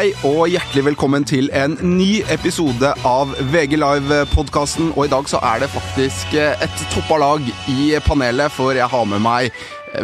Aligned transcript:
Hei 0.00 0.14
og 0.24 0.46
hjertelig 0.48 0.80
velkommen 0.86 1.26
til 1.28 1.50
en 1.52 1.74
ny 1.84 2.22
episode 2.32 2.88
av 3.04 3.34
VG 3.52 3.74
Live-podkasten. 3.76 4.94
Og 4.94 5.04
i 5.04 5.10
dag 5.12 5.26
så 5.28 5.36
er 5.44 5.60
det 5.60 5.68
faktisk 5.74 6.32
et 6.40 6.84
toppa 6.94 7.18
lag 7.20 7.44
i 7.68 7.90
panelet, 8.06 8.48
for 8.48 8.72
jeg 8.72 8.88
har 8.88 9.04
med 9.10 9.20
meg 9.20 9.50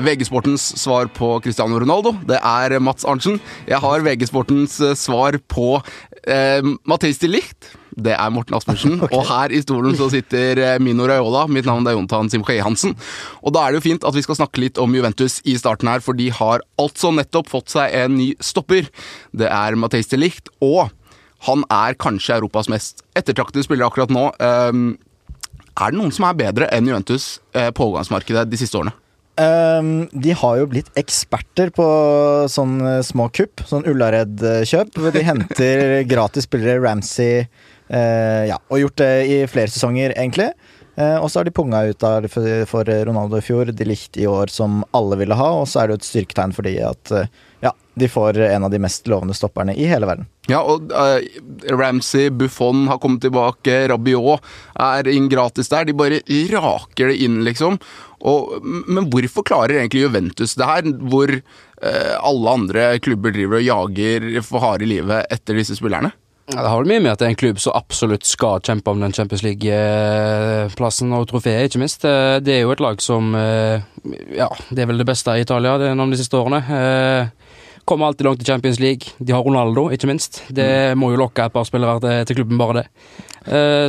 VG-sportens 0.04 0.66
svar 0.82 1.08
på 1.16 1.38
Cristiano 1.40 1.80
Ronaldo. 1.80 2.12
Det 2.28 2.36
er 2.36 2.76
Mats 2.76 3.08
Arntzen. 3.08 3.40
Jeg 3.64 3.80
har 3.80 4.04
VG-sportens 4.04 4.76
svar 5.00 5.40
på 5.48 5.78
eh, 6.30 6.62
Mathis 6.88 7.20
de 7.22 7.30
Licht, 7.30 7.72
Det 7.96 8.12
er 8.12 8.30
Morten 8.30 8.54
Aspersen. 8.58 8.98
okay. 9.04 9.16
Og 9.16 9.24
her 9.24 9.52
i 9.56 9.62
stolen 9.64 9.96
så 9.96 10.10
sitter 10.12 10.58
eh, 10.60 10.74
Mino 10.82 11.06
Raiola. 11.08 11.46
Mitt 11.48 11.64
navn 11.64 11.86
er 11.88 11.96
Jontan 11.96 12.28
Simche 12.28 12.58
Hansen. 12.60 12.92
Og 13.40 13.54
da 13.56 13.62
er 13.64 13.72
det 13.72 13.80
jo 13.80 13.86
fint 13.86 14.04
at 14.04 14.16
vi 14.16 14.24
skal 14.26 14.36
snakke 14.36 14.60
litt 14.60 14.80
om 14.82 14.92
Juventus 14.92 15.38
i 15.48 15.56
starten 15.56 15.88
her, 15.88 16.04
for 16.04 16.18
de 16.18 16.28
har 16.34 16.64
altså 16.82 17.14
nettopp 17.16 17.48
fått 17.54 17.72
seg 17.72 17.96
en 17.96 18.18
ny 18.18 18.34
stopper. 18.44 18.90
Det 19.32 19.48
er 19.48 19.78
Mathis 19.80 20.12
de 20.12 20.20
Licht, 20.20 20.52
og 20.60 20.90
han 21.46 21.64
er 21.72 21.96
kanskje 22.00 22.36
Europas 22.36 22.68
mest 22.72 23.04
ettertraktede 23.16 23.64
spiller 23.64 23.88
akkurat 23.88 24.12
nå. 24.12 24.28
Eh, 24.36 24.84
er 25.76 25.92
det 25.92 26.00
noen 26.00 26.12
som 26.14 26.28
er 26.28 26.38
bedre 26.38 26.68
enn 26.72 26.88
Juventus 26.88 27.36
eh, 27.56 27.72
på 27.72 27.88
overgangsmarkedet 27.88 28.46
de 28.52 28.60
siste 28.60 28.80
årene? 28.80 28.96
Um, 29.36 30.06
de 30.16 30.32
har 30.32 30.58
jo 30.62 30.68
blitt 30.72 30.88
eksperter 30.96 31.68
på 31.76 31.86
sånne 32.48 32.98
små 33.04 33.28
kupp, 33.36 33.60
sånn 33.68 33.84
Ullared-kjøp. 33.88 34.96
De 35.12 35.24
henter 35.26 35.82
gratis 36.12 36.48
spillere, 36.48 36.80
Ramsey 36.80 37.44
Uh, 37.86 38.46
ja, 38.50 38.56
og 38.66 38.80
gjort 38.80 38.98
det 38.98 39.12
i 39.30 39.36
flere 39.50 39.70
sesonger, 39.70 40.14
egentlig. 40.18 40.50
Uh, 40.96 41.20
og 41.20 41.28
så 41.28 41.40
har 41.40 41.46
de 41.46 41.54
punga 41.54 41.82
ut 41.90 42.00
der 42.02 42.26
for, 42.32 42.88
Ronaldo 43.06 43.38
i 43.38 43.44
fjor, 43.44 43.70
de 43.70 43.86
likte 43.86 44.22
i 44.22 44.28
år 44.30 44.50
som 44.52 44.80
alle 44.96 45.18
ville 45.20 45.36
ha. 45.38 45.50
Og 45.60 45.68
så 45.70 45.82
er 45.82 45.88
det 45.88 45.96
jo 45.96 46.00
et 46.02 46.08
styrketegn 46.08 46.56
for 46.56 46.66
de 46.66 46.76
at 46.88 47.14
uh, 47.14 47.28
de 47.96 48.08
får 48.12 48.38
en 48.46 48.66
av 48.66 48.72
de 48.72 48.80
mest 48.82 49.08
lovende 49.08 49.34
stopperne 49.36 49.74
i 49.74 49.86
hele 49.88 50.08
verden. 50.08 50.28
Ja, 50.50 50.60
og 50.62 50.92
Ramsey, 51.72 52.28
Buffon 52.30 52.84
har 52.90 53.00
kommet 53.02 53.24
tilbake, 53.24 53.86
Rabiot 53.90 54.44
er 54.84 55.08
inn 55.10 55.30
gratis 55.32 55.72
der. 55.72 55.88
De 55.88 55.96
bare 55.96 56.20
raker 56.52 57.10
det 57.10 57.16
inn, 57.24 57.40
liksom. 57.46 57.80
Og, 58.26 58.60
men 58.64 59.08
hvorfor 59.12 59.46
klarer 59.48 59.80
egentlig 59.80 60.04
Juventus 60.04 60.54
det 60.58 60.68
her, 60.68 60.92
hvor 61.08 61.32
alle 61.76 62.52
andre 62.52 62.86
klubber 63.04 63.34
driver 63.34 63.58
og 63.58 63.66
jager 63.66 64.30
for 64.46 64.64
harde 64.64 64.88
livet 64.88 65.28
etter 65.32 65.58
disse 65.58 65.76
spillerne? 65.76 66.12
Ja, 66.46 66.62
det 66.62 66.68
har 66.68 66.78
vel 66.78 66.90
mye 66.92 67.02
med 67.02 67.10
at 67.10 67.18
det 67.18 67.26
er 67.26 67.32
en 67.32 67.38
klubb 67.40 67.58
som 67.58 67.74
absolutt 67.74 68.26
skal 68.26 68.60
kjempe 68.62 68.92
om 68.92 69.00
den 69.02 69.14
Champions 69.14 69.42
League-plassen 69.42 71.14
og 71.16 71.26
trofeet, 71.32 71.66
ikke 71.66 71.80
minst. 71.82 72.06
Eh, 72.06 72.36
det 72.38 72.54
er 72.54 72.60
jo 72.62 72.70
et 72.74 72.82
lag 72.84 73.02
som 73.02 73.34
eh, 73.34 73.82
Ja, 74.36 74.46
det 74.70 74.84
er 74.84 74.90
vel 74.92 75.02
det 75.02 75.08
beste 75.08 75.34
i 75.34 75.42
Italia 75.42 75.74
gjennom 75.82 76.12
de 76.14 76.20
siste 76.20 76.38
årene. 76.38 76.60
Eh, 77.86 77.88
kommer 77.88 78.06
alltid 78.06 78.26
langt 78.26 78.42
i 78.42 78.44
Champions 78.44 78.80
League. 78.80 79.14
De 79.18 79.32
har 79.32 79.42
Ronaldo, 79.42 79.88
ikke 79.94 80.10
minst. 80.10 80.42
Det 80.48 80.66
mm. 80.66 80.98
må 80.98 81.12
jo 81.12 81.22
lokke 81.22 81.46
et 81.46 81.54
par 81.54 81.64
spillere 81.64 82.00
til, 82.02 82.24
til 82.26 82.40
klubben, 82.40 82.58
bare 82.58 82.82
det. 82.82 82.86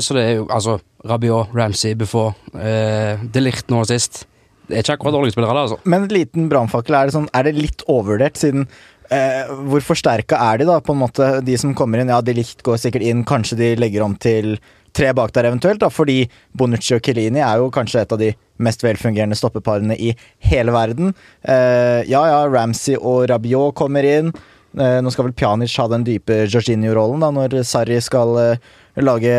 Så 0.05 0.13
det 0.13 0.21
er 0.21 0.35
jo 0.37 0.43
altså 0.53 0.75
Rabiot, 1.07 1.49
Ramsey, 1.55 1.95
Buffon, 1.97 2.35
uh, 2.53 3.23
Ligt 3.33 3.71
nå 3.73 3.83
sist. 3.89 4.25
Det 4.67 4.75
er 4.75 4.83
ikke 4.83 4.97
akkurat 4.97 5.15
dårlige 5.15 5.33
spillere, 5.33 5.63
altså. 5.63 5.79
Men 5.87 6.05
en 6.05 6.13
liten 6.13 6.49
brannfakkel, 6.51 6.97
er, 6.97 7.13
sånn, 7.13 7.29
er 7.33 7.47
det 7.47 7.55
litt 7.55 7.85
overvurdert, 7.87 8.39
siden 8.39 8.67
uh, 8.67 9.53
hvor 9.69 9.85
forsterka 9.85 10.39
er 10.49 10.61
de, 10.61 10.67
da, 10.69 10.79
på 10.83 10.95
en 10.95 11.01
måte? 11.05 11.29
De 11.47 11.55
som 11.59 11.75
kommer 11.77 12.03
inn, 12.03 12.11
ja, 12.11 12.19
de 12.21 12.35
likt 12.35 12.65
går 12.67 12.81
sikkert 12.81 13.05
inn. 13.07 13.23
Kanskje 13.27 13.59
de 13.61 13.71
legger 13.79 14.05
om 14.05 14.17
til 14.19 14.57
tre 14.97 15.13
bak 15.15 15.33
der 15.35 15.47
eventuelt, 15.51 15.79
da, 15.83 15.91
fordi 15.93 16.25
Bonucci 16.57 16.97
og 16.97 17.05
Kelini 17.05 17.43
er 17.43 17.61
jo 17.61 17.71
kanskje 17.73 18.03
et 18.03 18.13
av 18.15 18.21
de 18.21 18.33
mest 18.63 18.83
velfungerende 18.85 19.37
stoppeparene 19.37 19.97
i 19.97 20.13
hele 20.49 20.75
verden. 20.75 21.13
Eh, 21.41 22.03
ja, 22.09 22.23
ja, 22.31 22.43
Ramsey 22.49 22.97
og 22.97 23.27
Rabiot 23.31 23.75
kommer 23.77 24.07
inn. 24.07 24.33
Eh, 24.77 24.99
nå 25.01 25.13
skal 25.13 25.29
vel 25.29 25.37
Pjanic 25.37 25.73
ha 25.79 25.87
den 25.91 26.05
dype 26.07 26.43
Jorginho-rollen 26.45 27.23
da, 27.23 27.31
når 27.33 27.59
Sarri 27.65 27.97
skal 28.03 28.35
eh, 28.41 28.69
lage 29.01 29.33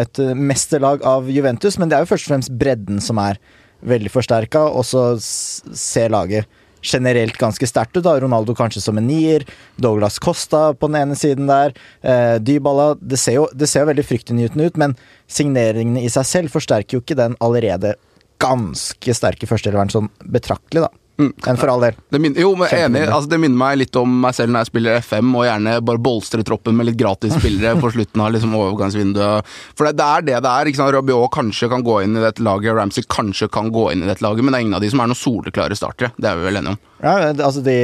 et 0.00 0.20
mesterlag 0.34 1.04
av 1.06 1.30
Juventus, 1.30 1.78
men 1.78 1.90
det 1.90 1.98
er 1.98 2.06
jo 2.06 2.12
først 2.14 2.28
og 2.28 2.34
fremst 2.34 2.54
bredden 2.58 3.02
som 3.02 3.20
er 3.22 3.40
veldig 3.86 4.10
forsterka, 4.10 4.64
og 4.72 4.86
så 4.88 5.08
ser 5.20 6.14
laget 6.14 6.48
generelt 6.86 7.36
ganske 7.36 7.66
sterkt 7.66 7.96
ut. 7.96 8.04
da, 8.04 8.16
Ronaldo 8.20 8.54
kanskje 8.54 8.82
som 8.82 8.98
en 8.98 9.06
nier, 9.06 9.44
Douglas 9.76 10.18
Costa 10.22 10.72
på 10.74 10.90
den 10.90 11.00
ene 11.02 11.18
siden 11.18 11.48
der. 11.50 11.74
Eh, 12.02 12.36
Dybala 12.38 12.94
det 13.00 13.18
ser, 13.18 13.40
jo, 13.40 13.48
det 13.52 13.68
ser 13.70 13.84
jo 13.84 13.92
veldig 13.92 14.06
fryktinngytende 14.06 14.68
ut, 14.70 14.76
men 14.76 14.96
signeringene 15.26 16.04
i 16.04 16.12
seg 16.12 16.28
selv 16.28 16.54
forsterker 16.54 16.98
jo 16.98 17.04
ikke 17.04 17.18
den 17.18 17.36
allerede 17.40 17.96
ganske 18.46 19.16
sterke 19.18 19.48
førsteelveren 19.50 19.92
sånn 19.92 20.12
betraktelig, 20.24 20.86
da. 20.86 20.92
Mm. 21.16 21.30
Enn 21.48 21.56
for 21.56 21.70
all 21.72 21.80
del. 21.80 21.96
Det 22.12 22.18
minner, 22.20 22.42
jo, 22.44 22.50
men 22.60 22.72
enig. 22.76 23.06
Altså, 23.08 23.30
det 23.32 23.38
minner 23.40 23.56
meg 23.56 23.78
litt 23.80 23.96
om 23.96 24.18
meg 24.20 24.36
selv 24.36 24.52
når 24.52 24.64
jeg 24.64 24.70
spiller 24.70 24.98
FM, 25.00 25.32
og 25.38 25.46
gjerne 25.48 25.76
bare 25.88 26.02
bolstre 26.02 26.44
troppen 26.44 26.76
med 26.76 26.90
litt 26.90 26.98
gratis 27.00 27.32
spillere 27.38 27.78
på 27.80 27.90
slutten 27.94 28.24
av 28.24 28.34
liksom, 28.34 28.56
overgangsvinduet. 28.58 29.54
For 29.78 29.88
det, 29.88 29.96
det, 29.96 30.06
er 30.06 30.26
det 30.28 30.38
det 30.44 30.52
er. 30.52 30.70
ikke 30.70 30.82
sant? 30.82 30.92
Rabiot 30.96 31.32
kanskje 31.32 31.70
kan 31.72 31.84
gå 31.86 32.02
inn 32.04 32.18
i 32.18 32.24
dette 32.24 32.44
laget, 32.44 32.76
Ramsey 32.76 33.08
kanskje 33.08 33.48
kan 33.52 33.72
gå 33.72 33.88
inn 33.94 34.04
i 34.04 34.10
dette 34.10 34.24
laget, 34.24 34.44
men 34.44 34.52
det 34.52 34.60
er 34.60 34.66
ingen 34.68 34.78
av 34.78 34.84
de 34.84 34.92
som 34.92 35.02
er 35.02 35.12
noen 35.12 35.22
soleklare 35.22 35.78
startere. 35.78 36.12
Det 36.20 36.28
er 36.28 36.40
vi 36.40 36.48
vel 36.50 36.60
enige 36.60 36.76
om. 36.76 36.82
Ja, 37.00 37.14
altså 37.32 37.64
de, 37.64 37.78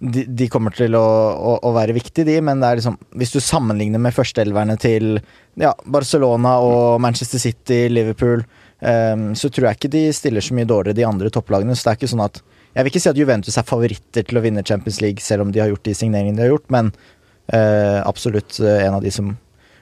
de, 0.00 0.24
de 0.40 0.48
kommer 0.52 0.72
til 0.76 0.96
å, 0.96 1.04
å, 1.04 1.58
å, 1.68 1.74
være 1.76 1.96
viktige, 1.96 2.30
de, 2.30 2.38
men 2.44 2.62
det 2.62 2.70
er 2.70 2.80
liksom 2.80 2.96
Hvis 3.18 3.34
du 3.34 3.42
sammenligner 3.44 4.00
med 4.00 4.16
førsteelverne 4.16 4.78
til 4.80 5.18
ja, 5.60 5.74
Barcelona 5.84 6.56
og 6.64 7.02
Manchester 7.04 7.44
City, 7.44 7.84
Liverpool 7.92 8.46
Um, 8.78 9.32
så 9.34 9.50
tror 9.50 9.68
jeg 9.68 9.78
ikke 9.78 9.90
de 9.90 10.04
stiller 10.14 10.44
så 10.44 10.54
mye 10.54 10.68
dårligere, 10.68 10.96
de 11.00 11.06
andre 11.08 11.30
topplagene. 11.34 11.74
Så 11.74 11.86
det 11.86 11.92
er 11.92 12.00
ikke 12.00 12.10
sånn 12.14 12.26
at 12.28 12.42
Jeg 12.68 12.84
vil 12.84 12.92
ikke 12.92 13.00
si 13.02 13.10
at 13.10 13.18
Juventus 13.18 13.56
er 13.58 13.66
favoritter 13.66 14.26
til 14.28 14.38
å 14.38 14.42
vinne 14.44 14.62
Champions 14.62 15.00
League, 15.02 15.24
selv 15.24 15.42
om 15.42 15.50
de 15.50 15.58
har 15.58 15.70
gjort 15.72 15.88
de 15.88 15.94
signeringene 15.96 16.36
de 16.38 16.44
har 16.44 16.52
gjort, 16.52 16.66
men 16.70 16.90
uh, 16.92 18.04
absolutt 18.06 18.60
uh, 18.60 18.84
en 18.84 18.98
av 18.98 19.02
de 19.02 19.10
som 19.10 19.32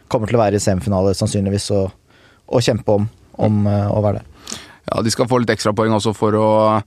kommer 0.09 0.31
til 0.31 0.39
å 0.39 0.41
være 0.41 0.57
i 0.57 0.63
semifinale, 0.63 1.13
sannsynligvis, 1.19 1.67
og, 1.77 1.91
og 2.47 2.65
kjempe 2.65 2.95
om, 2.95 3.09
om 3.43 3.59
uh, 3.67 3.91
å 3.91 4.01
være 4.07 4.23
der. 4.23 4.63
Ja, 4.87 5.03
de 5.03 5.13
skal 5.13 5.29
få 5.29 5.43
litt 5.43 5.53
ekstrapoeng 5.53 5.93
også 5.99 6.15
for 6.17 6.39
å 6.39 6.49
Eh, 6.79 6.83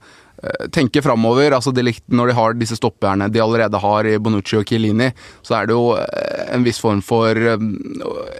tenke 0.72 1.02
framover. 1.04 1.54
Altså 1.56 1.72
når 1.72 2.30
de 2.30 2.36
har 2.36 2.56
disse 2.58 2.78
stopperne 2.78 3.28
de 3.32 3.42
allerede 3.42 3.80
har 3.80 4.08
i 4.08 4.16
Bonucci 4.18 4.58
og 4.58 4.66
Chiellini, 4.68 5.10
så 5.42 5.58
er 5.58 5.68
det 5.68 5.76
jo 5.76 5.96
eh, 5.98 6.46
en 6.54 6.64
viss 6.66 6.80
form 6.82 7.02
for 7.04 7.36
eh, 7.36 7.66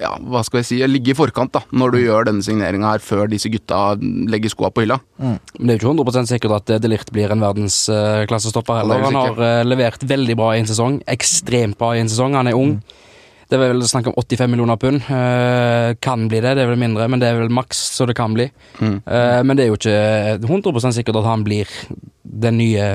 ja, 0.01 0.15
hva 0.21 0.45
skal 0.47 0.63
jeg 0.63 0.69
si, 0.71 0.81
ligge 0.89 1.15
i 1.15 1.19
forkant 1.19 1.53
da, 1.57 1.65
når 1.73 1.95
du 1.95 1.99
mm. 1.99 2.05
gjør 2.07 2.31
denne 2.31 2.47
signeringa 2.47 2.95
her, 2.95 3.05
før 3.05 3.31
disse 3.31 3.53
gutta 3.53 3.83
legger 4.01 4.53
skoa 4.53 4.73
på 4.75 4.87
hylla. 4.87 5.01
Mm. 5.21 5.37
Men 5.59 5.67
det 5.67 5.77
er 5.77 5.79
jo 5.79 5.95
ikke 5.95 6.07
100 6.07 6.33
sikkert 6.33 6.57
at 6.61 6.75
De 6.81 6.91
Ligt 6.91 7.13
blir 7.15 7.33
en 7.33 7.45
verdensklassestopper 7.45 8.83
heller. 8.83 9.07
Han 9.07 9.21
har 9.21 9.69
levert 9.69 10.03
veldig 10.07 10.39
bra 10.41 10.55
i 10.55 10.65
en 10.65 10.71
sesong, 10.71 11.01
ekstremt 11.11 11.79
bra 11.81 11.95
i 11.97 12.03
en 12.03 12.11
sesong. 12.11 12.39
Han 12.39 12.51
er 12.51 12.59
ung. 12.59 12.79
Mm. 12.81 13.07
Det 13.51 13.59
er 13.59 13.73
vel 13.73 13.83
snakk 13.83 14.07
om 14.13 14.15
85 14.15 14.51
millioner 14.53 14.79
pund. 14.79 15.03
Uh, 15.11 15.97
kan 15.99 16.29
bli 16.31 16.39
det, 16.39 16.55
det 16.55 16.63
er 16.63 16.71
vel 16.71 16.79
mindre, 16.79 17.09
men 17.11 17.23
det 17.23 17.31
er 17.31 17.41
vel 17.41 17.51
maks 17.51 17.81
så 17.97 18.07
det 18.07 18.15
kan 18.19 18.37
bli. 18.37 18.47
Mm. 18.79 19.01
Uh, 19.03 19.41
men 19.43 19.59
det 19.59 19.65
er 19.65 19.73
jo 19.73 19.79
ikke 19.81 19.97
100 20.47 20.95
sikkert 20.95 21.19
at 21.19 21.27
han 21.27 21.43
blir 21.47 21.71
den 22.23 22.61
nye, 22.61 22.87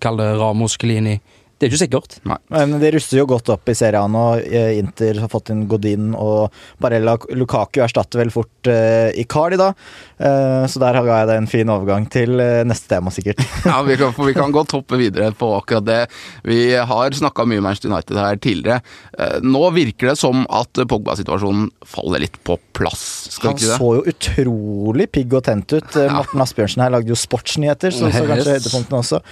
kall 0.00 0.20
det 0.20 0.28
Ramos 0.38 0.78
Klini 0.78 1.18
det 1.54 1.68
er 1.68 1.70
ikke 1.70 1.82
sikkert. 1.84 2.16
Nei. 2.26 2.36
Men 2.50 2.80
de 2.82 2.90
ruster 2.96 3.18
jo 3.20 3.26
godt 3.30 3.48
opp 3.54 3.70
i 3.70 3.76
serien 3.78 4.10
nå. 4.10 4.22
Eh, 4.42 4.74
Inter 4.80 5.20
har 5.22 5.30
fått 5.30 5.52
inn 5.54 5.62
Godin, 5.70 6.10
og 6.18 6.52
Barella 6.82 7.14
Lukaku 7.38 7.78
erstatter 7.84 8.18
vel 8.20 8.32
fort 8.34 8.70
uh, 8.70 9.14
Icardi, 9.14 9.58
da. 9.60 9.70
Uh, 10.18 10.66
så 10.70 10.82
der 10.82 10.98
har 10.98 11.06
jeg 11.08 11.28
deg 11.30 11.38
en 11.38 11.50
fin 11.50 11.70
overgang 11.70 12.08
til 12.10 12.42
uh, 12.42 12.64
neste 12.66 12.90
tema, 12.90 13.12
sikkert. 13.14 13.42
ja, 13.70 13.76
vi 13.86 13.96
kan, 14.00 14.10
vi 14.18 14.34
kan, 14.34 14.54
godt 14.54 14.74
hoppe 14.74 14.98
videre 14.98 15.30
på 15.38 15.52
akkurat 15.56 15.86
det. 15.86 16.00
Vi 16.46 16.58
har 16.74 17.18
snakka 17.20 17.46
mye 17.46 17.62
Manchester 17.62 17.92
United 17.92 18.18
her 18.18 18.40
tidligere. 18.42 18.80
Uh, 19.14 19.38
nå 19.46 19.62
virker 19.78 20.10
det 20.10 20.16
som 20.18 20.42
at 20.50 20.82
Pogba-situasjonen 20.90 21.70
faller 21.86 22.26
litt 22.26 22.40
på 22.42 22.58
plass. 22.74 23.06
Han 23.44 23.60
så 23.62 23.92
jo 24.00 24.02
utrolig 24.10 25.06
pigg 25.14 25.38
og 25.38 25.46
tent 25.46 25.70
ut. 25.70 25.94
Ja. 25.94 26.10
Morten 26.18 26.42
Asbjørnsen 26.42 26.82
her 26.82 26.92
lagde 26.96 27.14
jo 27.14 27.18
sportsnyheter, 27.18 27.94
så, 27.94 28.10
så 28.10 28.26
kanskje 28.26 28.58
høydepunktene 28.58 29.00
også. 29.04 29.22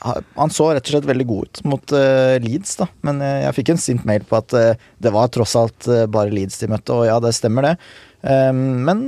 Han 0.00 0.52
så 0.54 0.70
rett 0.72 0.86
og 0.86 0.94
slett 0.94 1.08
veldig 1.08 1.26
god 1.26 1.48
ut 1.48 1.60
mot 1.66 1.94
uh, 1.94 2.36
Leeds, 2.42 2.76
da. 2.78 2.86
Men 3.06 3.22
uh, 3.22 3.38
jeg 3.46 3.56
fikk 3.56 3.72
en 3.74 3.80
sint 3.82 4.04
mail 4.06 4.26
på 4.26 4.38
at 4.38 4.54
uh, 4.54 4.90
det 5.02 5.14
var 5.14 5.30
tross 5.34 5.56
alt 5.58 5.88
bare 6.12 6.34
Leeds 6.34 6.60
de 6.62 6.70
møtte, 6.70 6.94
og 6.94 7.08
ja, 7.08 7.18
det 7.22 7.34
stemmer, 7.36 7.66
det. 7.66 7.94
Um, 8.22 8.84
men 8.86 9.00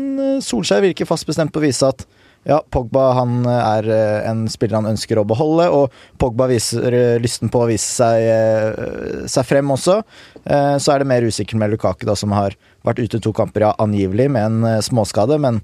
Solskjær 0.43 0.83
virker 0.85 1.09
fast 1.09 1.29
bestemt 1.29 1.55
på 1.55 1.63
å 1.63 1.67
vise 1.67 1.87
at 1.87 2.07
ja, 2.49 2.57
Pogba 2.73 3.11
han 3.19 3.45
er 3.45 3.85
en 4.25 4.47
spiller 4.49 4.79
han 4.79 4.89
ønsker 4.89 5.19
å 5.21 5.27
beholde, 5.29 5.67
og 5.77 5.97
Pogba 6.17 6.47
viser 6.49 6.95
lysten 7.21 7.51
på 7.53 7.61
å 7.61 7.67
vise 7.69 7.85
seg, 7.85 9.27
seg 9.29 9.45
frem 9.45 9.69
også. 9.75 9.99
Så 10.41 10.95
er 10.95 11.03
det 11.03 11.11
mer 11.11 11.27
usikkert 11.29 11.61
med 11.61 11.75
Lukaku, 11.75 12.07
da, 12.09 12.15
som 12.17 12.33
har 12.33 12.57
vært 12.89 13.03
ute 13.05 13.21
to 13.21 13.35
kamper, 13.37 13.67
ja, 13.67 13.75
angivelig 13.85 14.31
med 14.33 14.47
en 14.47 14.81
småskade, 14.87 15.37
men 15.45 15.61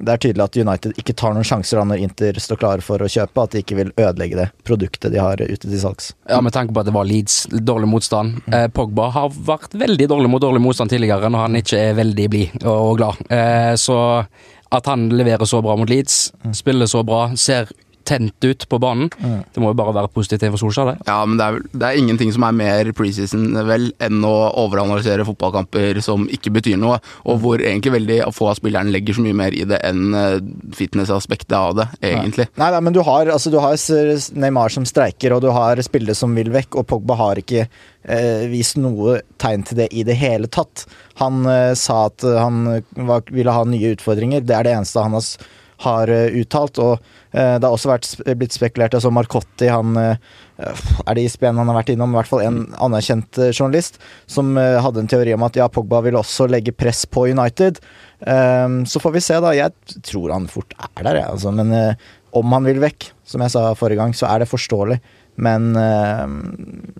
det 0.00 0.14
er 0.14 0.22
tydelig 0.22 0.44
at 0.44 0.58
United 0.58 1.00
ikke 1.00 1.14
tar 1.18 1.34
noen 1.36 1.46
sjanser 1.46 1.80
da 1.80 1.86
når 1.90 2.02
Inter 2.04 2.38
står 2.42 2.60
klare 2.60 2.84
for 2.84 3.02
å 3.02 3.10
kjøpe, 3.10 3.44
at 3.44 3.54
de 3.54 3.62
ikke 3.64 3.78
vil 3.78 3.92
ødelegge 3.96 4.38
det 4.38 4.48
produktet 4.66 5.12
de 5.14 5.22
har 5.22 5.40
ute 5.40 5.64
til 5.64 5.80
salgs. 5.80 6.12
Ja, 6.28 6.40
med 6.44 6.54
tanke 6.56 6.74
på 6.74 6.82
at 6.82 6.88
det 6.88 6.94
var 6.96 7.08
Leeds, 7.08 7.40
dårlig 7.52 7.90
motstand. 7.90 8.38
Eh, 8.52 8.68
Pogba 8.74 9.10
har 9.14 9.32
vært 9.32 9.74
veldig 9.78 10.08
dårlig 10.10 10.30
mot 10.32 10.42
dårlig 10.42 10.62
motstand 10.64 10.92
tidligere, 10.92 11.30
når 11.32 11.46
han 11.46 11.58
ikke 11.62 11.82
er 11.90 11.98
veldig 11.98 12.30
blid 12.32 12.68
og 12.68 12.94
glad. 13.00 13.26
Eh, 13.32 13.74
så 13.80 13.98
at 14.68 14.88
han 14.90 15.08
leverer 15.08 15.48
så 15.48 15.62
bra 15.64 15.76
mot 15.80 15.88
Leeds, 15.88 16.32
mm. 16.44 16.54
spiller 16.56 16.90
så 16.90 17.02
bra, 17.06 17.28
ser 17.36 17.70
tent 18.08 18.44
ut 18.44 18.64
på 18.70 18.80
banen. 18.82 19.10
Det 19.52 19.60
må 19.62 19.72
jo 19.72 19.78
bare 19.78 19.94
være 19.96 20.12
positivt 20.14 20.46
for 20.48 20.62
Solskjær, 20.62 20.92
det. 20.92 21.08
Ja, 21.08 21.20
men 21.28 21.38
det 21.40 21.46
er, 21.46 21.58
det 21.72 21.88
er 21.88 22.00
ingenting 22.00 22.32
som 22.34 22.46
er 22.46 22.56
mer 22.56 22.92
preseason 22.96 23.50
vel 23.68 23.90
enn 24.04 24.24
å 24.24 24.34
overanalysere 24.64 25.26
fotballkamper 25.28 26.00
som 26.04 26.26
ikke 26.32 26.52
betyr 26.58 26.78
noe, 26.80 26.98
og 27.28 27.42
hvor 27.42 27.60
egentlig 27.60 27.94
veldig 27.98 28.20
få 28.34 28.50
av 28.52 28.58
spillerne 28.60 28.92
legger 28.94 29.18
så 29.18 29.24
mye 29.24 29.36
mer 29.36 29.56
i 29.56 29.64
det 29.68 29.80
enn 29.86 30.16
eh, 30.16 30.38
fitnessaspektet 30.76 31.56
av 31.58 31.76
det, 31.78 31.88
egentlig. 32.04 32.48
Nei, 32.58 32.70
nei, 32.74 32.82
men 32.84 32.96
du 32.96 33.02
har, 33.06 33.30
altså, 33.34 33.52
du 33.52 33.60
har 33.62 33.76
Neymar 34.38 34.72
som 34.72 34.86
streiker, 34.88 35.34
og 35.34 35.44
du 35.44 35.50
har 35.54 35.80
spillere 35.84 36.16
som 36.18 36.34
vil 36.36 36.52
vekk, 36.54 36.80
og 36.80 36.88
Pogba 36.90 37.18
har 37.20 37.42
ikke 37.42 37.66
eh, 37.66 38.48
vist 38.50 38.78
noe 38.80 39.20
tegn 39.40 39.66
til 39.68 39.82
det 39.82 39.90
i 39.92 40.04
det 40.08 40.18
hele 40.20 40.50
tatt. 40.52 40.86
Han 41.22 41.44
eh, 41.48 41.72
sa 41.78 42.06
at 42.08 42.24
han 42.24 42.64
var, 43.08 43.26
ville 43.30 43.54
ha 43.54 43.64
nye 43.68 43.94
utfordringer, 43.96 44.44
det 44.46 44.56
er 44.56 44.68
det 44.68 44.76
eneste 44.78 45.04
han 45.04 45.16
har, 45.18 45.32
har 45.84 46.10
eh, 46.12 46.34
uttalt. 46.40 46.80
Og 46.82 46.94
eh, 47.30 47.56
det 47.58 47.64
har 47.64 47.74
også 47.74 47.92
vært, 47.92 48.10
blitt 48.40 48.56
spekulert 48.56 48.96
altså 48.98 49.12
Marcotti, 49.14 49.70
han 49.72 49.98
eh, 50.00 50.34
Er 51.04 51.14
det 51.14 51.26
ISBN 51.28 51.60
han 51.60 51.70
har 51.70 51.78
vært 51.80 51.92
innom? 51.94 52.14
I 52.14 52.20
hvert 52.20 52.32
fall 52.32 52.44
en 52.46 52.60
anerkjent 52.88 53.40
journalist 53.52 54.00
som 54.26 54.56
hadde 54.58 55.04
en 55.04 55.10
teori 55.10 55.36
om 55.36 55.46
at 55.46 55.58
ja, 55.58 55.68
Pogba 55.70 56.00
vil 56.02 56.18
også 56.18 56.48
legge 56.50 56.74
press 56.74 57.04
på 57.06 57.28
United. 57.30 57.78
Um, 58.18 58.80
så 58.90 58.98
får 58.98 59.12
vi 59.14 59.22
se, 59.22 59.36
da. 59.44 59.52
Jeg 59.54 60.02
tror 60.08 60.34
han 60.34 60.48
fort 60.50 60.74
er 60.80 61.04
der, 61.06 61.20
jeg, 61.20 61.28
altså. 61.36 61.52
Men 61.54 61.70
om 62.36 62.56
han 62.56 62.66
vil 62.66 62.82
vekk, 62.82 63.12
som 63.28 63.44
jeg 63.44 63.54
sa 63.54 63.68
forrige 63.78 64.02
gang, 64.02 64.16
så 64.18 64.26
er 64.32 64.42
det 64.42 64.50
forståelig. 64.50 64.98
Men 65.38 65.70
eh, 65.78 66.26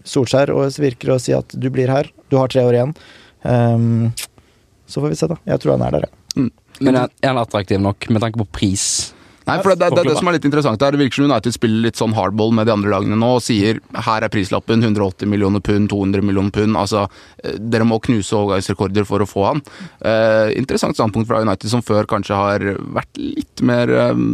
Solskjær 0.06 0.52
virker 0.78 1.14
å 1.14 1.20
si 1.22 1.34
at 1.34 1.54
du 1.58 1.68
blir 1.74 1.90
her, 1.90 2.10
du 2.30 2.38
har 2.38 2.50
tre 2.52 2.62
år 2.66 2.78
igjen. 2.78 2.94
Um, 3.42 4.12
så 4.86 5.02
får 5.02 5.12
vi 5.12 5.18
se, 5.18 5.28
da. 5.30 5.38
Jeg 5.50 5.62
tror 5.62 5.76
han 5.76 5.86
er 5.88 5.98
der, 5.98 6.08
jeg. 6.08 6.52
Men 6.84 7.04
er 7.04 7.30
han 7.30 7.40
attraktiv 7.40 7.80
nok 7.82 8.10
med 8.12 8.22
tanke 8.24 8.40
på 8.42 8.48
pris? 8.60 8.88
Nei, 9.48 9.56
for 9.64 9.72
det, 9.72 9.80
det, 9.80 9.96
det 9.96 10.10
det 10.10 10.18
som 10.18 10.28
er 10.28 10.36
litt 10.36 10.46
interessant 10.48 10.82
her. 10.84 10.92
Det 10.92 11.00
virker 11.00 11.22
som 11.22 11.30
United 11.30 11.54
spiller 11.56 11.86
litt 11.86 12.00
sånn 12.00 12.12
hardball 12.16 12.52
med 12.56 12.68
de 12.68 12.74
andre 12.74 12.92
lagene 12.92 13.16
nå 13.16 13.30
og 13.38 13.44
sier 13.44 13.80
her 14.04 14.24
er 14.26 14.32
prislappen 14.32 14.84
180 14.84 15.30
millioner 15.30 15.62
pund, 15.64 15.88
200 15.92 16.24
millioner 16.26 16.52
pund. 16.52 16.76
Altså, 16.76 17.06
eh, 17.40 17.56
dere 17.56 17.86
må 17.88 18.00
knuse 18.04 18.36
overgangsrekorder 18.36 19.08
for 19.08 19.24
å 19.24 19.28
få 19.28 19.46
han. 19.48 19.62
Eh, 20.04 20.52
interessant 20.60 20.98
standpunkt 20.98 21.30
fra 21.30 21.40
United, 21.46 21.70
som 21.72 21.84
før 21.84 22.08
kanskje 22.10 22.36
har 22.36 22.66
vært 22.98 23.22
litt 23.22 23.64
mer 23.64 23.94
eh, 23.96 24.26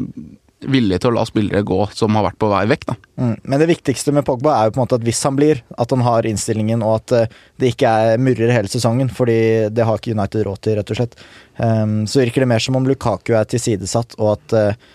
villige 0.70 1.02
til 1.02 1.12
å 1.12 1.16
la 1.18 1.24
spillere 1.28 1.62
gå 1.66 1.78
som 1.96 2.16
har 2.18 2.26
vært 2.28 2.38
på 2.40 2.50
vei 2.50 2.62
vekk, 2.70 2.86
da. 2.88 2.96
Mm. 3.20 3.34
Men 3.42 3.62
det 3.62 3.68
viktigste 3.70 4.14
med 4.14 4.26
Pogba 4.26 4.56
er 4.56 4.68
jo 4.68 4.74
på 4.74 4.80
en 4.80 4.84
måte 4.84 4.98
at 4.98 5.06
hvis 5.06 5.22
han 5.26 5.38
blir, 5.38 5.62
at 5.80 5.94
han 5.94 6.04
har 6.06 6.28
innstillingen, 6.28 6.84
og 6.86 6.96
at 6.98 7.14
eh, 7.16 7.38
det 7.60 7.72
ikke 7.74 7.94
er 8.04 8.22
murrer 8.22 8.52
hele 8.54 8.70
sesongen, 8.70 9.12
fordi 9.12 9.38
det 9.74 9.86
har 9.86 10.00
ikke 10.00 10.16
United 10.16 10.46
råd 10.48 10.60
til, 10.64 10.78
rett 10.80 10.92
og 10.94 11.00
slett. 11.00 11.16
Um, 11.58 12.02
så 12.10 12.22
virker 12.24 12.44
det 12.44 12.50
mer 12.50 12.62
som 12.64 12.78
om 12.78 12.86
Lukaku 12.88 13.34
er 13.38 13.48
tilsidesatt, 13.50 14.18
og 14.20 14.36
at 14.36 14.58
eh, 14.60 14.92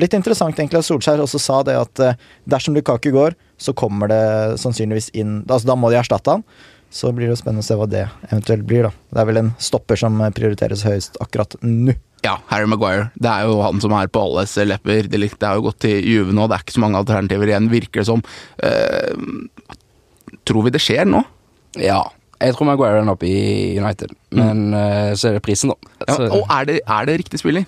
Litt 0.00 0.14
interessant 0.14 0.54
egentlig 0.56 0.78
at 0.78 0.86
Solskjær 0.86 1.20
også 1.20 1.36
sa 1.42 1.56
det 1.66 1.74
at 1.76 2.00
dersom 2.48 2.72
Lukaku 2.72 3.10
går, 3.12 3.34
så 3.60 3.74
kommer 3.76 4.08
det 4.08 4.20
sannsynligvis 4.62 5.10
inn 5.20 5.40
Altså 5.42 5.68
da 5.68 5.74
må 5.76 5.90
de 5.90 5.98
erstatte 6.00 6.32
han. 6.32 6.44
Så 6.90 7.12
blir 7.14 7.28
det 7.28 7.36
jo 7.36 7.38
spennende 7.38 7.62
å 7.62 7.68
se 7.68 7.76
hva 7.78 7.86
det 7.86 8.04
eventuelt 8.28 8.66
blir, 8.66 8.88
da. 8.88 8.92
Det 9.14 9.22
er 9.22 9.28
vel 9.28 9.40
en 9.44 9.50
stopper 9.62 9.98
som 10.00 10.16
prioriteres 10.34 10.82
høyest 10.86 11.20
akkurat 11.22 11.54
nå. 11.62 11.94
Ja, 12.24 12.34
Harry 12.50 12.66
Maguire. 12.68 13.08
Det 13.16 13.30
er 13.30 13.48
jo 13.48 13.60
han 13.64 13.80
som 13.80 13.94
er 13.96 14.10
på 14.12 14.20
alles 14.26 14.52
lepper. 14.68 15.06
Det 15.08 15.20
har 15.22 15.52
er 15.54 15.60
jo 15.60 15.68
gått 15.70 15.80
til 15.86 16.04
Juve 16.04 16.34
nå, 16.36 16.48
det 16.50 16.58
er 16.58 16.64
ikke 16.66 16.76
så 16.76 16.82
mange 16.84 17.00
alternativer 17.00 17.52
igjen, 17.52 17.70
virker 17.72 18.02
det 18.02 18.08
som. 18.10 18.24
Uh, 18.60 20.34
tror 20.44 20.66
vi 20.66 20.74
det 20.74 20.82
skjer 20.84 21.08
nå? 21.08 21.22
Ja. 21.80 22.02
Jeg 22.40 22.56
tror 22.56 22.70
Maguire 22.70 23.00
er 23.02 23.12
oppe 23.12 23.28
i 23.28 23.76
United, 23.76 24.14
men 24.32 24.70
eh, 24.72 25.10
så 25.12 25.28
er 25.28 25.34
det 25.36 25.42
prisen, 25.44 25.74
da. 25.74 25.90
Ja, 26.06 26.14
Så, 26.16 26.28
og 26.32 26.46
er 26.48 26.68
det, 26.70 26.76
er 26.88 27.08
det 27.10 27.18
riktig 27.20 27.40
spiller? 27.42 27.66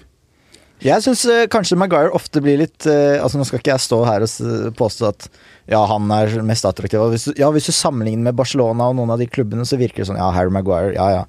Jeg 0.82 1.04
syns 1.04 1.22
kanskje 1.52 1.78
Maguire 1.78 2.10
ofte 2.16 2.42
blir 2.42 2.58
litt 2.58 2.86
eh, 2.90 3.20
Altså 3.22 3.38
Nå 3.38 3.46
skal 3.46 3.60
ikke 3.60 3.70
jeg 3.70 3.84
stå 3.84 4.00
her 4.08 4.24
og 4.26 4.72
påstå 4.78 5.10
at 5.12 5.28
ja, 5.70 5.78
han 5.86 6.10
er 6.10 6.32
mest 6.42 6.66
attraktiv. 6.66 7.04
Hvis 7.12 7.28
ja, 7.38 7.46
hvis 7.54 7.68
du 7.70 7.72
sammenligner 7.76 8.26
med 8.26 8.38
Barcelona 8.38 8.88
og 8.90 8.96
noen 8.98 9.12
av 9.14 9.20
de 9.22 9.28
klubbene, 9.30 9.62
så 9.68 9.78
virker 9.78 10.02
det 10.02 10.08
sånn 10.10 10.18
Ja, 10.18 10.32
Harry 10.34 10.50
Maguire, 10.50 10.90
ja 10.96 11.06
ja. 11.20 11.22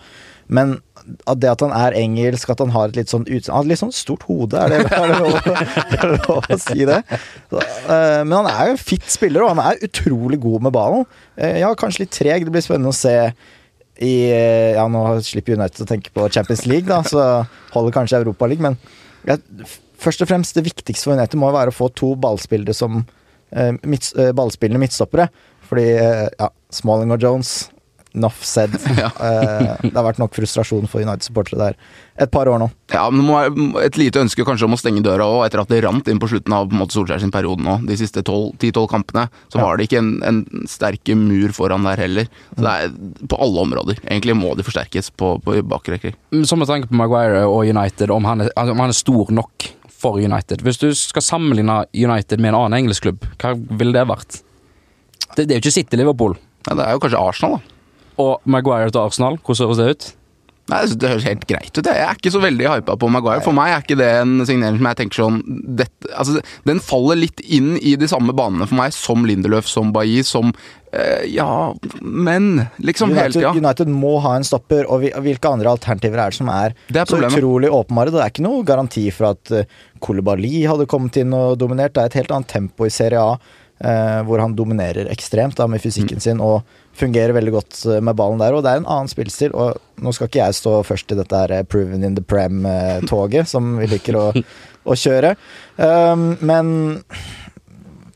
Men 0.54 0.80
at 1.28 1.40
det 1.44 1.50
at 1.52 1.64
han 1.64 1.74
er 1.76 1.96
engelsk, 1.98 2.50
at 2.52 2.62
han 2.64 2.72
har 2.74 2.92
et 2.92 2.98
litt 2.98 3.12
sånn 3.12 3.26
utseende 3.28 3.70
litt 3.70 3.82
sånn 3.82 3.94
stort 3.96 4.24
hode, 4.28 4.60
er 4.60 4.72
det, 4.72 4.80
er 4.88 5.12
det, 5.12 5.20
lov, 5.20 5.38
er 5.84 6.04
det 6.04 6.20
lov 6.28 6.48
å 6.48 6.60
si 6.62 6.88
det? 6.88 7.00
Så, 7.52 7.60
uh, 7.60 8.22
men 8.24 8.36
han 8.38 8.50
er 8.52 8.70
jo 8.70 8.76
en 8.76 8.82
fitt 8.82 9.08
spiller, 9.12 9.44
og 9.44 9.54
han 9.54 9.64
er 9.64 9.84
utrolig 9.88 10.40
god 10.44 10.68
med 10.68 10.76
ballen. 10.76 11.06
Uh, 11.40 11.58
ja, 11.60 11.72
kanskje 11.80 12.06
litt 12.06 12.16
treg. 12.16 12.48
Det 12.48 12.56
blir 12.56 12.66
spennende 12.66 12.94
å 12.94 12.98
se 12.98 13.16
i 14.04 14.14
uh, 14.32 14.72
Ja, 14.80 14.88
nå 14.92 15.04
slipper 15.28 15.58
United 15.60 15.86
å 15.86 15.90
tenke 15.90 16.14
på 16.16 16.28
Champions 16.34 16.66
League, 16.70 16.88
da, 16.90 17.02
så 17.08 17.44
holder 17.76 17.98
kanskje 18.00 18.24
Europa 18.24 18.50
League, 18.50 18.64
men 18.64 18.80
først 20.04 20.24
og 20.24 20.30
fremst 20.30 20.58
det 20.58 20.66
viktigste 20.68 21.10
for 21.10 21.18
United 21.18 21.40
må 21.40 21.52
være 21.54 21.74
å 21.74 21.76
få 21.76 21.90
to 21.96 22.14
ballspillere 22.20 22.76
som 22.76 23.02
eh, 23.02 23.72
midts, 23.84 24.14
eh, 24.20 24.34
ballspillende 24.36 24.82
midtstoppere. 24.84 25.30
Fordi 25.70 25.88
eh, 25.96 26.28
ja, 26.28 26.50
Smalling 26.74 27.14
og 27.16 27.24
Jones 27.24 27.56
Nuff 28.14 28.44
said. 28.46 28.76
Ja. 29.04 29.10
Eh, 29.18 29.78
det 29.84 29.96
har 29.98 30.06
vært 30.06 30.20
nok 30.22 30.36
frustrasjon 30.38 30.86
for 30.92 31.02
United-supportere 31.02 31.58
der 31.60 31.78
et 32.24 32.30
par 32.32 32.46
år 32.48 32.60
nå. 32.62 32.68
Ja, 32.94 33.08
men 33.10 33.24
det 33.24 33.26
må 33.26 33.38
være 33.40 33.86
et 33.88 33.98
lite 33.98 34.22
ønske 34.22 34.46
kanskje 34.46 34.68
om 34.68 34.76
å 34.76 34.80
stenge 34.80 35.02
døra 35.04 35.26
òg, 35.26 35.48
etter 35.48 35.64
at 35.64 35.72
det 35.74 35.80
rant 35.84 36.08
inn 36.12 36.20
på 36.22 36.30
slutten 36.30 36.54
av 36.54 36.68
på 36.70 36.78
måte, 36.78 36.94
Solskjær 36.94 37.24
sin 37.24 37.34
periode 37.34 37.66
nå. 37.66 37.80
De 37.90 37.98
siste 37.98 38.22
10-12 38.22 38.86
kampene 38.92 39.26
så 39.50 39.58
Ja. 39.58 39.66
var 39.66 39.78
det 39.82 39.88
ikke 39.90 39.98
en, 40.04 40.12
en 40.30 40.68
sterke 40.70 41.16
mur 41.18 41.50
foran 41.58 41.84
der 41.90 41.98
heller. 42.06 42.30
Så 42.54 42.62
det 42.62 42.76
er 42.86 42.94
på 43.34 43.40
alle 43.42 43.66
områder. 43.66 43.98
Egentlig 44.06 44.38
må 44.38 44.54
de 44.60 44.64
forsterkes 44.68 45.10
på, 45.18 45.34
på 45.44 45.58
bakre 45.66 45.98
rekker. 45.98 46.14
som 46.46 46.62
med 46.62 46.70
tanke 46.70 46.88
på 46.92 47.00
Maguire 47.02 47.44
og 47.50 47.66
United, 47.66 48.14
om 48.14 48.30
han, 48.30 48.46
er, 48.46 48.54
altså, 48.56 48.78
om 48.78 48.86
han 48.86 48.94
er 48.94 49.00
stor 49.02 49.34
nok 49.34 49.72
for 49.90 50.22
United. 50.22 50.62
Hvis 50.62 50.78
du 50.82 50.90
skal 50.94 51.26
sammenligne 51.26 51.82
United 51.96 52.40
med 52.40 52.54
en 52.54 52.62
annen 52.62 52.78
engelsk 52.84 53.08
klubb, 53.10 53.26
hva 53.42 53.56
ville 53.58 53.96
det 53.98 54.06
vært? 54.10 54.42
Det, 55.34 55.48
det 55.48 55.56
er 55.56 55.58
jo 55.58 55.64
ikke 55.66 55.78
City 55.82 55.98
Liverpool. 55.98 56.36
Ja, 56.68 56.76
det 56.78 56.84
er 56.86 56.94
jo 56.96 57.02
kanskje 57.04 57.20
Arsenal, 57.26 57.58
da. 57.58 57.73
Og 58.18 58.42
Maguire 58.46 58.92
til 58.92 59.02
Arsenal, 59.02 59.38
hvordan 59.42 59.68
høres 59.68 59.78
det 59.82 59.90
ut? 59.96 60.12
Nei, 60.72 60.86
Det 60.96 61.10
høres 61.10 61.24
helt 61.28 61.42
greit 61.46 61.76
ut. 61.78 61.84
jeg. 61.86 61.98
Er 62.00 62.14
ikke 62.16 62.32
så 62.32 62.40
veldig 62.40 62.70
hypa 62.72 62.96
på 62.96 63.10
Maguire. 63.12 63.42
For 63.44 63.52
meg 63.52 63.74
er 63.74 63.82
ikke 63.84 63.98
det 64.00 64.08
en 64.22 64.46
signering 64.48 64.78
som 64.80 64.86
jeg 64.88 64.96
tenker 64.96 65.20
sånn 65.20 65.42
dette, 65.76 66.08
altså, 66.16 66.42
Den 66.66 66.80
faller 66.80 67.16
litt 67.20 67.42
inn 67.44 67.76
i 67.82 67.96
de 68.00 68.08
samme 68.08 68.32
banene 68.34 68.66
for 68.70 68.76
meg 68.80 68.94
som 68.96 69.26
Lindeløf, 69.26 69.68
som 69.68 69.92
Bailly, 69.92 70.24
som 70.24 70.54
eh, 70.94 71.26
Ja, 71.28 71.74
men 72.02 72.70
liksom 72.80 73.10
hele 73.12 73.26
United, 73.26 73.42
tida. 73.42 73.52
United 73.60 73.88
må 73.92 74.22
ha 74.22 74.36
en 74.38 74.44
stopper, 74.48 74.86
og 74.88 75.02
vi- 75.02 75.12
hvilke 75.12 75.52
andre 75.52 75.68
alternativer 75.76 76.18
er 76.24 76.30
det 76.32 76.36
som 76.40 76.48
er, 76.48 76.74
Det 76.88 77.02
er 77.02 77.06
så 77.12 77.20
utrolig 77.20 77.68
åpenbare? 77.70 78.12
Det 78.12 78.22
er 78.24 78.30
ikke 78.32 78.48
noe 78.48 78.64
garanti 78.64 79.12
for 79.12 79.32
at 79.32 79.44
Kolibali 79.44 79.68
Koulibaly 80.00 80.64
hadde 80.68 80.88
kommet 80.88 81.18
inn 81.18 81.34
og 81.34 81.58
dominert. 81.60 81.92
Det 81.94 82.02
er 82.04 82.06
et 82.06 82.14
helt 82.24 82.32
annet 82.32 82.48
tempo 82.48 82.86
i 82.86 82.90
Serie 82.90 83.20
A, 83.20 83.34
eh, 83.34 83.38
hvor 84.24 84.40
han 84.40 84.56
dominerer 84.56 85.10
ekstremt 85.12 85.58
da, 85.60 85.68
med 85.68 85.82
Mm. 85.82 85.84
fysikken 85.84 86.22
sin 86.24 86.40
og 86.40 86.64
fungerer 86.96 87.34
veldig 87.34 87.52
godt 87.52 87.86
eh, 87.90 88.02
med 88.02 88.16
ballen 88.16 88.40
der. 88.40 88.54
Og 88.56 88.64
det 88.64 88.72
er 88.72 88.82
en 88.82 88.90
annen 88.90 89.12
spillstil, 89.12 89.54
og 89.54 89.80
nå 90.02 90.14
skal 90.14 90.30
ikke 90.30 90.42
jeg 90.44 90.60
stå 90.60 90.76
først 90.88 91.12
i 91.12 91.18
dette 91.20 91.40
her 91.42 91.52
eh, 91.52 91.66
Proven 91.68 92.04
in 92.04 92.16
the 92.16 92.24
Prem-toget, 92.24 93.50
som 93.50 93.78
vi 93.82 93.90
liker 93.92 94.18
å, 94.20 94.28
å 94.92 94.98
kjøre. 94.98 95.36
Um, 95.78 96.34
men 96.42 96.74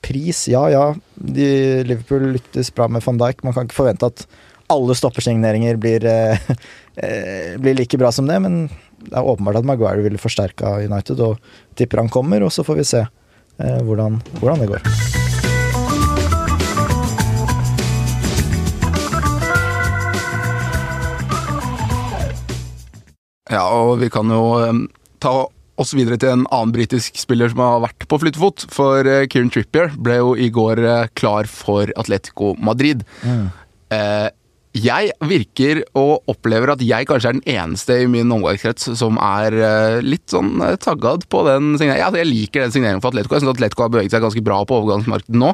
pris, 0.06 0.46
ja 0.48 0.68
ja. 0.72 0.84
De, 1.16 1.48
Liverpool 1.88 2.30
lyktes 2.38 2.72
bra 2.76 2.88
med 2.88 3.04
van 3.04 3.20
Dijk. 3.20 3.44
Man 3.44 3.56
kan 3.56 3.68
ikke 3.68 3.82
forvente 3.82 4.12
at 4.12 4.28
alle 4.72 4.96
stoppersigneringer 4.96 5.80
blir, 5.82 6.06
eh, 6.06 6.50
eh, 7.04 7.56
blir 7.60 7.78
like 7.80 8.00
bra 8.00 8.12
som 8.12 8.28
det, 8.30 8.40
men 8.44 8.68
det 8.98 9.14
er 9.14 9.24
åpenbart 9.28 9.62
at 9.62 9.68
Maguire 9.68 10.04
ville 10.06 10.22
forsterka 10.22 10.78
United, 10.84 11.22
og 11.24 11.40
tipper 11.80 12.04
han 12.04 12.12
kommer, 12.14 12.44
og 12.44 12.52
så 12.54 12.66
får 12.68 12.82
vi 12.82 12.90
se 12.96 13.06
eh, 13.06 13.80
hvordan, 13.88 14.22
hvordan 14.42 14.64
det 14.64 14.74
går. 14.76 15.17
Ja, 23.52 23.68
og 23.72 24.00
vi 24.02 24.10
kan 24.12 24.32
jo 24.32 24.44
ta 25.24 25.36
oss 25.78 25.94
videre 25.94 26.18
til 26.20 26.34
en 26.34 26.48
annen 26.50 26.74
britisk 26.76 27.20
spiller 27.22 27.52
som 27.52 27.62
har 27.62 27.84
vært 27.86 28.08
på 28.10 28.20
flyttefot. 28.22 28.66
For 28.74 29.06
uh, 29.06 29.26
Kieran 29.30 29.52
Trippier 29.54 29.94
ble 29.94 30.20
jo 30.20 30.34
i 30.34 30.50
går 30.54 30.82
eh, 30.82 31.14
klar 31.18 31.50
for 31.50 31.92
Atletico 32.00 32.56
Madrid. 32.58 33.06
Mm. 33.24 33.48
jeg 34.78 35.14
virker 35.26 35.80
og 35.98 36.28
opplever 36.30 36.74
at 36.74 36.82
jeg 36.84 37.08
kanskje 37.08 37.30
er 37.30 37.38
den 37.38 37.48
eneste 37.50 37.96
i 38.04 38.10
min 38.12 38.34
omgangskrets 38.36 38.90
som 39.00 39.18
er 39.22 39.56
eh, 39.56 40.00
litt 40.06 40.28
sånn 40.34 40.60
taggad 40.84 41.24
på 41.32 41.44
den 41.48 41.78
signeringen. 41.78 42.04
Ja, 42.04 42.12
jeg 42.20 42.30
liker 42.30 42.66
den 42.66 42.74
signeringen 42.76 43.02
for 43.02 43.14
Atletico. 43.14 43.38
Jeg 43.38 43.46
synes 43.46 43.56
Atletico 43.56 43.86
har 43.86 43.94
beveget 43.94 44.18
seg 44.18 44.26
ganske 44.26 44.44
bra 44.46 44.60
på 44.68 44.82
overgangsmarkedet 44.82 45.40
nå. 45.40 45.54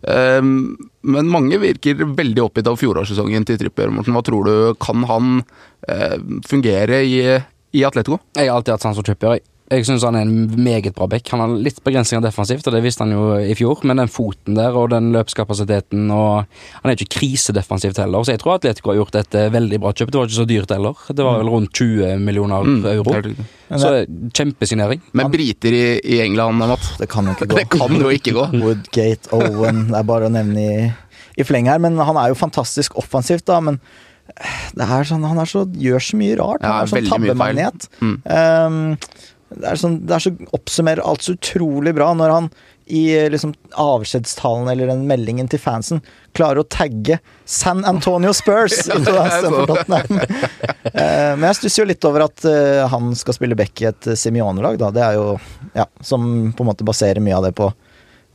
Um, 0.00 0.78
men 1.04 1.28
mange 1.28 1.58
virker 1.60 2.00
veldig 2.16 2.44
oppgitt 2.46 2.68
av 2.70 2.78
fjorårssesongen 2.80 3.44
til 3.48 3.58
Trippier. 3.60 3.92
Morten, 3.92 4.16
hva 4.16 4.24
tror 4.24 4.48
du? 4.48 4.54
Kan 4.80 5.04
han 5.08 5.40
eh, 5.88 6.16
fungere 6.48 7.02
i, 7.04 7.20
i 7.76 7.84
Atletico? 7.84 8.20
Jeg 8.36 8.48
har 8.48 8.58
alltid 8.60 8.76
hatt 8.76 8.86
sans 8.86 8.96
for 8.96 9.06
Trippier. 9.06 9.42
Jeg. 9.70 9.86
Syns 9.88 10.04
han 10.06 10.16
er 10.18 10.26
en 10.26 10.62
meget 10.64 10.94
bra 10.96 11.06
back. 11.10 11.28
Han 11.32 11.40
har 11.44 11.52
litt 11.62 11.78
begrensninger 11.86 12.22
defensivt, 12.24 12.66
og 12.68 12.74
det 12.74 12.82
visste 12.84 13.04
han 13.06 13.12
jo 13.14 13.36
i 13.40 13.54
fjor, 13.58 13.80
men 13.88 14.00
den 14.02 14.10
foten 14.10 14.56
der 14.58 14.76
og 14.76 14.90
den 14.92 15.12
løpskapasiteten 15.14 16.10
og 16.14 16.44
Han 16.82 16.90
er 16.90 16.96
ikke 16.98 17.14
krisedefensivt 17.20 18.00
heller, 18.02 18.24
så 18.26 18.34
jeg 18.34 18.42
tror 18.42 18.56
Atletico 18.58 18.90
har 18.92 18.98
gjort 19.00 19.18
et 19.22 19.38
eh, 19.38 19.48
veldig 19.54 19.80
bra 19.82 19.92
kjøp. 19.94 20.10
Det 20.12 20.20
var 20.20 20.28
ikke 20.30 20.38
så 20.40 20.48
dyrt 20.50 20.74
heller. 20.74 21.00
Det 21.14 21.24
var 21.26 21.38
vel 21.42 21.52
rundt 21.54 21.72
20 21.78 22.18
millioner 22.26 22.66
Mm, 22.66 22.84
euro. 22.90 23.14
Så 23.80 23.90
kjempesignering. 24.36 25.00
Men 25.16 25.30
briter 25.32 25.72
i, 25.72 25.84
i 26.02 26.20
England, 26.24 26.58
Matt? 26.58 26.90
Det 26.98 27.08
kan 27.10 27.26
jo 27.30 27.32
ikke 27.38 27.46
gå. 27.52 27.56
Det 27.60 27.68
kan 27.72 27.94
jo 28.02 28.10
ikke 28.12 28.34
gå. 28.36 28.46
Woodgate, 28.60 29.30
Owen 29.36 29.86
Det 29.92 29.98
er 30.00 30.06
bare 30.08 30.26
å 30.28 30.32
nevne 30.34 30.60
i, 30.66 30.90
i 31.40 31.46
fleng 31.46 31.68
her. 31.70 31.78
Men 31.82 31.96
han 32.02 32.18
er 32.20 32.32
jo 32.32 32.38
fantastisk 32.38 32.96
offensivt, 33.00 33.46
da. 33.48 33.60
Men 33.64 33.78
det 34.78 34.86
er 34.86 35.06
sånn, 35.08 35.24
han 35.26 35.40
er 35.42 35.48
så, 35.50 35.64
gjør 35.66 36.02
så 36.06 36.18
mye 36.20 36.36
rart. 36.38 36.62
Ja, 36.62 36.76
Han 36.80 36.86
er 36.86 36.92
sånn 36.92 37.08
tabbemagnet. 37.10 37.88
Mm. 38.02 38.16
Um, 38.26 38.80
det, 39.50 39.64
er 39.72 39.78
sånn, 39.80 39.96
det 40.06 40.14
er 40.16 40.22
så 40.26 40.30
oppsummerer 40.56 41.02
alt 41.06 41.24
så 41.26 41.34
utrolig 41.36 41.92
bra 41.96 42.12
når 42.14 42.30
han 42.36 42.50
i 42.90 43.04
liksom, 43.30 43.52
avskjedstalen 43.78 44.66
eller 44.72 44.88
den 44.90 45.04
meldingen 45.06 45.46
til 45.50 45.60
fansen 45.62 46.00
klarer 46.34 46.62
å 46.64 46.66
tagge 46.66 47.20
San 47.46 47.84
Antonio 47.86 48.32
Spurs. 48.34 48.80
Eh, 50.90 51.32
men 51.36 51.44
jeg 51.50 51.56
stusser 51.60 51.82
jo 51.84 51.88
litt 51.90 52.04
over 52.08 52.24
at 52.24 52.42
eh, 52.48 52.80
han 52.90 53.12
skal 53.18 53.36
spille 53.36 53.54
back 53.58 53.78
i 53.82 53.86
et 53.90 54.08
Simione-lag, 54.18 54.78
da. 54.80 54.88
Det 54.94 55.02
er 55.04 55.18
jo 55.18 55.26
ja, 55.76 55.84
som 56.04 56.24
på 56.56 56.64
en 56.64 56.70
måte 56.70 56.86
baserer 56.88 57.22
mye 57.22 57.36
av 57.36 57.44
det 57.46 57.52
på 57.58 57.68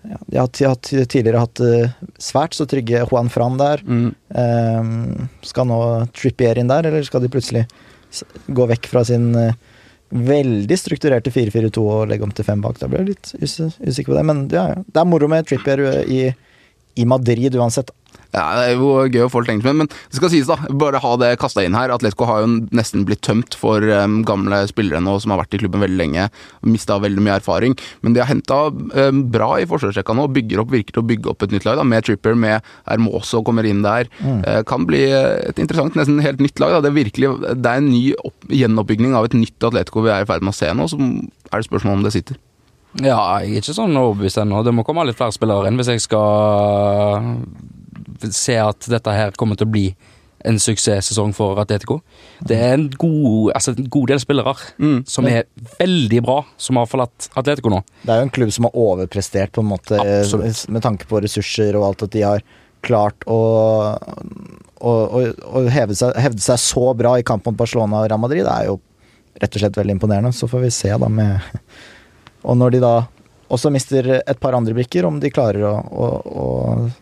ja, 0.05 0.19
De 0.29 0.38
har 0.39 0.48
ti- 0.53 0.67
har 0.69 0.77
ti- 0.86 1.03
tidligere 1.10 1.41
hatt 1.43 1.60
eh, 1.65 1.91
svært 2.22 2.55
så 2.55 2.67
trygge 2.69 3.01
Juan 3.10 3.31
Fran 3.34 3.57
der. 3.60 3.81
Mm. 3.84 4.07
Eh, 4.39 5.27
skal 5.50 5.67
nå 5.69 5.79
Trippier 6.15 6.62
inn 6.62 6.72
der, 6.72 6.88
eller 6.91 7.03
skal 7.07 7.25
de 7.25 7.31
plutselig 7.34 7.65
gå 8.48 8.67
vekk 8.72 8.88
fra 8.93 9.03
sin 9.10 9.31
eh, 9.36 9.57
veldig 10.15 10.77
strukturerte 10.79 11.34
4-4-2 11.34 11.84
og 11.84 12.10
legge 12.12 12.27
om 12.27 12.34
til 12.36 12.48
fem 12.48 12.62
bak? 12.63 12.79
Da 12.79 12.89
blir 12.91 13.03
jeg 13.03 13.15
litt 13.15 13.31
usikker 13.41 14.12
på 14.12 14.17
det. 14.17 14.25
Men 14.31 14.45
ja, 14.53 14.67
ja. 14.72 14.84
det 14.86 15.01
er 15.01 15.10
moro 15.10 15.29
med 15.31 15.48
Trippier 15.50 15.84
i, 16.05 16.22
i 16.95 17.05
Madrid 17.05 17.55
uansett. 17.55 17.91
Ja, 18.35 18.43
Det 18.59 18.63
er 18.67 18.73
jo 18.75 18.87
gøy 19.07 19.23
å 19.25 19.29
få 19.31 19.41
litt 19.41 19.53
engelskmenn, 19.53 19.77
men 19.83 19.89
det 19.89 20.17
skal 20.17 20.31
sies, 20.31 20.47
da. 20.49 20.57
Bare 20.75 20.99
ha 20.99 21.11
det 21.21 21.29
kasta 21.39 21.63
inn 21.63 21.75
her. 21.77 21.91
Atletico 21.93 22.27
har 22.27 22.43
jo 22.43 22.49
nesten 22.75 23.05
blitt 23.07 23.21
tømt 23.23 23.55
for 23.55 23.83
um, 23.95 24.17
gamle 24.27 24.59
spillere 24.67 24.99
nå 25.03 25.13
som 25.23 25.31
har 25.31 25.39
vært 25.43 25.55
i 25.55 25.61
klubben 25.61 25.83
veldig 25.83 25.99
lenge. 26.01 26.27
Mista 26.67 26.97
veldig 26.99 27.23
mye 27.23 27.37
erfaring. 27.39 27.77
Men 28.03 28.15
de 28.15 28.23
har 28.23 28.27
henta 28.31 28.59
um, 28.71 29.21
bra 29.31 29.53
i 29.61 29.67
forsvarsrekka 29.69 30.15
nå. 30.17 30.27
Bygger 30.35 30.63
opp, 30.63 30.73
virker 30.75 30.99
å 30.99 31.05
bygge 31.07 31.31
opp 31.31 31.45
et 31.47 31.55
nytt 31.55 31.67
lag. 31.67 31.79
da, 31.79 31.87
Med 31.87 32.07
Tripper, 32.07 32.35
med 32.39 32.65
Hermoso 32.89 33.43
kommer 33.45 33.67
inn 33.69 33.85
der. 33.85 34.11
Eh, 34.25 34.61
kan 34.67 34.83
bli 34.89 35.05
et 35.15 35.61
interessant, 35.61 35.95
nesten 35.95 36.19
helt 36.23 36.43
nytt 36.43 36.59
lag. 36.59 36.75
da, 36.75 36.83
Det 36.83 36.91
er 36.91 36.99
virkelig, 36.99 37.31
det 37.55 37.71
er 37.71 37.79
en 37.79 37.91
ny 37.91 38.03
opp, 38.19 38.35
gjenoppbygging 38.51 39.15
av 39.15 39.29
et 39.29 39.37
nytt 39.39 39.69
Atletico 39.69 40.03
vi 40.03 40.11
er 40.11 40.25
i 40.25 40.29
ferd 40.29 40.43
med 40.43 40.51
å 40.51 40.59
se 40.59 40.73
nå. 40.75 40.89
Så 40.91 40.99
er 40.99 41.61
det 41.61 41.69
spørsmål 41.69 42.01
om 42.01 42.03
det 42.03 42.13
sitter. 42.17 42.41
Ja, 43.03 43.19
jeg 43.43 43.57
er 43.57 43.61
ikke 43.63 43.75
sånn 43.75 43.97
overbevist 43.99 44.37
ennå. 44.39 44.61
Det 44.63 44.71
må 44.75 44.85
komme 44.87 45.03
litt 45.07 45.17
flere 45.19 45.33
spillere 45.35 45.67
inn 45.67 45.79
hvis 45.79 45.89
jeg 45.91 46.03
skal 46.05 47.33
se 48.31 48.55
at 48.61 48.87
dette 48.89 49.11
her 49.15 49.33
kommer 49.37 49.57
til 49.59 49.67
å 49.67 49.73
bli 49.73 49.87
en 50.45 50.59
suksesssesong 50.61 51.31
for 51.33 51.57
Atletico. 51.57 51.97
Det 52.45 52.57
er 52.61 52.75
en 52.77 52.85
god, 53.01 53.49
altså 53.57 53.73
en 53.73 53.87
god 53.89 54.11
del 54.13 54.19
spillere 54.21 54.53
Mm. 54.77 54.99
som 55.09 55.25
er 55.25 55.47
veldig 55.79 56.21
bra, 56.23 56.43
som 56.57 56.77
har 56.77 56.85
forlatt 56.85 57.29
Atletico 57.35 57.71
nå. 57.73 57.81
Det 58.03 58.13
er 58.13 58.19
jo 58.21 58.27
en 58.27 58.35
klubb 58.37 58.51
som 58.53 58.67
har 58.69 58.77
overprestert 58.77 59.51
på 59.51 59.63
en 59.63 59.71
måte 59.71 59.97
Absolutt. 59.97 60.69
med 60.69 60.83
tanke 60.85 61.07
på 61.09 61.21
ressurser 61.23 61.75
og 61.75 61.87
alt 61.89 62.03
at 62.03 62.11
de 62.13 62.21
har 62.21 62.43
klart 62.85 63.25
å, 63.25 63.39
å, 64.77 64.91
å, 64.91 65.23
å 65.57 65.63
heve 65.73 65.95
seg, 65.97 66.13
hevde 66.21 66.41
seg 66.45 66.61
så 66.61 66.93
bra 66.93 67.15
i 67.17 67.25
kamp 67.25 67.45
mot 67.49 67.57
Barcelona 67.57 68.03
og 68.03 68.09
Real 68.11 68.21
Madrid. 68.21 68.45
Det 68.45 68.53
er 68.53 68.69
jo 68.69 68.79
rett 69.41 69.55
og 69.57 69.63
slett 69.63 69.79
veldig 69.81 69.95
imponerende. 69.97 70.31
Så 70.37 70.47
får 70.47 70.61
vi 70.67 70.69
se, 70.69 70.91
da, 70.93 71.09
med 71.09 71.41
Og 72.45 72.57
når 72.59 72.75
de 72.75 72.81
da 72.83 72.95
også 73.53 73.71
mister 73.73 74.09
et 74.17 74.41
par 74.41 74.57
andre 74.57 74.73
brikker, 74.77 75.05
om 75.05 75.19
de 75.21 75.31
klarer 75.33 75.65
å, 75.69 75.75
å, 75.75 76.09
å 76.25 76.45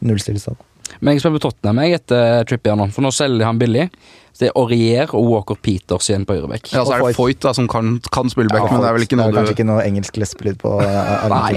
nullstille 0.04 0.42
seg. 0.42 0.60
Men 1.00 1.16
jeg 1.16 1.24
spør 1.24 1.38
på 1.38 1.46
Tottenham 1.48 1.80
jeg 1.84 2.00
etter 2.00 2.44
Trippier 2.48 2.78
nå, 2.78 2.90
for 2.94 3.06
nå 3.06 3.12
selger 3.16 3.42
de 3.42 3.48
han 3.48 3.62
billig. 3.62 3.88
Så 4.34 4.42
det 4.42 4.48
er 4.50 4.56
Aurier 4.58 5.12
og 5.14 5.28
Walker 5.30 5.58
Peters 5.62 6.08
igjen 6.10 6.24
på 6.26 6.34
høyreback. 6.34 6.72
Ja, 6.74 6.82
så 6.88 6.96
er 6.96 7.04
det 7.06 7.14
Foyt. 7.14 7.38
Da, 7.44 7.52
som 7.54 7.68
kan, 7.70 8.00
kan 8.14 8.32
spille 8.34 8.50
back, 8.50 8.64
Ja, 8.66 8.72
men 8.72 8.82
det 8.82 8.90
er 8.90 8.96
vel 8.98 9.06
ikke 9.06 9.18
noe 9.20 9.28
er 9.30 9.36
kanskje 9.38 9.54
ikke 9.54 9.66
noe 9.68 9.84
engelsk 9.86 10.18
lesbelyd 10.18 10.58
på 10.62 10.72
eh, 10.82 11.26
Nei. 11.34 11.52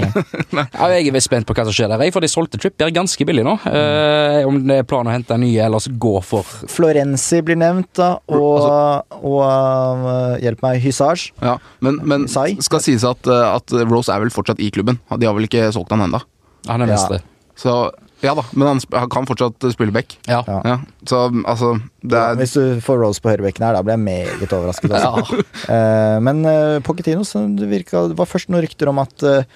Ja, 0.53 0.89
jeg 0.93 1.09
er 1.09 1.25
spent 1.25 1.49
på 1.49 1.55
hva 1.57 1.65
som 1.65 1.73
skjer 1.73 1.89
der, 1.89 2.03
for 2.13 2.21
de 2.21 2.29
solgte 2.29 2.61
Trippier 2.61 2.93
ganske 2.93 3.27
billig 3.27 3.45
nå. 3.47 3.55
Eh, 3.65 4.43
om 4.45 4.61
det 4.69 4.81
er 4.83 4.87
planen 4.89 5.09
å 5.09 5.15
hente 5.15 5.33
en 5.33 5.41
ny, 5.41 5.51
eller 5.63 5.81
så 5.81 5.93
gå 5.97 6.13
for 6.25 6.45
Florenzi 6.69 7.41
blir 7.45 7.57
nevnt, 7.57 7.89
da, 7.97 8.11
og, 8.29 8.67
og 9.17 9.41
uh, 9.41 10.37
hjelp 10.43 10.61
meg, 10.65 10.81
Hysage. 10.83 11.31
Ja, 11.41 11.57
men, 11.81 11.97
men 12.05 12.27
skal 12.29 12.83
sies 12.83 13.05
at, 13.07 13.25
uh, 13.25 13.55
at 13.55 13.73
Rose 13.89 14.13
er 14.13 14.21
vel 14.21 14.33
fortsatt 14.33 14.61
i 14.61 14.69
klubben. 14.73 15.01
De 15.17 15.25
har 15.29 15.33
vel 15.37 15.49
ikke 15.49 15.65
solgt 15.73 15.93
han 15.95 16.05
ennå. 16.05 16.21
Han 16.67 16.83
er 16.85 16.93
Ja. 16.93 16.97
mestre. 16.97 17.23
Så 17.57 17.73
ja 18.25 18.33
da, 18.37 18.43
men 18.57 18.67
han, 18.67 18.81
han 18.97 19.09
kan 19.13 19.27
fortsatt 19.29 19.67
spille 19.73 19.93
back. 19.93 20.17
Ja. 20.25 20.41
Ja. 20.47 20.57
Ja, 20.65 20.77
så 21.09 21.27
altså 21.45 21.75
det 22.01 22.17
er, 22.17 22.37
Hvis 22.39 22.55
du 22.57 22.81
får 22.83 23.01
Rose 23.03 23.21
på 23.21 23.29
høyrebekken 23.33 23.65
her, 23.67 23.77
da 23.77 23.83
blir 23.85 23.97
jeg 23.97 24.05
meget 24.05 24.53
overrasket. 24.53 24.93
Altså. 24.97 25.43
Eh, 25.67 26.17
men 26.23 26.45
uh, 26.45 26.77
Pochettino 26.85 27.25
det, 27.57 27.67
virka, 27.69 28.05
det 28.11 28.17
var 28.17 28.29
først 28.29 28.49
noen 28.49 28.63
rykter 28.63 28.89
om 28.89 29.01
at 29.01 29.25
eh, 29.25 29.47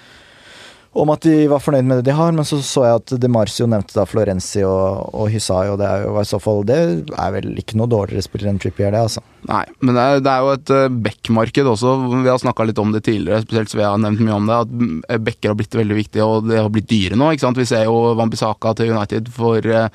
om 0.92 1.08
at 1.14 1.24
de 1.24 1.46
var 1.48 1.62
fornøyd 1.64 1.86
med 1.88 1.98
det 2.02 2.10
de 2.10 2.14
har, 2.18 2.32
men 2.36 2.44
så 2.44 2.58
så 2.60 2.82
jeg 2.84 2.98
at 3.00 3.12
De 3.22 3.28
Marcio 3.32 3.64
nevnte 3.70 3.94
da 3.96 4.02
Florenzi 4.04 4.60
og, 4.68 5.08
og 5.16 5.30
Hysai, 5.32 5.70
og 5.72 5.78
det 5.80 5.86
er 5.88 6.02
jo 6.04 6.18
i 6.20 6.24
så 6.28 6.40
fall 6.42 6.60
Det 6.68 6.76
er 7.16 7.30
vel 7.32 7.46
ikke 7.62 7.78
noe 7.80 7.88
dårligere 7.88 8.24
spiller 8.26 8.50
enn 8.50 8.58
Trippier, 8.60 8.92
det, 8.92 9.00
altså. 9.00 9.22
Nei, 9.48 9.62
men 9.80 9.96
det 9.96 10.02
er, 10.04 10.20
det 10.22 10.32
er 10.34 10.44
jo 10.44 10.50
et 10.58 10.72
backmarked 11.06 11.70
også. 11.72 11.94
Vi 12.12 12.28
har 12.28 12.42
snakka 12.42 12.66
litt 12.68 12.78
om 12.82 12.92
det 12.92 13.02
tidligere, 13.08 13.40
spesielt 13.46 13.72
så 13.72 13.80
vi 13.80 13.86
har 13.88 13.96
nevnt 14.04 14.20
mye 14.22 14.36
om 14.36 14.50
det. 14.50 14.58
At 14.66 14.74
mm, 14.82 15.00
backer 15.24 15.50
har 15.54 15.58
blitt 15.58 15.78
veldig 15.80 15.96
viktig, 15.98 16.22
og 16.26 16.46
det 16.50 16.60
har 16.60 16.68
blitt 16.76 16.90
dyre 16.92 17.16
nå. 17.18 17.32
ikke 17.32 17.46
sant? 17.48 17.58
Vi 17.62 17.66
ser 17.72 17.88
jo 17.88 17.96
Wambisaka 18.20 18.74
til 18.78 18.92
United 18.92 19.32
for 19.32 19.58
uh, 19.64 19.88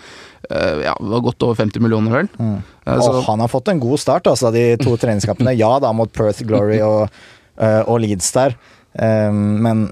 ja, 0.50 0.94
det 0.98 1.14
var 1.14 1.24
godt 1.30 1.46
over 1.48 1.62
50 1.62 1.84
millioner, 1.86 2.18
vel. 2.24 2.30
Mm. 2.42 2.58
Eh, 2.88 3.00
så- 3.04 3.14
Og 3.14 3.24
han 3.30 3.40
har 3.46 3.54
fått 3.54 3.70
en 3.70 3.80
god 3.84 4.00
start, 4.00 4.28
altså, 4.34 4.52
de 4.52 4.66
to 4.82 4.98
treningskampene. 4.98 5.54
Ja 5.60 5.76
da, 5.84 5.94
mot 5.94 6.12
Perth 6.12 6.42
Glory 6.48 6.80
og, 6.82 7.10
eh, 7.60 7.84
og 7.86 8.02
Leeds 8.02 8.32
der, 8.34 8.58
Eh, 8.98 9.30
men 9.32 9.84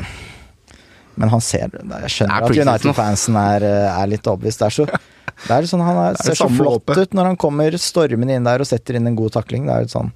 men 1.15 1.31
han 1.31 1.43
ser 1.43 1.67
Jeg 1.71 2.11
skjønner 2.13 2.35
er 2.35 2.47
at 2.47 2.61
United-fansen 2.67 3.37
er, 3.39 3.65
eh, 3.67 3.89
er 3.91 4.09
litt 4.11 4.27
overbevist. 4.27 4.61
Det 4.61 4.69
er 4.69 4.75
så 4.77 4.87
det 5.45 5.51
er 5.51 5.67
sånn, 5.67 5.83
Han 5.83 5.97
er, 5.99 6.15
er 6.15 6.29
ser 6.29 6.37
så 6.39 6.47
flott 6.47 6.91
ut 6.95 7.15
når 7.17 7.31
han 7.31 7.37
kommer 7.39 7.75
stormende 7.81 8.37
inn 8.37 8.47
der 8.47 8.63
og 8.63 8.69
setter 8.69 8.95
inn 8.95 9.09
en 9.09 9.17
god 9.17 9.35
takling. 9.35 9.67
Det 9.67 9.73
er 9.75 9.85
jo 9.85 9.91
sånn, 9.97 10.13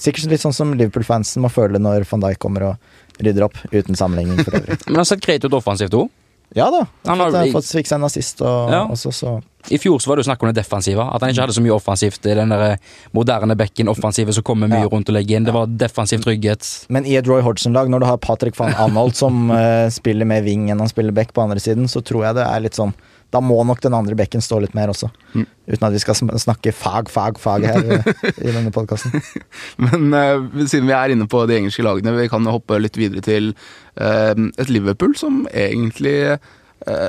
sikkert 0.00 0.32
litt 0.32 0.44
sånn 0.44 0.56
som 0.56 0.72
Liverpool-fansen 0.78 1.44
må 1.44 1.50
føle 1.52 1.80
når 1.82 2.06
van 2.08 2.24
Dijk 2.24 2.40
kommer 2.42 2.70
og 2.70 3.22
rydder 3.22 3.46
opp, 3.46 3.58
uten 3.72 3.98
sammenligning 3.98 4.40
for 4.40 4.56
øvrig. 4.56 4.78
Men 4.86 4.96
han 4.96 5.02
har 5.02 5.10
sett 5.12 5.24
greit 5.24 5.44
ut 5.44 5.58
offensivt 5.58 5.96
òg. 5.98 6.08
Ja 6.54 6.70
da. 6.70 6.86
Han 7.06 7.18
har- 7.20 7.30
fått, 7.32 7.52
fått 7.52 7.70
fiksa 7.82 7.94
en 7.96 8.04
assist 8.04 8.40
og 8.42 8.70
Ja. 8.70 8.86
også, 8.86 9.12
så 9.12 9.42
I 9.70 9.78
fjor 9.78 10.00
så 10.02 10.08
var 10.08 10.16
det 10.16 10.24
jo 10.26 10.30
snakk 10.32 10.42
om 10.42 10.48
det 10.52 10.56
defensive. 10.64 10.98
At 11.14 11.20
han 11.22 11.30
ikke 11.30 11.40
hadde 11.46 11.54
så 11.54 11.62
mye 11.62 11.70
offensivt 11.76 12.26
i 12.26 12.34
den 12.34 12.48
der 12.50 12.78
moderne 13.14 13.54
bekken 13.56 13.86
offensive 13.88 14.32
som 14.34 14.42
kommer 14.42 14.66
mye 14.68 14.82
Ja. 14.82 14.88
rundt 14.88 15.08
og 15.08 15.14
legger 15.14 15.36
inn. 15.36 15.44
Det 15.44 15.54
var 15.54 15.66
defensiv 15.66 16.18
trygghet. 16.24 16.86
Men 16.90 17.06
i 17.06 17.14
et 17.16 17.26
Roy 17.28 17.40
Hodgson-lag, 17.42 17.88
når 17.88 18.00
du 18.00 18.06
har 18.06 18.16
Patrick 18.18 18.56
van 18.58 18.72
Anholt 18.74 19.14
som 19.14 19.50
uh, 19.52 19.88
spiller 20.00 20.24
mer 20.26 20.42
wing 20.42 20.68
enn 20.70 20.78
han 20.80 20.88
spiller 20.88 21.12
back 21.12 21.32
på 21.32 21.42
andre 21.42 21.60
siden, 21.60 21.84
så 21.86 22.02
tror 22.02 22.24
jeg 22.24 22.34
det 22.34 22.46
er 22.46 22.60
litt 22.60 22.74
sånn 22.74 22.92
Da 23.32 23.40
må 23.40 23.56
nok 23.64 23.80
den 23.80 23.96
andre 23.96 24.16
bekken 24.18 24.44
stå 24.44 24.58
litt 24.62 24.74
mer 24.76 24.92
også. 24.92 25.08
Mm. 25.32 25.46
Uten 25.72 25.86
at 25.88 25.94
vi 25.94 26.00
skal 26.02 26.18
snakke 26.20 26.74
fag, 26.76 27.10
fag, 27.12 27.38
fag 27.40 27.64
her 27.64 27.92
eh, 27.96 28.08
i 28.44 28.52
denne 28.52 28.72
podkasten. 28.74 29.14
Men 29.86 30.08
uh, 30.12 30.64
siden 30.66 30.90
vi 30.90 30.96
er 30.96 31.14
inne 31.14 31.28
på 31.30 31.44
de 31.48 31.56
engelske 31.56 31.84
lagene, 31.86 32.14
vi 32.18 32.28
kan 32.32 32.48
hoppe 32.50 32.80
litt 32.82 32.98
videre 33.00 33.24
til 33.24 33.54
uh, 34.00 34.34
et 34.36 34.72
Liverpool 34.72 35.16
som 35.18 35.46
egentlig 35.48 36.16
uh, 36.36 36.50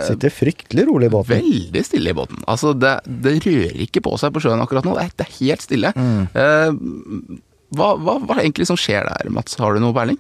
Sitter 0.06 0.32
fryktelig 0.32 0.86
rolig 0.88 1.10
i 1.10 1.13
båten. 1.15 1.39
Veldig 1.42 1.82
stille 1.84 2.13
i 2.13 2.18
båten. 2.18 2.44
Altså, 2.48 2.75
det, 2.77 3.00
det 3.25 3.39
rører 3.44 3.80
ikke 3.88 4.03
på 4.06 4.15
seg 4.22 4.36
på 4.36 4.44
sjøen 4.44 4.62
akkurat 4.63 4.86
nå. 4.88 4.94
Det 5.00 5.08
er, 5.08 5.15
det 5.18 5.27
er 5.27 5.36
helt 5.42 5.65
stille. 5.65 5.94
Mm. 5.98 7.42
Hva, 7.74 7.94
hva, 7.98 8.20
hva 8.22 8.36
er 8.36 8.39
det 8.39 8.46
egentlig 8.46 8.68
som 8.70 8.77
skjer 8.77 9.08
der, 9.08 9.30
Mats? 9.34 9.56
Har 9.58 9.74
du 9.74 9.82
noe 9.82 9.96
peiling? 9.96 10.20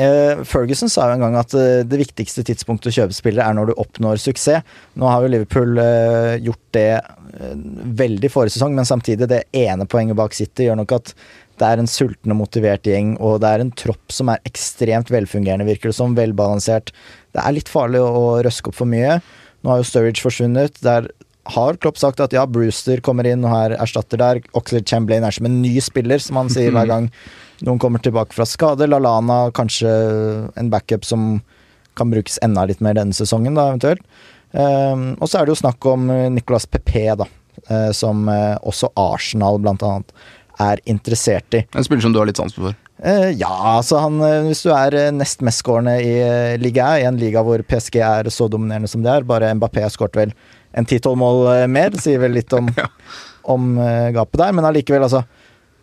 Eh, 0.00 0.40
Ferguson 0.48 0.88
sa 0.92 1.10
jo 1.10 1.18
en 1.18 1.24
gang 1.26 1.36
at 1.36 1.52
eh, 1.58 1.82
det 1.84 2.00
viktigste 2.00 2.44
tidspunktet 2.48 2.92
å 2.92 2.94
kjøpe 2.96 3.16
spillere 3.16 3.50
er 3.50 3.58
når 3.58 3.70
du 3.70 3.74
oppnår 3.82 4.22
suksess. 4.22 4.64
Nå 5.00 5.10
har 5.10 5.24
jo 5.24 5.32
Liverpool 5.34 5.76
eh, 5.82 6.36
gjort 6.44 6.64
det 6.76 6.88
veldig 7.98 8.28
forrige 8.30 8.54
sesong, 8.54 8.76
men 8.76 8.86
samtidig, 8.86 9.26
det 9.28 9.40
ene 9.58 9.88
poenget 9.90 10.16
bak 10.16 10.36
City 10.36 10.68
gjør 10.68 10.78
nok 10.78 10.94
at 10.96 11.12
det 11.58 11.66
er 11.66 11.80
en 11.82 11.90
sulten 11.90 12.34
og 12.34 12.38
motivert 12.40 12.86
gjeng, 12.86 13.14
og 13.22 13.40
det 13.42 13.50
er 13.50 13.62
en 13.62 13.72
tropp 13.74 14.14
som 14.14 14.30
er 14.30 14.42
ekstremt 14.48 15.10
velfungerende, 15.12 15.66
virker 15.68 15.90
det 15.90 15.98
som. 15.98 16.16
Velbalansert. 16.18 16.92
Det 17.34 17.42
er 17.42 17.56
litt 17.56 17.70
farlig 17.70 18.02
å, 18.02 18.08
å 18.10 18.24
røske 18.46 18.70
opp 18.70 18.78
for 18.78 18.90
mye. 18.90 19.20
Nå 19.62 19.72
har 19.72 19.80
jo 19.80 19.88
Sturridge 19.88 20.22
forsvunnet. 20.24 20.80
Der 20.84 21.08
har 21.44 21.76
Klopp 21.76 21.98
sagt 22.00 22.22
at 22.24 22.32
ja, 22.32 22.46
Brewster 22.48 23.02
kommer 23.04 23.26
inn 23.28 23.44
og 23.44 23.52
her 23.52 23.76
erstatter 23.76 24.20
der. 24.20 24.40
Oxlade 24.56 24.88
Chamberlain 24.88 25.26
er 25.26 25.34
som 25.34 25.48
en 25.48 25.60
ny 25.62 25.76
spiller, 25.84 26.22
som 26.22 26.40
han 26.40 26.52
sier 26.52 26.72
hver 26.74 26.88
gang 26.92 27.10
noen 27.64 27.80
kommer 27.80 28.02
tilbake 28.02 28.34
fra 28.36 28.46
skade. 28.48 28.88
Lalana 28.88 29.48
kanskje 29.54 29.90
en 30.58 30.70
backup 30.72 31.04
som 31.06 31.40
kan 31.94 32.10
brukes 32.10 32.40
enda 32.42 32.64
litt 32.66 32.82
mer 32.82 32.96
denne 32.98 33.14
sesongen, 33.14 33.54
da, 33.54 33.68
eventuelt. 33.70 34.02
Um, 34.54 35.14
og 35.18 35.28
så 35.28 35.40
er 35.40 35.46
det 35.46 35.54
jo 35.54 35.62
snakk 35.62 35.86
om 35.90 36.06
eh, 36.14 36.28
Nicolas 36.30 36.66
Pepe, 36.70 37.08
da. 37.18 37.26
uh, 37.70 37.90
som 37.94 38.28
uh, 38.30 38.54
også 38.62 38.90
Arsenal, 38.98 39.58
blant 39.62 39.82
annet, 39.86 40.14
er 40.62 40.82
interessert 40.90 41.54
i. 41.54 41.64
En 41.74 41.86
spiller 41.86 42.04
som 42.04 42.14
du 42.14 42.20
har 42.20 42.28
litt 42.30 42.38
sans 42.38 42.54
for? 42.54 42.74
Uh, 43.02 43.30
ja, 43.34 43.50
altså 43.50 43.98
han 43.98 44.20
Hvis 44.46 44.62
du 44.62 44.70
er 44.70 44.94
nest 45.12 45.42
mestskårende 45.42 45.96
i 45.98 46.12
eh, 46.22 46.58
liga, 46.62 46.92
i 46.98 47.06
en 47.08 47.18
liga 47.18 47.42
hvor 47.42 47.62
PSG 47.66 47.98
er 47.98 48.30
så 48.30 48.46
dominerende 48.50 48.90
som 48.90 49.02
det 49.02 49.10
er, 49.10 49.26
bare 49.26 49.50
Mbappé 49.58 49.82
har 49.82 49.92
skåret 49.92 50.18
vel 50.20 50.34
en 50.74 50.88
ti-tolv 50.90 51.18
mål 51.20 51.40
eh, 51.54 51.64
mer, 51.70 51.92
det 51.94 52.02
sier 52.02 52.20
vel 52.22 52.34
litt 52.36 52.52
om, 52.56 52.68
Ja. 52.80 52.88
om 53.54 53.74
eh, 53.78 54.10
gapet 54.16 54.40
der, 54.42 54.54
men 54.56 54.66
allikevel, 54.68 55.06
altså. 55.06 55.24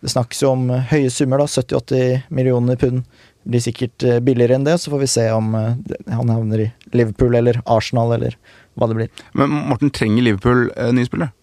Det 0.02 0.10
snakkes 0.10 0.40
jo 0.42 0.54
om 0.54 0.64
eh, 0.74 0.88
høye 0.90 1.10
summer, 1.14 1.42
da. 1.42 1.46
70-80 1.50 2.26
millioner 2.34 2.80
pund. 2.80 3.04
Det 3.42 3.50
blir 3.56 3.62
sikkert 3.64 4.04
billigere 4.22 4.54
enn 4.54 4.66
det, 4.66 4.76
så 4.78 4.92
får 4.92 5.00
vi 5.02 5.10
se 5.10 5.24
om 5.34 5.48
han 5.56 6.28
havner 6.30 6.60
i 6.62 6.66
Liverpool 6.94 7.34
eller 7.34 7.56
Arsenal 7.66 8.12
eller 8.14 8.36
hva 8.78 8.86
det 8.86 8.98
blir. 9.00 9.22
Men 9.34 9.50
Morten, 9.70 9.90
trenger 9.90 10.22
Liverpool 10.22 10.68
eh, 10.76 10.92
nye 10.94 11.08
spillere? 11.08 11.34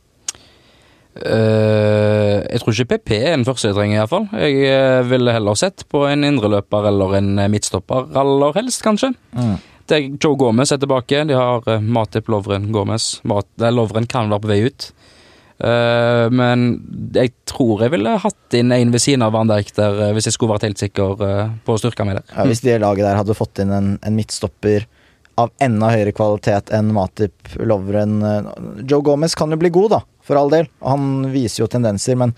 Uh, 1.19 2.45
jeg 2.45 2.61
tror 2.61 2.75
ikke 2.77 2.91
PP 2.93 3.09
er 3.17 3.33
den 3.33 3.43
første 3.47 3.67
jeg 3.71 3.75
trenger, 3.75 3.97
iallfall. 3.97 4.27
Jeg 4.39 4.69
uh, 4.71 5.01
ville 5.09 5.33
heller 5.35 5.57
sett 5.59 5.83
på 5.91 6.05
en 6.07 6.23
indreløper 6.23 6.87
eller 6.91 7.17
en 7.19 7.33
midtstopper, 7.51 8.07
aller 8.21 8.55
helst, 8.55 8.79
kanskje. 8.85 9.09
Er 9.35 9.57
Joe 9.91 10.37
Gomez 10.39 10.71
er 10.73 10.81
tilbake. 10.81 11.23
De 11.29 11.37
har 11.37 11.65
uh, 11.65 11.79
Matip 11.81 12.29
Lovren 12.29 12.69
Gomez. 12.75 13.17
Mat, 13.27 13.49
Lovren 13.73 14.07
kan 14.09 14.29
være 14.31 14.43
på 14.45 14.51
vei 14.53 14.61
ut. 14.69 14.91
Uh, 15.59 16.31
men 16.31 16.69
jeg 17.11 17.33
tror 17.49 17.81
jeg 17.83 17.91
ville 17.91 18.13
hatt 18.23 18.55
inn 18.55 18.71
en 18.71 18.93
ved 18.93 19.03
siden 19.03 19.25
av 19.25 19.33
Van 19.35 19.49
Dijk 19.49 19.73
der, 19.75 19.97
uh, 20.05 20.11
hvis 20.15 20.29
jeg 20.29 20.37
skulle 20.37 20.53
vært 20.53 20.63
helt 20.69 20.79
sikker 20.79 21.19
uh, 21.19 21.49
på 21.67 21.75
styrka 21.81 22.05
mi 22.07 22.15
der. 22.15 22.23
Ja, 22.31 22.45
hvis 22.47 22.63
det 22.63 22.77
laget 22.79 23.03
der 23.03 23.19
hadde 23.19 23.35
fått 23.35 23.59
inn 23.59 23.73
en, 23.75 23.89
en 23.99 24.15
midtstopper 24.15 24.85
av 25.39 25.51
enda 25.63 25.89
høyere 25.91 26.13
kvalitet 26.15 26.71
enn 26.75 26.93
Matip 26.95 27.51
Lovren 27.59 28.17
Joe 28.87 29.03
Gomez 29.03 29.35
kan 29.39 29.51
jo 29.51 29.59
bli 29.59 29.71
god, 29.71 29.97
da, 29.97 29.99
for 30.23 30.39
all 30.39 30.51
del. 30.51 30.67
Han 30.83 31.29
viser 31.31 31.63
jo 31.63 31.69
tendenser, 31.71 32.17
men 32.19 32.35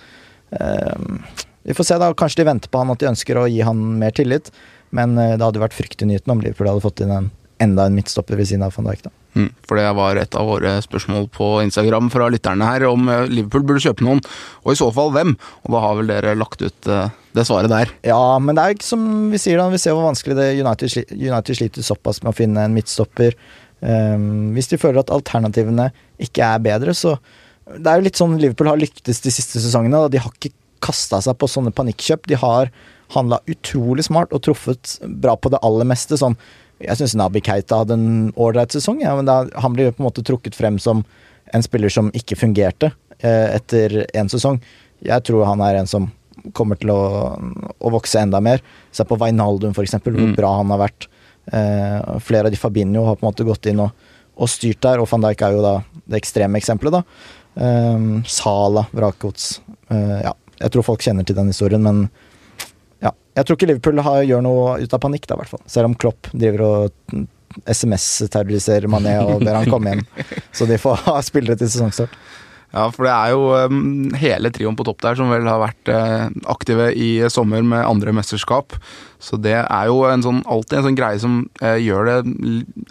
Vi 1.63 1.73
får 1.73 1.87
se, 1.87 1.97
da. 1.97 2.11
Kanskje 2.17 2.41
de 2.41 2.45
venter 2.49 2.69
på 2.69 2.77
han 2.77 2.93
at 2.93 3.01
de 3.01 3.09
ønsker 3.09 3.39
å 3.41 3.47
gi 3.49 3.63
han 3.65 3.81
mer 3.97 4.13
tillit. 4.13 4.51
Men 4.93 5.15
det 5.17 5.41
hadde 5.41 5.63
vært 5.63 5.73
fryktelig 5.73 6.11
nytende 6.11 6.35
om 6.35 6.43
Liverpool 6.43 6.69
hadde 6.69 6.83
fått 6.85 7.01
inn 7.01 7.13
en, 7.15 7.31
enda 7.61 7.85
en 7.87 7.95
midtstopper 7.97 8.39
ved 8.39 8.49
siden 8.49 8.65
av 8.65 8.73
van 8.75 8.89
Dijk. 8.89 9.03
da. 9.05 9.11
Mm, 9.37 9.47
for 9.63 9.79
det 9.79 9.85
var 9.95 10.17
et 10.19 10.35
av 10.35 10.47
våre 10.49 10.73
spørsmål 10.83 11.29
på 11.31 11.45
Instagram 11.63 12.09
fra 12.11 12.25
lytterne 12.33 12.67
her, 12.67 12.83
om 12.89 13.07
eh, 13.07 13.27
Liverpool 13.31 13.63
burde 13.69 13.83
kjøpe 13.85 14.03
noen, 14.03 14.19
og 14.65 14.73
i 14.73 14.79
så 14.81 14.89
fall 14.91 15.13
hvem? 15.15 15.35
Og 15.63 15.71
da 15.75 15.83
har 15.85 15.95
vel 16.01 16.09
dere 16.11 16.33
lagt 16.35 16.59
ut 16.65 16.89
eh, 16.91 17.13
det 17.37 17.45
svaret 17.47 17.71
der. 17.71 17.93
Ja, 18.09 18.19
men 18.43 18.57
det 18.57 18.65
er 18.65 18.75
ikke 18.75 18.89
som 18.89 19.05
vi 19.31 19.39
sier 19.39 19.61
da, 19.61 19.69
vi 19.71 19.79
ser 19.79 19.95
hvor 19.95 20.09
vanskelig 20.09 20.35
det 20.41 20.49
United, 20.59 20.91
sli- 20.91 21.07
United 21.15 21.55
sliter 21.61 21.85
såpass 21.87 22.19
med 22.25 22.33
å 22.33 22.37
finne 22.41 22.65
en 22.67 22.75
midtstopper. 22.75 23.37
Um, 23.81 24.51
hvis 24.53 24.67
de 24.69 24.77
føler 24.77 24.99
at 25.01 25.09
alternativene 25.15 25.87
ikke 26.21 26.43
er 26.53 26.59
bedre, 26.61 26.93
så 26.93 27.15
Det 27.71 27.87
er 27.87 28.01
jo 28.01 28.03
litt 28.03 28.17
sånn 28.19 28.33
Liverpool 28.41 28.67
har 28.67 28.79
lyktes 28.81 29.21
de 29.23 29.31
siste 29.31 29.61
sesongene. 29.63 29.95
Da. 30.03 30.09
De 30.11 30.19
har 30.19 30.31
ikke 30.33 30.51
kasta 30.83 31.21
seg 31.23 31.37
på 31.39 31.47
sånne 31.47 31.71
panikkjøp. 31.71 32.25
De 32.27 32.35
har 32.41 32.67
handla 33.15 33.37
utrolig 33.47 34.03
smart 34.09 34.33
og 34.35 34.41
truffet 34.43 34.97
bra 35.23 35.37
på 35.39 35.51
det 35.53 35.59
aller 35.63 35.87
meste. 35.87 36.17
Sånn, 36.19 36.35
jeg 36.83 36.97
syns 36.99 37.15
Nabi 37.19 37.41
Keita 37.45 37.81
hadde 37.81 37.97
en 37.97 38.31
ålreit 38.35 38.73
sesong, 38.73 39.01
ja, 39.03 39.15
men 39.17 39.27
da, 39.29 39.43
han 39.63 39.73
blir 39.75 39.91
på 39.93 40.01
en 40.03 40.07
måte 40.09 40.23
trukket 40.25 40.55
frem 40.57 40.79
som 40.81 41.03
en 41.53 41.63
spiller 41.65 41.91
som 41.91 42.09
ikke 42.15 42.37
fungerte 42.39 42.91
eh, 43.19 43.55
etter 43.57 44.01
én 44.15 44.29
sesong. 44.31 44.59
Jeg 45.03 45.23
tror 45.27 45.45
han 45.49 45.61
er 45.65 45.81
en 45.81 45.89
som 45.89 46.09
kommer 46.57 46.77
til 46.79 46.89
å, 46.93 47.01
å 47.77 47.91
vokse 47.93 48.21
enda 48.21 48.39
mer. 48.41 48.61
Se 48.91 49.05
på 49.05 49.17
Wijnaldum, 49.21 49.73
eksempel, 49.77 50.15
hvor 50.15 50.31
Mm. 50.31 50.35
bra 50.37 50.55
han 50.57 50.71
har 50.73 50.79
vært. 50.87 51.07
Eh, 51.51 52.19
flere 52.21 52.47
av 52.47 52.51
de 52.53 52.57
Fabinho 52.57 53.03
har 53.05 53.15
på 53.17 53.25
en 53.25 53.31
måte 53.31 53.45
gått 53.45 53.65
inn 53.69 53.81
og, 53.83 53.91
og 54.37 54.49
styrt 54.49 54.81
der, 54.81 55.01
og 55.01 55.09
van 55.11 55.21
Dijk 55.25 55.41
er 55.45 55.57
jo 55.57 55.61
da 55.65 55.73
det 56.07 56.21
ekstreme 56.21 56.57
eksempelet, 56.61 57.01
da. 57.01 57.03
Eh, 57.61 58.05
Sala, 58.31 58.85
Vrakots 58.95 59.59
eh, 59.91 60.21
Ja, 60.23 60.33
jeg 60.61 60.71
tror 60.71 60.85
folk 60.87 61.01
kjenner 61.03 61.25
til 61.27 61.35
den 61.35 61.51
historien, 61.51 61.83
men 61.83 62.05
ja. 63.01 63.11
Jeg 63.37 63.47
tror 63.47 63.57
ikke 63.57 63.69
Liverpool 63.69 64.01
har, 64.05 64.23
gjør 64.27 64.43
noe 64.45 64.73
ut 64.81 64.95
av 64.95 65.01
panikk, 65.03 65.27
da, 65.29 65.37
i 65.37 65.41
hvert 65.41 65.53
fall. 65.53 65.63
Selv 65.71 65.89
om 65.89 65.95
Klopp 65.97 66.29
driver 66.33 66.65
og 66.67 67.15
mm, 67.15 67.27
SMS-terroriserer 67.71 68.91
Mané 68.91 69.15
og 69.23 69.43
ber 69.43 69.57
han 69.57 69.69
komme 69.71 69.95
hjem. 69.95 70.03
Så 70.57 70.67
de 70.69 70.79
får 70.81 71.03
ha 71.07 71.17
spillere 71.25 71.59
til 71.59 71.71
sesongstart. 71.71 72.13
Ja, 72.71 72.85
for 72.95 73.03
det 73.03 73.11
er 73.11 73.31
jo 73.33 73.47
um, 73.67 74.11
hele 74.15 74.47
trioen 74.55 74.77
på 74.79 74.85
topp 74.87 75.01
der 75.03 75.17
som 75.19 75.27
vel 75.27 75.43
har 75.49 75.59
vært 75.59 75.89
eh, 75.91 76.29
aktive 76.47 76.85
i 76.95 77.07
sommer 77.27 77.65
med 77.67 77.83
andre 77.83 78.13
mesterskap. 78.15 78.77
Så 79.21 79.35
det 79.37 79.57
er 79.59 79.89
jo 79.89 79.97
en 80.07 80.23
sånn, 80.23 80.39
alltid 80.49 80.77
en 80.79 80.85
sånn 80.87 80.95
greie 80.97 81.19
som 81.21 81.33
eh, 81.61 81.75
gjør 81.83 82.07
det 82.07 82.15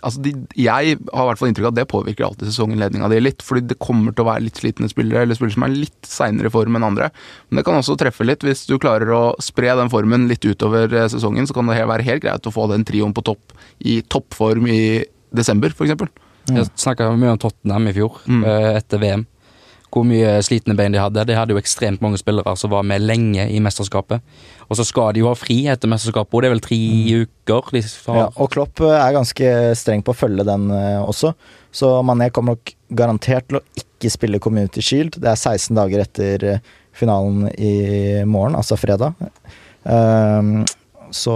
Altså, 0.05 0.21
de, 0.23 0.35
jeg 0.55 0.69
har 1.01 1.25
i 1.25 1.27
hvert 1.31 1.41
fall 1.41 1.49
inntrykk 1.51 1.71
av 1.71 1.73
at 1.73 1.79
det 1.81 1.87
påvirker 1.91 2.27
alltid 2.29 2.51
sesonginnledninga 2.53 3.09
di 3.11 3.23
litt. 3.25 3.41
Fordi 3.47 3.65
det 3.73 3.79
kommer 3.81 4.13
til 4.13 4.27
å 4.27 4.29
være 4.29 4.45
litt 4.51 4.61
slitne 4.61 4.91
spillere, 4.93 5.25
eller 5.25 5.39
spillere 5.41 5.57
som 5.57 5.67
er 5.67 5.75
litt 5.75 6.13
seinere 6.13 6.53
i 6.53 6.55
form 6.55 6.77
enn 6.79 6.87
andre. 6.93 7.09
Men 7.49 7.63
det 7.63 7.67
kan 7.71 7.81
også 7.81 7.97
treffe 8.05 8.29
litt. 8.29 8.45
Hvis 8.47 8.67
du 8.69 8.77
klarer 8.79 9.11
å 9.17 9.23
spre 9.43 9.73
den 9.81 9.91
formen 9.93 10.29
litt 10.31 10.45
utover 10.45 10.93
eh, 10.93 11.09
sesongen, 11.11 11.49
så 11.49 11.57
kan 11.57 11.73
det 11.73 11.81
være 11.89 12.07
helt 12.07 12.25
greit 12.29 12.47
å 12.47 12.55
få 12.55 12.69
den 12.71 12.85
trioen 12.89 13.17
på 13.17 13.25
topp 13.33 13.57
i 13.81 14.03
toppform 14.13 14.69
i 14.71 14.81
desember, 15.33 15.73
f.eks. 15.73 15.97
Jeg 16.51 16.71
snakka 16.77 17.11
mye 17.17 17.33
om 17.33 17.41
Tottenham 17.41 17.89
i 17.89 17.97
fjor, 17.97 18.17
Mm. 18.29 18.45
etter 18.77 18.99
VM. 19.03 19.27
Hvor 19.91 20.05
mye 20.07 20.37
slitne 20.47 20.77
bein 20.79 20.95
de 20.95 21.01
hadde. 21.03 21.25
De 21.27 21.35
hadde 21.35 21.55
jo 21.55 21.61
ekstremt 21.61 22.03
mange 22.05 22.21
spillere 22.21 22.55
som 22.59 22.71
var 22.71 22.85
med 22.87 23.03
lenge 23.03 23.49
i 23.51 23.61
mesterskapet. 23.63 24.23
Og 24.71 24.79
så 24.79 24.87
skal 24.87 25.15
de 25.15 25.25
jo 25.25 25.31
ha 25.31 25.37
fri 25.39 25.65
etter 25.71 25.91
mesterskapet, 25.91 26.31
og 26.31 26.43
det 26.43 26.49
er 26.49 26.55
vel 26.55 26.63
tre 26.63 26.81
uker 27.25 27.73
de 27.75 27.83
har. 27.83 28.19
Ja, 28.21 28.27
og 28.31 28.53
Klopp 28.55 28.83
eh, 28.87 28.95
er 28.95 29.17
ganske 29.17 29.55
streng 29.79 30.05
på 30.07 30.15
å 30.15 30.21
følge 30.21 30.47
den 30.47 30.69
eh, 30.75 31.01
også. 31.03 31.33
Så 31.75 31.91
Mané 32.07 32.31
kommer 32.35 32.55
nok 32.55 32.75
garantert 32.95 33.49
til 33.51 33.59
å 33.59 33.65
ikke 33.83 34.13
spille 34.15 34.43
Community 34.43 34.83
Shield. 34.85 35.19
Det 35.19 35.33
er 35.33 35.39
16 35.39 35.75
dager 35.79 36.05
etter 36.05 36.47
eh, 36.53 36.63
finalen 36.95 37.49
i 37.59 38.23
morgen, 38.29 38.55
altså 38.59 38.79
fredag. 38.79 39.19
Um, 39.83 40.61
så 41.11 41.35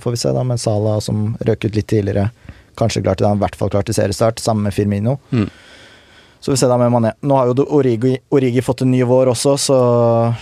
får 0.00 0.14
vi 0.14 0.20
se, 0.20 0.32
da, 0.32 0.44
med 0.46 0.60
Salah 0.60 1.00
som 1.04 1.32
røk 1.44 1.66
ut 1.66 1.76
litt 1.76 1.88
tidligere. 1.92 2.30
Kanskje 2.78 3.02
klar 3.04 3.18
til 3.18 3.28
han 3.28 3.40
i 3.40 3.44
hvert 3.44 3.56
fall 3.58 3.72
klar 3.72 3.84
til 3.84 3.96
seriestart, 3.96 4.40
sammen 4.40 4.68
med 4.68 4.76
Firmino. 4.76 5.18
Mm. 5.32 5.48
Så 6.42 6.50
vi 6.50 6.58
ser 6.58 6.72
da 6.72 6.78
med 6.80 6.90
Mané. 6.90 7.12
Nå 7.22 7.36
har 7.38 7.52
jo 7.52 7.66
Origi, 7.78 8.16
Origi 8.34 8.64
fått 8.66 8.82
en 8.82 8.90
ny 8.90 9.04
vår 9.06 9.30
også, 9.30 9.54
så 9.62 9.76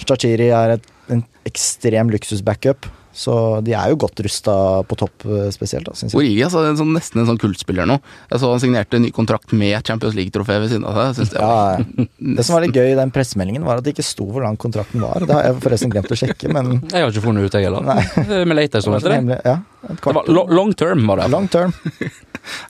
Chachiri 0.08 0.48
er 0.48 0.78
et, 0.78 0.88
en 1.12 1.20
ekstrem 1.48 2.08
luksus-backup. 2.14 2.88
Så 3.12 3.32
de 3.66 3.72
er 3.74 3.90
jo 3.90 3.98
godt 4.00 4.20
rusta 4.22 4.52
på 4.86 4.96
topp 4.96 5.24
eh, 5.26 5.48
spesielt, 5.52 5.88
da, 5.88 5.94
synes 5.98 6.14
jeg. 6.14 6.20
Origi 6.20 6.44
altså, 6.46 6.62
en 6.70 6.78
sånn, 6.78 6.92
nesten 6.94 7.20
en 7.20 7.26
sånn 7.28 7.40
kultspiller 7.42 7.88
nå. 7.90 7.96
Jeg 8.30 8.40
så 8.40 8.50
han 8.52 8.62
signerte 8.62 8.96
en 9.00 9.04
ny 9.04 9.10
kontrakt 9.12 9.52
med 9.52 9.82
Champions 9.86 10.14
League-trofé 10.16 10.60
ved 10.62 10.70
siden 10.72 10.86
av 10.88 11.00
seg. 11.18 11.34
Ja, 11.34 11.82
det 12.38 12.46
som 12.46 12.56
var 12.56 12.64
litt 12.64 12.78
gøy 12.78 12.92
i 12.92 12.98
den 12.98 13.12
pressemeldingen, 13.12 13.66
var 13.66 13.82
at 13.82 13.86
det 13.86 13.96
ikke 13.96 14.06
sto 14.06 14.28
hvor 14.30 14.46
lang 14.46 14.56
kontrakten 14.62 15.02
var. 15.04 15.26
Det 15.26 15.36
har 15.36 15.50
jeg 15.50 15.58
forresten 15.66 15.92
glemt 15.92 16.14
å 16.14 16.20
sjekke, 16.22 16.52
men 16.54 16.78
Jeg 16.94 17.02
har 17.02 17.10
ikke 17.12 17.26
funnet 17.26 17.50
ut, 17.50 17.58
jeg 17.58 17.66
heller. 17.68 17.90
Vi 18.30 18.56
leter 18.56 18.86
det 18.86 18.96
etter 19.02 19.16
det. 19.18 19.40
Ja, 19.50 19.58
Det 19.90 20.16
var 20.16 20.54
long 20.62 20.72
term, 20.78 21.04
var 21.10 21.20
det. 21.24 21.28
Long 21.34 21.50
term. 21.50 21.74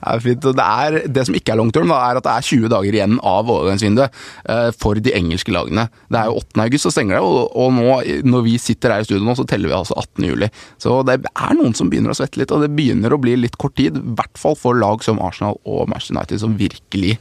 Er 0.01 0.23
fint. 0.23 0.41
Det, 0.41 0.65
er, 0.65 0.99
det 1.11 1.25
som 1.27 1.37
ikke 1.37 1.55
er 1.55 1.59
long 1.61 1.71
term, 1.73 1.91
da, 1.91 1.99
er 2.09 2.19
at 2.19 2.27
det 2.27 2.33
er 2.33 2.47
20 2.49 2.71
dager 2.73 2.97
igjen 2.97 3.17
av 3.19 3.51
overgangsvinduet 3.51 4.21
uh, 4.49 4.69
for 4.77 4.99
de 5.01 5.13
engelske 5.17 5.53
lagene. 5.53 5.87
Det 6.11 6.21
er 6.21 6.31
jo 6.31 6.41
8. 6.41 6.61
august, 6.65 6.87
så 6.87 6.93
stenger 6.95 7.17
det, 7.17 7.23
og, 7.25 7.55
og 7.55 7.73
nå, 7.77 7.97
når 8.27 8.45
vi 8.47 8.57
sitter 8.61 8.95
her 8.95 9.05
i 9.05 9.07
studio 9.07 9.23
nå, 9.25 9.35
så 9.39 9.47
teller 9.49 9.71
vi 9.71 9.77
altså 9.77 9.97
18. 9.97 10.27
juli. 10.29 10.51
Så 10.81 10.99
det 11.07 11.19
er 11.31 11.57
noen 11.57 11.75
som 11.77 11.91
begynner 11.91 12.13
å 12.13 12.17
svette 12.17 12.41
litt, 12.41 12.53
og 12.53 12.65
det 12.65 12.71
begynner 12.75 13.13
å 13.13 13.21
bli 13.21 13.37
litt 13.39 13.57
kort 13.61 13.77
tid. 13.79 13.97
I 13.97 14.15
hvert 14.19 14.39
fall 14.39 14.57
for 14.59 14.77
lag 14.77 15.03
som 15.05 15.21
Arsenal 15.23 15.59
og 15.65 15.89
Manchester 15.91 16.17
United, 16.17 16.43
som 16.43 16.57
virkelig 16.59 17.17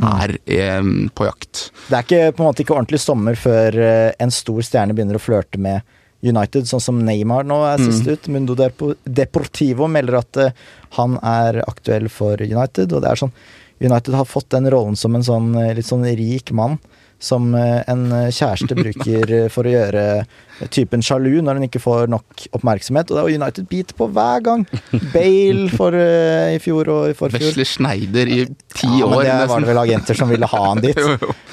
er 0.00 0.36
um, 0.80 1.08
på 1.14 1.26
jakt. 1.28 1.68
Det 1.88 1.96
er 1.96 2.06
ikke, 2.06 2.34
på 2.36 2.44
en 2.44 2.50
måte 2.50 2.64
ikke 2.64 2.76
ordentlig 2.76 3.00
sommer 3.02 3.38
før 3.38 3.76
eh, 3.80 4.10
en 4.22 4.32
stor 4.34 4.60
stjerne 4.64 4.94
begynner 4.96 5.18
å 5.18 5.22
flørte 5.22 5.60
med 5.60 5.86
United, 6.22 6.66
sånn 6.68 6.82
som 6.84 6.98
Neymar 7.06 7.46
nå 7.48 7.62
er 7.64 7.80
sist 7.80 8.06
ut. 8.10 8.28
Mundo 8.28 8.56
Deportivo 9.04 9.88
melder 9.88 10.18
at 10.20 10.36
eh, 10.42 10.52
han 10.98 11.16
er 11.24 11.62
aktuell 11.66 12.10
for 12.12 12.40
United, 12.44 12.92
og 12.92 13.02
det 13.04 13.10
er 13.14 13.22
sånn 13.24 13.32
United 13.80 14.12
har 14.12 14.26
fått 14.28 14.50
den 14.52 14.68
rollen 14.68 14.96
som 15.00 15.14
en 15.16 15.24
sånn 15.24 15.54
eh, 15.56 15.70
litt 15.78 15.88
sånn 15.88 16.04
rik 16.04 16.52
mann. 16.52 16.76
Som 17.20 17.50
eh, 17.56 17.82
en 17.88 18.06
kjæreste 18.32 18.72
bruker 18.78 19.32
for 19.52 19.68
å 19.68 19.72
gjøre 19.74 20.04
typen 20.72 21.02
sjalu 21.04 21.42
når 21.44 21.58
hun 21.58 21.66
ikke 21.66 21.80
får 21.84 22.08
nok 22.12 22.46
oppmerksomhet. 22.56 23.10
Og 23.12 23.16
det 23.18 23.24
er 23.26 23.40
United 23.42 23.66
biter 23.68 23.96
på 23.98 24.06
hver 24.12 24.40
gang. 24.44 24.62
Bale 25.14 25.66
for 25.72 25.96
i 25.96 26.56
fjor 26.64 26.88
og 26.94 27.10
i 27.12 27.16
forfjor. 27.18 27.44
Vesle 27.44 27.66
Schneider 27.68 28.28
i 28.32 28.38
ti 28.72 28.88
Ja, 28.88 29.08
men 29.08 29.18
år. 29.20 29.24
det 29.28 29.48
var 29.52 29.60
det 29.64 29.68
vel 29.72 29.82
agenter 29.84 30.16
som 30.20 30.32
ville 30.32 30.48
ha 30.48 30.62
han 30.70 30.80
dit. 30.86 31.00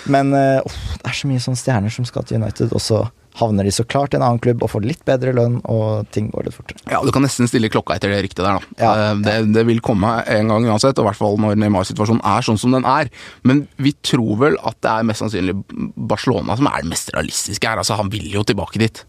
Men 0.08 0.32
uh, 0.36 0.64
det 0.64 1.12
er 1.12 1.20
så 1.20 1.32
mye 1.32 1.44
sånne 1.44 1.60
stjerner 1.64 1.96
som 2.00 2.08
skal 2.08 2.28
til 2.28 2.40
United, 2.40 2.72
og 2.72 2.84
så 2.84 3.04
havner 3.40 3.68
de 3.68 3.72
så 3.74 3.86
klart 3.88 4.14
i 4.14 4.20
en 4.20 4.26
annen 4.26 4.42
klubb 4.44 4.64
og 4.66 4.72
får 4.74 4.86
litt 4.86 5.04
bedre 5.08 5.34
lønn, 5.38 5.60
og 5.70 6.08
ting 6.16 6.30
går 6.34 6.48
litt 6.48 6.58
fortere. 6.58 6.82
Ja, 6.92 7.02
du 7.06 7.12
kan 7.16 7.26
nesten 7.26 7.50
stille 7.50 7.70
klokka 7.74 7.96
etter 7.98 8.12
det 8.14 8.22
ryktet 8.26 8.44
der, 8.46 8.58
da. 8.58 8.78
Ja. 8.82 8.94
Eh, 9.12 9.20
Det, 9.28 9.36
det 9.56 9.66
vil 9.68 9.82
komme 9.86 10.16
en 10.28 10.54
gang 10.54 10.66
uansett, 10.70 10.98
og 10.98 11.06
i 11.06 11.10
hvert 11.12 11.20
fall 11.20 11.38
når 11.42 11.58
Neymar-situasjonen 11.62 12.24
er 12.26 12.46
sånn 12.48 12.58
som 12.62 12.74
den 12.76 12.86
er. 12.88 13.12
Men 13.48 13.66
vi 13.82 13.94
tror 14.06 14.38
vel 14.42 14.58
at 14.66 14.80
det 14.82 14.94
er 14.94 15.06
mest 15.10 15.24
sannsynlig 15.26 15.58
Barcelona 15.96 16.58
som 16.58 16.70
er 16.72 16.82
det 16.82 16.92
mest 16.96 17.14
realistiske 17.16 17.68
her. 17.70 17.82
Altså, 17.84 17.98
han 18.00 18.10
vil 18.14 18.28
jo 18.34 18.44
tilbake 18.48 18.82
dit. 18.82 19.04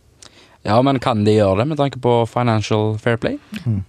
Ja, 0.66 0.80
men 0.82 0.98
kan 1.00 1.20
de 1.24 1.36
gjøre 1.36 1.60
det 1.62 1.68
med 1.70 1.78
tanke 1.78 2.00
på 2.02 2.12
financial 2.28 2.96
fair 3.00 3.16
play? 3.22 3.36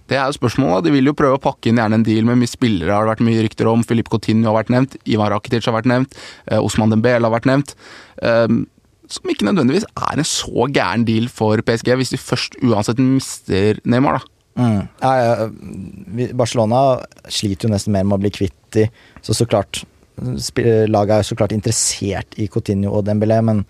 Det 0.08 0.16
er 0.16 0.28
jo 0.30 0.36
spørsmålet. 0.38 0.84
De 0.86 0.92
vil 0.94 1.10
jo 1.10 1.16
prøve 1.18 1.36
å 1.36 1.42
pakke 1.42 1.68
inn 1.68 1.80
gjerne 1.82 1.98
en 1.98 2.04
deal 2.06 2.24
med 2.28 2.38
mye 2.40 2.48
spillere, 2.48 2.94
har 2.94 3.04
det 3.04 3.10
vært 3.16 3.24
mye 3.26 3.42
rykter 3.44 3.68
om. 3.68 3.82
Filip 3.84 4.08
Coutinho 4.08 4.52
har 4.52 4.60
vært 4.62 4.70
nevnt, 4.72 4.94
Ivar 5.10 5.34
Rakitic 5.34 5.66
har 5.66 5.74
vært 5.76 5.90
nevnt, 5.90 6.14
eh, 6.46 6.62
Osman 6.62 6.94
Dembele 6.94 7.26
har 7.26 7.34
vært 7.34 7.50
nevnt. 7.50 7.74
Um, 8.22 8.62
som 9.10 9.30
ikke 9.30 9.46
nødvendigvis 9.48 9.86
er 9.90 10.18
en 10.18 10.28
så 10.28 10.66
gæren 10.72 11.06
deal 11.08 11.28
for 11.32 11.60
PSG, 11.66 11.94
hvis 11.98 12.12
de 12.14 12.20
først 12.20 12.58
uansett 12.62 13.00
mister 13.02 13.80
Neymar, 13.84 14.20
da. 14.20 14.36
Mm. 14.60 16.34
Barcelona 16.36 17.00
sliter 17.30 17.68
jo 17.68 17.72
nesten 17.72 17.94
mer 17.94 18.04
med 18.06 18.18
å 18.18 18.22
bli 18.24 18.32
kvitt 18.34 18.58
de, 18.74 18.88
så 19.24 19.36
så 19.36 19.46
klart 19.48 19.84
Laget 20.20 21.14
er 21.14 21.22
jo 21.22 21.28
så 21.30 21.36
klart 21.38 21.54
interessert 21.56 22.34
i 22.36 22.48
Coutinho 22.52 22.90
og 22.92 23.06
Dembélé, 23.06 23.38
men 23.40 23.62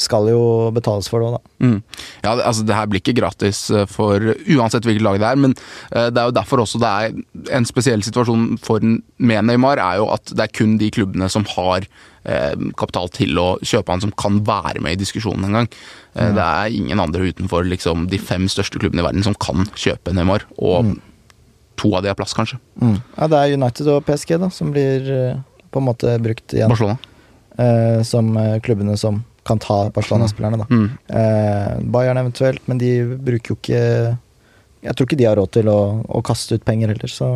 skal 0.00 0.28
jo 0.30 0.40
betales 0.74 1.08
for 1.10 1.22
det 1.22 1.28
òg, 1.28 1.36
da. 1.36 1.66
Mm. 1.66 1.76
Ja, 2.24 2.32
altså 2.34 2.64
det 2.66 2.76
her 2.76 2.88
blir 2.90 3.02
ikke 3.02 3.16
gratis 3.16 3.66
eh, 3.70 3.86
for 3.90 4.32
uansett 4.56 4.86
hvilket 4.86 5.04
lag 5.04 5.20
det 5.22 5.28
er, 5.28 5.38
men 5.40 5.54
eh, 5.92 6.08
det 6.10 6.20
er 6.20 6.30
jo 6.30 6.34
derfor 6.34 6.64
også 6.64 6.80
det 6.82 6.90
er 6.90 7.54
en 7.58 7.68
spesiell 7.68 8.02
situasjon 8.06 8.56
for 8.64 8.82
med 8.82 9.46
Neymar, 9.48 9.82
er 9.82 10.00
jo 10.02 10.08
at 10.14 10.34
det 10.34 10.46
er 10.46 10.54
kun 10.54 10.76
de 10.80 10.90
klubbene 10.94 11.28
som 11.32 11.46
har 11.54 11.86
eh, 11.86 12.54
kapital 12.80 13.10
til 13.14 13.38
å 13.40 13.48
kjøpe 13.62 13.94
han, 13.94 14.02
som 14.04 14.14
kan 14.18 14.40
være 14.46 14.82
med 14.84 14.96
i 14.96 15.02
diskusjonen 15.04 15.48
en 15.48 15.60
gang. 15.60 15.70
ja. 16.14 16.30
Det 16.34 16.44
er 16.44 16.78
ingen 16.78 17.02
andre 17.02 17.30
utenfor 17.30 17.66
liksom, 17.70 18.08
de 18.10 18.20
fem 18.22 18.48
største 18.50 18.80
klubbene 18.82 19.02
i 19.04 19.06
verden 19.06 19.26
som 19.26 19.36
kan 19.38 19.68
kjøpe 19.78 20.14
Neymar, 20.16 20.46
og 20.58 20.96
to 21.78 21.90
av 21.94 22.04
de 22.04 22.10
har 22.10 22.18
plass, 22.18 22.34
kanskje. 22.36 22.60
Mm. 22.82 22.98
Ja, 23.16 23.26
det 23.30 23.38
er 23.38 23.56
United 23.58 23.90
og 23.90 24.04
PSG 24.06 24.36
da, 24.42 24.50
som 24.54 24.70
blir 24.74 25.10
på 25.74 25.82
en 25.82 25.86
måte 25.88 26.12
brukt 26.22 26.54
igjen 26.54 26.70
Barcelona. 26.70 26.98
eh, 27.58 28.02
som 28.06 28.34
klubbene 28.62 28.94
som 28.98 29.24
kan 29.44 29.58
ta 29.60 29.90
Barcelona-spillerne. 29.94 30.58
da. 30.62 30.66
Mm. 30.70 30.86
Eh, 31.08 31.82
Bayern 31.94 32.20
eventuelt, 32.22 32.62
men 32.68 32.78
de 32.80 32.92
bruker 33.16 33.54
jo 33.54 33.58
ikke 33.60 33.82
Jeg 34.84 34.94
tror 34.96 35.06
ikke 35.08 35.16
de 35.16 35.24
har 35.24 35.36
råd 35.40 35.50
til 35.56 35.68
å, 35.72 35.78
å 36.04 36.20
kaste 36.24 36.58
ut 36.58 36.64
penger 36.64 36.90
heller, 36.92 37.08
så 37.08 37.28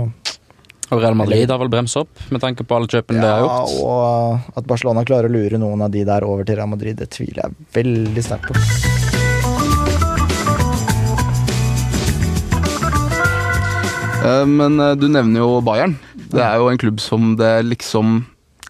Og 0.90 1.01
Real 1.01 1.14
Madrid 1.16 1.49
har 1.49 1.59
vel 1.61 1.68
bremsa 1.73 2.03
opp, 2.05 2.21
med 2.33 2.40
tanke 2.44 2.64
på 2.64 2.77
alle 2.77 2.88
kjøpene 2.88 3.21
de 3.21 3.29
har 3.29 3.40
gjort. 3.44 3.73
Ja, 3.73 3.85
og 3.85 4.57
at 4.61 4.68
Barcelona 4.68 5.05
klarer 5.05 5.29
å 5.29 5.33
lure 5.33 5.61
noen 5.61 5.81
av 5.85 5.90
de 5.92 6.05
der 6.05 6.25
over 6.25 6.44
til 6.49 6.57
Real 6.61 6.68
Madrid, 6.73 6.97
det 7.01 7.09
tviler 7.12 7.44
jeg 7.44 7.68
veldig 7.77 8.25
sterkt 8.25 8.49
på. 8.53 8.57
Eh, 14.25 14.47
Men 14.47 14.81
eh, 14.81 14.94
du 14.99 15.09
nevner 15.09 15.40
jo 15.44 15.61
Bayern. 15.64 15.97
Det 16.29 16.42
er 16.44 16.59
jo 16.61 16.68
en 16.68 16.81
klubb 16.81 17.01
som 17.01 17.37
det 17.40 17.55
liksom 17.64 18.18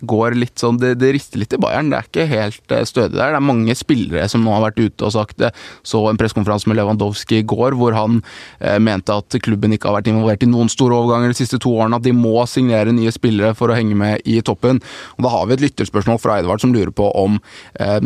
går 0.00 0.36
litt 0.38 0.60
sånn 0.60 0.78
Det, 0.78 0.94
det 1.00 1.12
rister 1.16 1.40
litt 1.40 1.54
i 1.54 1.60
Bayern. 1.60 1.90
Det 1.90 1.98
er 1.98 2.08
ikke 2.08 2.26
helt 2.30 2.74
eh, 2.74 2.84
stødig 2.88 3.16
der. 3.16 3.34
Det 3.34 3.40
er 3.40 3.44
mange 3.48 3.74
spillere 3.78 4.28
som 4.30 4.44
nå 4.44 4.54
har 4.54 4.64
vært 4.68 4.80
ute 4.80 5.06
og 5.06 5.14
sagt 5.14 5.38
det. 5.42 5.52
Så 5.86 6.02
en 6.08 6.18
pressekonferanse 6.20 6.70
med 6.70 6.78
Lewandowski 6.78 7.40
i 7.42 7.46
går 7.48 7.76
hvor 7.78 7.96
han 7.96 8.20
eh, 8.60 8.78
mente 8.82 9.16
at 9.16 9.38
klubben 9.44 9.74
ikke 9.74 9.90
har 9.90 9.98
vært 10.00 10.12
involvert 10.12 10.46
i 10.46 10.50
noen 10.50 10.70
store 10.72 11.00
overganger 11.00 11.34
de 11.34 11.40
siste 11.40 11.60
to 11.62 11.74
årene. 11.74 11.98
At 11.98 12.06
de 12.06 12.14
må 12.16 12.36
signere 12.50 12.94
nye 12.94 13.12
spillere 13.14 13.54
for 13.58 13.70
å 13.72 13.78
henge 13.78 13.98
med 13.98 14.26
i 14.28 14.40
toppen. 14.44 14.82
Og 15.16 15.26
Da 15.26 15.34
har 15.34 15.48
vi 15.48 15.58
et 15.58 15.66
lytterspørsmål 15.66 16.22
fra 16.22 16.40
Edvard 16.42 16.62
som 16.62 16.74
lurer 16.74 16.94
på 16.94 17.10
om 17.18 17.40
eh, 17.80 18.00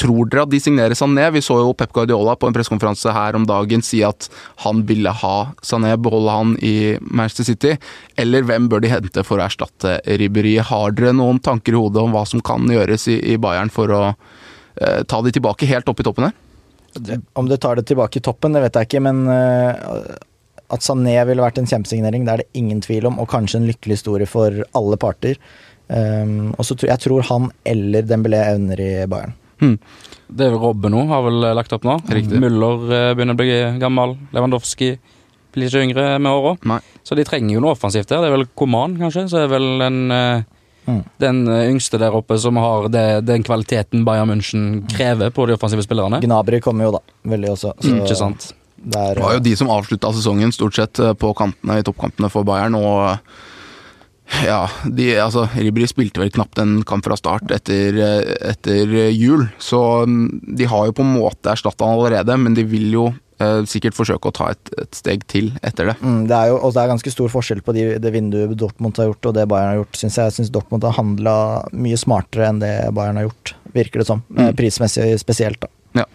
Tror 0.00 0.28
dere 0.30 0.46
at 0.46 0.52
de 0.52 0.60
signerer 0.62 0.96
Sané? 0.96 1.26
Vi 1.34 1.42
så 1.44 1.58
jo 1.60 1.74
Pep 1.76 1.92
Guardiola 1.92 2.34
på 2.38 2.48
en 2.48 2.54
pressekonferanse 2.56 3.12
her 3.12 3.36
om 3.36 3.44
dagen 3.48 3.84
si 3.84 4.00
at 4.06 4.28
han 4.64 4.84
ville 4.88 5.12
ha 5.22 5.36
Sané, 5.62 5.92
beholde 6.00 6.36
han 6.36 6.54
i 6.64 6.74
Manchester 7.00 7.48
City. 7.50 7.74
Eller 8.16 8.46
hvem 8.48 8.70
bør 8.72 8.82
de 8.82 8.92
hente 8.92 9.24
for 9.26 9.40
å 9.40 9.46
erstatte 9.46 9.98
Ribberi? 10.06 10.56
Har 10.64 10.96
dere 10.96 11.12
noen 11.16 11.42
tanker 11.44 11.76
i 11.76 11.82
hodet 11.82 12.02
om 12.02 12.16
hva 12.16 12.24
som 12.28 12.42
kan 12.44 12.64
gjøres 12.72 13.08
i, 13.12 13.36
Bayern 13.42 13.72
for 13.72 13.92
å 13.92 14.02
eh, 14.12 15.02
ta 15.08 15.20
de 15.22 15.32
tilbake 15.34 15.68
helt 15.68 15.88
opp 15.92 16.00
i 16.00 16.06
toppen 16.08 16.30
her? 16.30 16.38
Om 17.38 17.48
det 17.48 17.60
tar 17.64 17.76
det 17.76 17.86
tilbake 17.88 18.20
i 18.20 18.24
toppen, 18.24 18.56
det 18.56 18.64
vet 18.64 18.78
jeg 18.78 18.88
ikke, 18.88 19.02
men 19.04 19.24
eh, 19.32 20.16
at 20.72 20.84
Sané 20.84 21.18
ville 21.28 21.44
vært 21.44 21.60
en 21.60 21.68
kjempesignering, 21.68 22.24
det 22.24 22.32
er 22.32 22.42
det 22.42 22.58
ingen 22.58 22.80
tvil 22.84 23.10
om, 23.10 23.20
og 23.20 23.28
kanskje 23.32 23.60
en 23.60 23.68
lykkelig 23.68 24.00
historie 24.00 24.28
for 24.28 24.64
alle 24.78 24.98
parter. 25.00 25.36
Um, 25.92 26.54
og 26.56 26.64
så 26.64 26.76
tror 26.78 26.88
jeg 26.88 27.02
tror 27.02 27.24
han 27.28 27.48
eller 27.68 28.06
Dembélé 28.08 28.40
evner 28.54 28.80
i 28.80 28.92
Bayern. 29.10 29.34
Hmm. 29.62 29.76
Det 30.32 30.46
er 30.48 30.54
Robben 30.58 30.90
nå, 30.94 31.02
har 31.10 31.22
vel 31.26 31.42
eh, 31.44 31.54
lagt 31.56 31.72
opp 31.76 31.84
nå. 31.86 31.98
Riktig. 32.10 32.40
Müller 32.42 32.86
eh, 32.88 33.10
begynner 33.14 33.36
å 33.36 33.40
bli 33.40 33.50
gammel. 33.82 34.16
Lewandowski 34.34 34.94
blir 35.52 35.68
ikke 35.68 35.82
yngre 35.84 36.06
med 36.22 36.32
åra. 36.32 36.80
Så 37.04 37.14
de 37.18 37.24
trenger 37.28 37.54
jo 37.54 37.60
noe 37.62 37.74
offensivt 37.76 38.08
der. 38.08 38.24
Det 38.24 38.30
er 38.30 38.36
vel 38.38 38.46
Koman, 38.56 38.96
kanskje, 39.00 39.26
så 39.30 39.42
er 39.44 39.52
vel 39.52 39.68
den, 39.84 40.02
eh, 40.10 40.42
Mm. 40.82 41.04
den 41.22 41.36
eh, 41.46 41.68
yngste 41.70 41.94
der 41.94 42.10
oppe 42.10 42.34
som 42.42 42.56
har 42.58 42.88
det, 42.90 43.24
den 43.24 43.44
kvaliteten 43.46 44.02
Bayern 44.02 44.26
München 44.32 44.80
krever 44.90 45.30
på 45.30 45.44
de 45.46 45.54
offensive 45.54 45.84
spillerne. 45.86 46.18
Gnabry 46.24 46.58
kommer 46.60 46.88
jo 46.88 46.96
da, 46.96 47.00
veldig 47.22 47.52
også. 47.52 47.70
Så 47.78 47.92
Ikke 48.00 48.16
sant? 48.18 48.48
Det 48.82 48.98
er, 48.98 49.14
Det 49.14 49.22
var 49.22 49.36
jo 49.36 49.44
de 49.46 49.52
som 49.60 49.70
avslutta 49.70 50.10
sesongen 50.10 50.50
stort 50.50 50.74
sett 50.74 50.98
på 51.22 51.30
kantene 51.38 51.78
i 51.78 51.84
toppkampene 51.86 52.28
for 52.34 52.42
Bayern. 52.42 52.74
og 52.74 53.20
ja, 54.46 54.62
de, 54.88 55.08
altså, 55.20 55.46
Ribri 55.56 55.86
spilte 55.90 56.22
vel 56.22 56.30
knapt 56.34 56.58
en 56.62 56.78
kamp 56.88 57.04
fra 57.06 57.16
start 57.18 57.50
etter, 57.54 57.98
eh, 58.00 58.30
etter 58.52 58.94
jul, 59.12 59.44
så 59.62 59.82
mm, 60.08 60.56
de 60.58 60.68
har 60.70 60.88
jo 60.88 60.94
på 60.98 61.04
en 61.06 61.14
måte 61.18 61.52
erstatta 61.52 61.84
han 61.88 61.98
allerede, 61.98 62.36
men 62.40 62.56
de 62.56 62.64
vil 62.68 62.88
jo 62.94 63.04
eh, 63.42 63.60
sikkert 63.68 63.96
forsøke 63.98 64.30
å 64.30 64.34
ta 64.34 64.50
et, 64.54 64.72
et 64.80 64.98
steg 64.98 65.26
til 65.30 65.52
etter 65.62 65.92
det. 65.92 65.96
Mm, 66.00 66.24
det 66.30 66.38
er 66.38 66.52
jo 66.52 66.58
og 66.62 66.74
det 66.74 66.82
er 66.84 66.92
ganske 66.94 67.12
stor 67.14 67.32
forskjell 67.32 67.62
på 67.66 67.74
de, 67.76 67.86
det 68.02 68.14
vinduet 68.14 68.56
Dortmund 68.58 68.98
har 69.02 69.10
gjort 69.12 69.30
og 69.30 69.36
det 69.38 69.48
Bayern 69.52 69.74
har 69.74 69.80
gjort, 69.82 69.98
syns 70.00 70.18
jeg. 70.18 70.30
Jeg 70.30 70.38
syns 70.40 70.54
Dortmund 70.54 70.86
har 70.88 70.96
handla 70.98 71.36
mye 71.76 72.00
smartere 72.00 72.48
enn 72.52 72.62
det 72.62 72.74
Bayern 72.96 73.20
har 73.20 73.28
gjort, 73.28 73.54
virker 73.76 74.02
det 74.02 74.08
som. 74.10 74.24
Eh, 74.36 74.48
Mm. 74.48 74.56
Prismessig 74.58 75.10
spesielt, 75.20 75.60
da. 75.62 76.06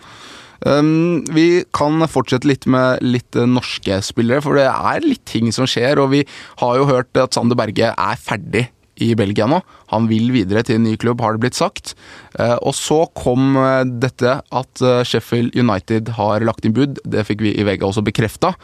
Um, 0.66 1.26
vi 1.34 1.64
kan 1.76 2.02
fortsette 2.10 2.50
litt 2.50 2.66
med 2.70 3.04
litt 3.06 3.38
eh, 3.38 3.50
norske 3.50 4.00
spillere, 4.06 4.42
for 4.46 4.58
det 4.58 4.66
er 4.70 5.06
litt 5.06 5.26
ting 5.30 5.52
som 5.56 5.70
skjer. 5.70 6.02
Og 6.02 6.14
vi 6.16 6.24
har 6.64 6.80
jo 6.80 6.90
hørt 6.90 7.20
at 7.20 7.38
Sander 7.38 7.60
Berge 7.60 7.94
er 7.94 8.22
ferdig 8.22 8.68
i 9.04 9.14
Belgia 9.18 9.48
nå. 9.50 9.62
Han 9.94 10.08
vil 10.10 10.32
videre 10.36 10.64
til 10.66 10.80
en 10.80 10.88
ny 10.88 10.96
klubb, 11.00 11.22
har 11.24 11.36
det 11.36 11.44
blitt 11.46 11.58
sagt. 11.58 11.94
Eh, 12.38 12.56
og 12.62 12.76
så 12.78 13.00
kom 13.18 13.58
eh, 13.60 13.84
dette 13.88 14.38
at 14.42 14.84
eh, 14.84 15.04
Sheffield 15.08 15.56
United 15.58 16.14
har 16.18 16.46
lagt 16.46 16.68
inn 16.68 16.76
bud, 16.76 17.00
det 17.08 17.26
fikk 17.28 17.44
vi 17.46 17.54
i 17.58 17.66
VG 17.68 17.86
også 17.88 18.06
bekrefta, 18.06 18.56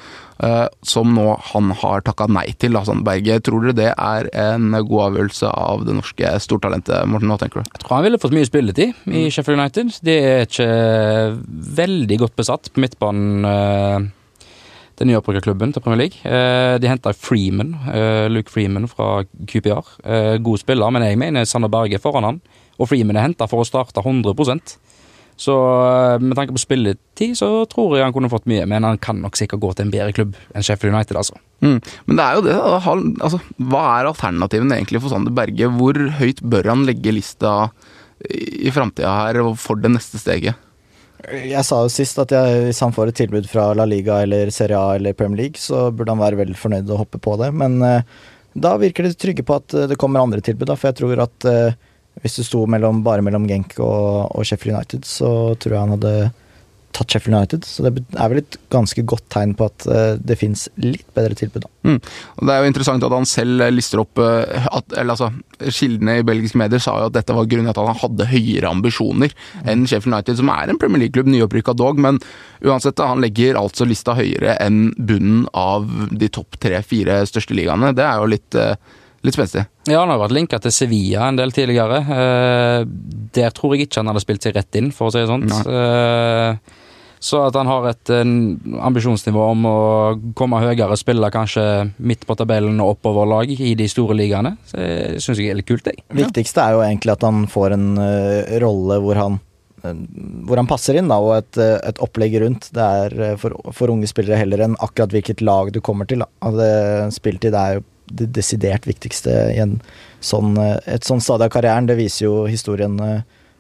som 0.84 1.12
nå 1.16 1.28
han 1.54 1.70
har 1.80 2.02
takka 2.04 2.26
nei 2.28 2.48
til. 2.60 2.76
Sander 2.84 3.06
Berge. 3.06 3.38
Tror 3.46 3.64
dere 3.64 3.76
det 3.78 3.92
er 3.92 4.28
en 4.42 4.74
god 4.74 5.04
avgjørelse 5.06 5.48
av 5.48 5.86
det 5.88 5.96
norske 5.96 6.32
stortalentet, 6.44 7.06
Morten? 7.08 7.32
Hva 7.32 7.38
tenker 7.40 7.62
du? 7.62 7.70
Jeg 7.70 7.84
tror 7.84 7.96
han 7.96 8.08
ville 8.08 8.20
fått 8.20 8.36
mye 8.36 8.50
spilletid 8.50 9.06
i 9.08 9.28
Sheffield 9.32 9.62
United. 9.62 9.94
De 10.04 10.18
er 10.18 10.44
ikke 10.50 10.68
veldig 11.80 12.20
godt 12.26 12.36
besatt 12.42 12.74
på 12.74 12.84
midtbanen, 12.84 14.10
den 15.00 15.10
nye 15.10 15.22
klubben 15.42 15.74
til 15.74 15.82
Premier 15.82 16.06
League. 16.06 16.20
Eh, 16.24 16.78
De 16.80 16.90
henta 16.90 17.14
Freeman, 17.14 17.74
eh, 17.92 18.30
Luke 18.30 18.52
Freeman 18.52 18.88
fra 18.88 19.24
QPR. 19.48 19.86
Eh, 20.04 20.38
God 20.38 20.60
spiller, 20.60 20.92
men 20.92 21.04
jeg 21.04 21.18
mener 21.18 21.46
Sander 21.46 21.70
Berge 21.70 21.96
er 21.96 22.04
foran 22.04 22.24
han. 22.24 22.42
Og 22.80 22.90
Freeman 22.90 23.18
er 23.18 23.28
henta 23.28 23.48
for 23.50 23.62
å 23.62 23.68
starte 23.68 24.02
100% 24.02 24.78
Så 25.38 25.54
eh, 25.54 26.20
med 26.22 26.38
tanke 26.38 26.54
på 26.54 26.62
spilletid 26.62 27.34
så 27.40 27.66
tror 27.70 27.96
jeg 27.98 28.06
han 28.06 28.14
kunne 28.14 28.30
fått 28.30 28.46
mye, 28.46 28.68
men 28.70 28.86
han 28.86 29.00
kan 29.02 29.18
nok 29.22 29.36
sikkert 29.36 29.64
gå 29.64 29.72
til 29.74 29.88
en 29.88 29.94
bedre 29.94 30.14
klubb 30.14 30.36
enn 30.54 30.66
Sheffield 30.66 30.94
United, 30.94 31.18
altså. 31.18 31.40
Mm. 31.64 31.80
Men 32.06 32.20
det 32.20 32.26
er 32.26 32.38
jo 32.38 32.44
det. 32.46 32.58
Altså, 33.24 33.40
hva 33.58 33.82
er 33.98 34.12
alternativene 34.12 34.78
egentlig 34.78 35.02
for 35.02 35.10
Sander 35.10 35.34
Berge? 35.34 35.72
Hvor 35.74 35.98
høyt 36.20 36.44
bør 36.46 36.70
han 36.70 36.86
legge 36.86 37.16
lista 37.16 37.72
i, 38.30 38.70
framtida 38.72 39.10
her 39.10 39.42
for 39.60 39.82
det 39.82 39.92
neste 39.96 40.22
steget? 40.22 40.60
Jeg 41.32 41.64
sa 41.64 41.80
jo 41.86 41.92
sist 41.92 42.18
at 42.20 42.34
jeg, 42.36 42.64
hvis 42.68 42.82
han 42.84 42.94
får 42.96 43.10
et 43.10 43.18
tilbud 43.22 43.48
fra 43.48 43.70
La 43.78 43.86
Liga 43.88 44.20
eller 44.26 44.52
Serie 44.52 44.76
A 44.76 44.98
eller 44.98 45.16
Premier 45.16 45.46
League, 45.46 45.62
så 45.62 45.88
burde 45.92 46.12
han 46.12 46.22
være 46.22 46.42
veldig 46.42 46.58
fornøyd 46.60 46.92
og 46.92 47.06
hoppe 47.06 47.22
på 47.24 47.38
det. 47.40 47.50
Men 47.56 47.78
uh, 47.80 48.04
da 48.54 48.76
virker 48.82 49.08
de 49.08 49.14
trygge 49.16 49.46
på 49.48 49.56
at 49.58 49.74
eh, 49.74 49.88
det 49.90 49.98
kommer 49.98 50.22
andre 50.22 50.44
tilbud, 50.44 50.68
da. 50.70 50.76
For 50.78 50.92
jeg 50.92 51.00
tror 51.00 51.24
at 51.24 51.48
uh, 51.50 51.78
hvis 52.22 52.36
det 52.38 52.46
sto 52.46 52.66
mellom, 52.70 53.02
bare 53.06 53.24
mellom 53.26 53.48
Genk 53.50 53.78
og, 53.80 54.36
og 54.36 54.46
Sheffield 54.46 54.76
United, 54.76 55.08
så 55.10 55.30
tror 55.56 55.78
jeg 55.78 55.86
han 55.86 55.96
hadde 55.96 56.14
tatt 56.94 57.14
Sheffield 57.14 57.36
United. 57.36 57.68
Så 57.68 57.86
det 57.86 58.04
er 58.14 58.32
vel 58.32 58.42
et 58.44 58.58
ganske 58.74 59.04
godt 59.10 59.26
tegn 59.34 59.56
på 59.58 59.68
at 59.70 59.88
eh, 59.90 60.16
det 60.22 60.38
fins 60.40 60.68
litt 60.82 61.06
bedre 61.16 61.38
tilbud, 61.38 61.66
da. 61.66 61.72
Mm. 61.84 61.98
Og 62.00 62.48
Det 62.48 62.54
er 62.54 62.62
jo 62.62 62.72
interessant 62.72 63.04
at 63.04 63.16
han 63.16 63.28
selv 63.28 63.66
lister 63.74 64.04
opp 64.04 64.22
eh, 64.24 64.68
at, 64.70 64.96
eller 64.96 65.18
altså, 65.18 65.32
Kildene 65.64 66.18
i 66.20 66.26
belgiske 66.28 66.60
medier 66.60 66.82
sa 66.84 66.96
jo 67.00 67.10
at 67.10 67.16
dette 67.16 67.36
var 67.36 67.48
grunnen 67.48 67.70
til 67.70 67.84
at 67.84 67.92
han 67.94 68.02
hadde 68.02 68.28
høyere 68.28 68.72
ambisjoner 68.72 69.36
enn 69.70 69.86
Sheffield 69.88 70.12
United, 70.12 70.40
som 70.42 70.52
er 70.52 70.72
en 70.72 70.80
Premier 70.82 71.06
League-klubb, 71.06 71.30
nyopprykka 71.32 71.76
dog, 71.80 72.02
men 72.04 72.20
uansett, 72.64 73.00
han 73.00 73.24
legger 73.24 73.60
altså 73.60 73.88
lista 73.88 74.16
høyere 74.18 74.58
enn 74.64 74.90
bunnen 74.98 75.46
av 75.58 75.88
de 76.12 76.30
topp 76.34 76.60
tre-fire 76.64 77.22
største 77.30 77.56
ligaene. 77.58 77.94
Det 77.96 78.06
er 78.06 78.20
jo 78.20 78.30
litt, 78.34 78.60
eh, 78.60 78.76
litt 79.24 79.38
spenstig. 79.38 79.66
Ja, 79.88 80.02
han 80.02 80.12
har 80.14 80.22
vært 80.22 80.36
linka 80.36 80.60
til 80.64 80.72
Sevilla 80.76 81.28
en 81.28 81.40
del 81.40 81.52
tidligere. 81.56 82.00
Eh, 82.04 82.86
der 83.36 83.52
tror 83.56 83.76
jeg 83.76 83.88
ikke 83.88 84.02
han 84.02 84.12
hadde 84.12 84.24
spilt 84.24 84.46
seg 84.46 84.56
rett 84.56 84.80
inn, 84.80 84.92
for 84.92 85.08
å 85.08 85.14
si 85.14 85.24
det 85.24 85.32
sånn. 85.32 85.48
Eh, 85.50 86.80
så 87.24 87.40
at 87.48 87.56
han 87.56 87.70
har 87.72 87.86
et 87.88 88.12
ambisjonsnivå 88.12 89.46
om 89.54 89.68
å 89.70 89.78
komme 90.36 90.60
høyere, 90.60 90.98
spille 91.00 91.30
kanskje 91.32 91.64
midt 92.04 92.26
på 92.28 92.36
tabellen 92.36 92.82
og 92.84 92.98
oppover 92.98 93.30
lag 93.30 93.54
i 93.54 93.72
de 93.80 93.88
store 93.88 94.18
ligaene, 94.20 94.58
det 94.74 95.22
syns 95.24 95.40
jeg 95.40 95.54
er 95.54 95.60
litt 95.62 95.70
kult, 95.70 95.88
jeg. 95.88 96.04
Viktigste 96.12 96.66
er 96.66 96.76
jo 96.76 96.84
egentlig 96.84 97.14
at 97.16 97.24
han 97.24 97.46
får 97.52 97.78
en 97.78 97.88
uh, 97.96 98.58
rolle 98.64 99.00
hvor 99.06 99.22
han 99.22 99.40
eh, 99.86 100.04
hvor 100.50 100.60
han 100.60 100.68
passer 100.68 101.00
inn, 101.00 101.08
da, 101.12 101.22
og 101.24 101.38
et, 101.38 101.62
eh, 101.64 101.78
et 101.88 102.04
opplegg 102.04 102.36
rundt. 102.44 102.68
Det 102.76 102.90
er 103.00 103.40
for, 103.40 103.56
for 103.72 103.96
unge 103.96 104.10
spillere 104.12 104.42
heller 104.42 104.66
enn 104.66 104.78
akkurat 104.84 105.16
hvilket 105.16 105.44
lag 105.46 105.72
du 105.72 105.80
kommer 105.84 106.10
til. 106.10 106.26
Det, 106.60 106.70
spilletid 107.16 107.56
er 107.56 107.78
jo 107.78 107.88
det 108.12 108.30
desidert 108.36 108.84
viktigste 108.88 109.32
i 109.56 109.64
sånn, 110.20 110.58
et 110.60 111.08
sånn 111.08 111.24
stadie 111.24 111.48
av 111.48 111.56
karrieren. 111.56 111.88
Det 111.88 112.00
viser 112.00 112.28
jo 112.28 112.36
historien 112.52 113.00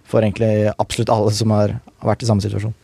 for 0.03 0.19
egentlig 0.19 0.67
absolutt 0.75 1.11
alle 1.15 1.31
som 1.35 1.55
har 1.55 1.77
vært 2.03 2.27
i 2.27 2.29
samme 2.29 2.43
situasjon. 2.43 2.75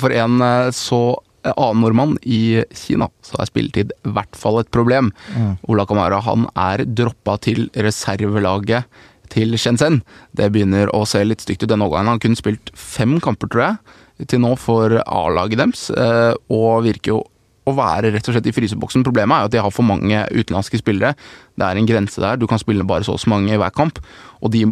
For 0.00 0.14
en 0.14 0.40
eh, 0.44 0.70
så 0.76 1.02
annen 1.42 1.82
nordmann 1.82 2.18
i 2.22 2.62
Kina, 2.76 3.08
så 3.26 3.40
er 3.42 3.50
spilletid 3.50 3.94
i 4.06 4.12
hvert 4.14 4.36
fall 4.38 4.60
et 4.60 4.70
problem. 4.74 5.10
Mm. 5.34 5.56
Ola 5.72 5.86
Kamara 5.88 6.20
han 6.22 6.46
er 6.54 6.84
droppa 6.86 7.38
til 7.42 7.66
reservelaget 7.74 8.86
til 9.32 9.56
Shenzhen. 9.58 10.02
Det 10.36 10.50
begynner 10.52 10.92
å 10.94 11.04
se 11.08 11.22
litt 11.24 11.42
stygt 11.42 11.64
ut 11.64 11.72
denne 11.72 11.88
årgangen. 11.88 12.14
Han 12.14 12.22
kunne 12.22 12.38
spilt 12.38 12.72
fem 12.78 13.18
kamper, 13.22 13.50
tror 13.50 13.64
jeg, 13.64 14.26
til 14.30 14.42
nå 14.44 14.54
for 14.60 15.00
A-laget 15.02 15.62
deres, 15.62 15.88
eh, 15.90 16.32
og 16.52 16.84
virker 16.86 17.16
jo 17.16 17.22
å 17.62 17.74
være 17.78 18.10
rett 18.10 18.26
og 18.26 18.34
slett 18.34 18.48
i 18.50 18.54
fryseboksen. 18.54 19.04
Problemet 19.06 19.36
er 19.36 19.44
jo 19.44 19.50
at 19.50 19.54
de 19.54 19.62
har 19.62 19.74
for 19.74 19.86
mange 19.86 20.24
utenlandske 20.34 20.80
spillere. 20.80 21.14
Det 21.58 21.66
er 21.66 21.78
en 21.78 21.86
grense 21.86 22.22
der. 22.22 22.40
Du 22.40 22.48
kan 22.50 22.58
spille 22.58 22.86
bare 22.86 23.06
så 23.06 23.14
og 23.14 23.22
så 23.22 23.30
mange 23.30 23.54
i 23.54 23.60
hver 23.60 23.74
kamp, 23.74 24.00
og 24.42 24.50
de 24.54 24.66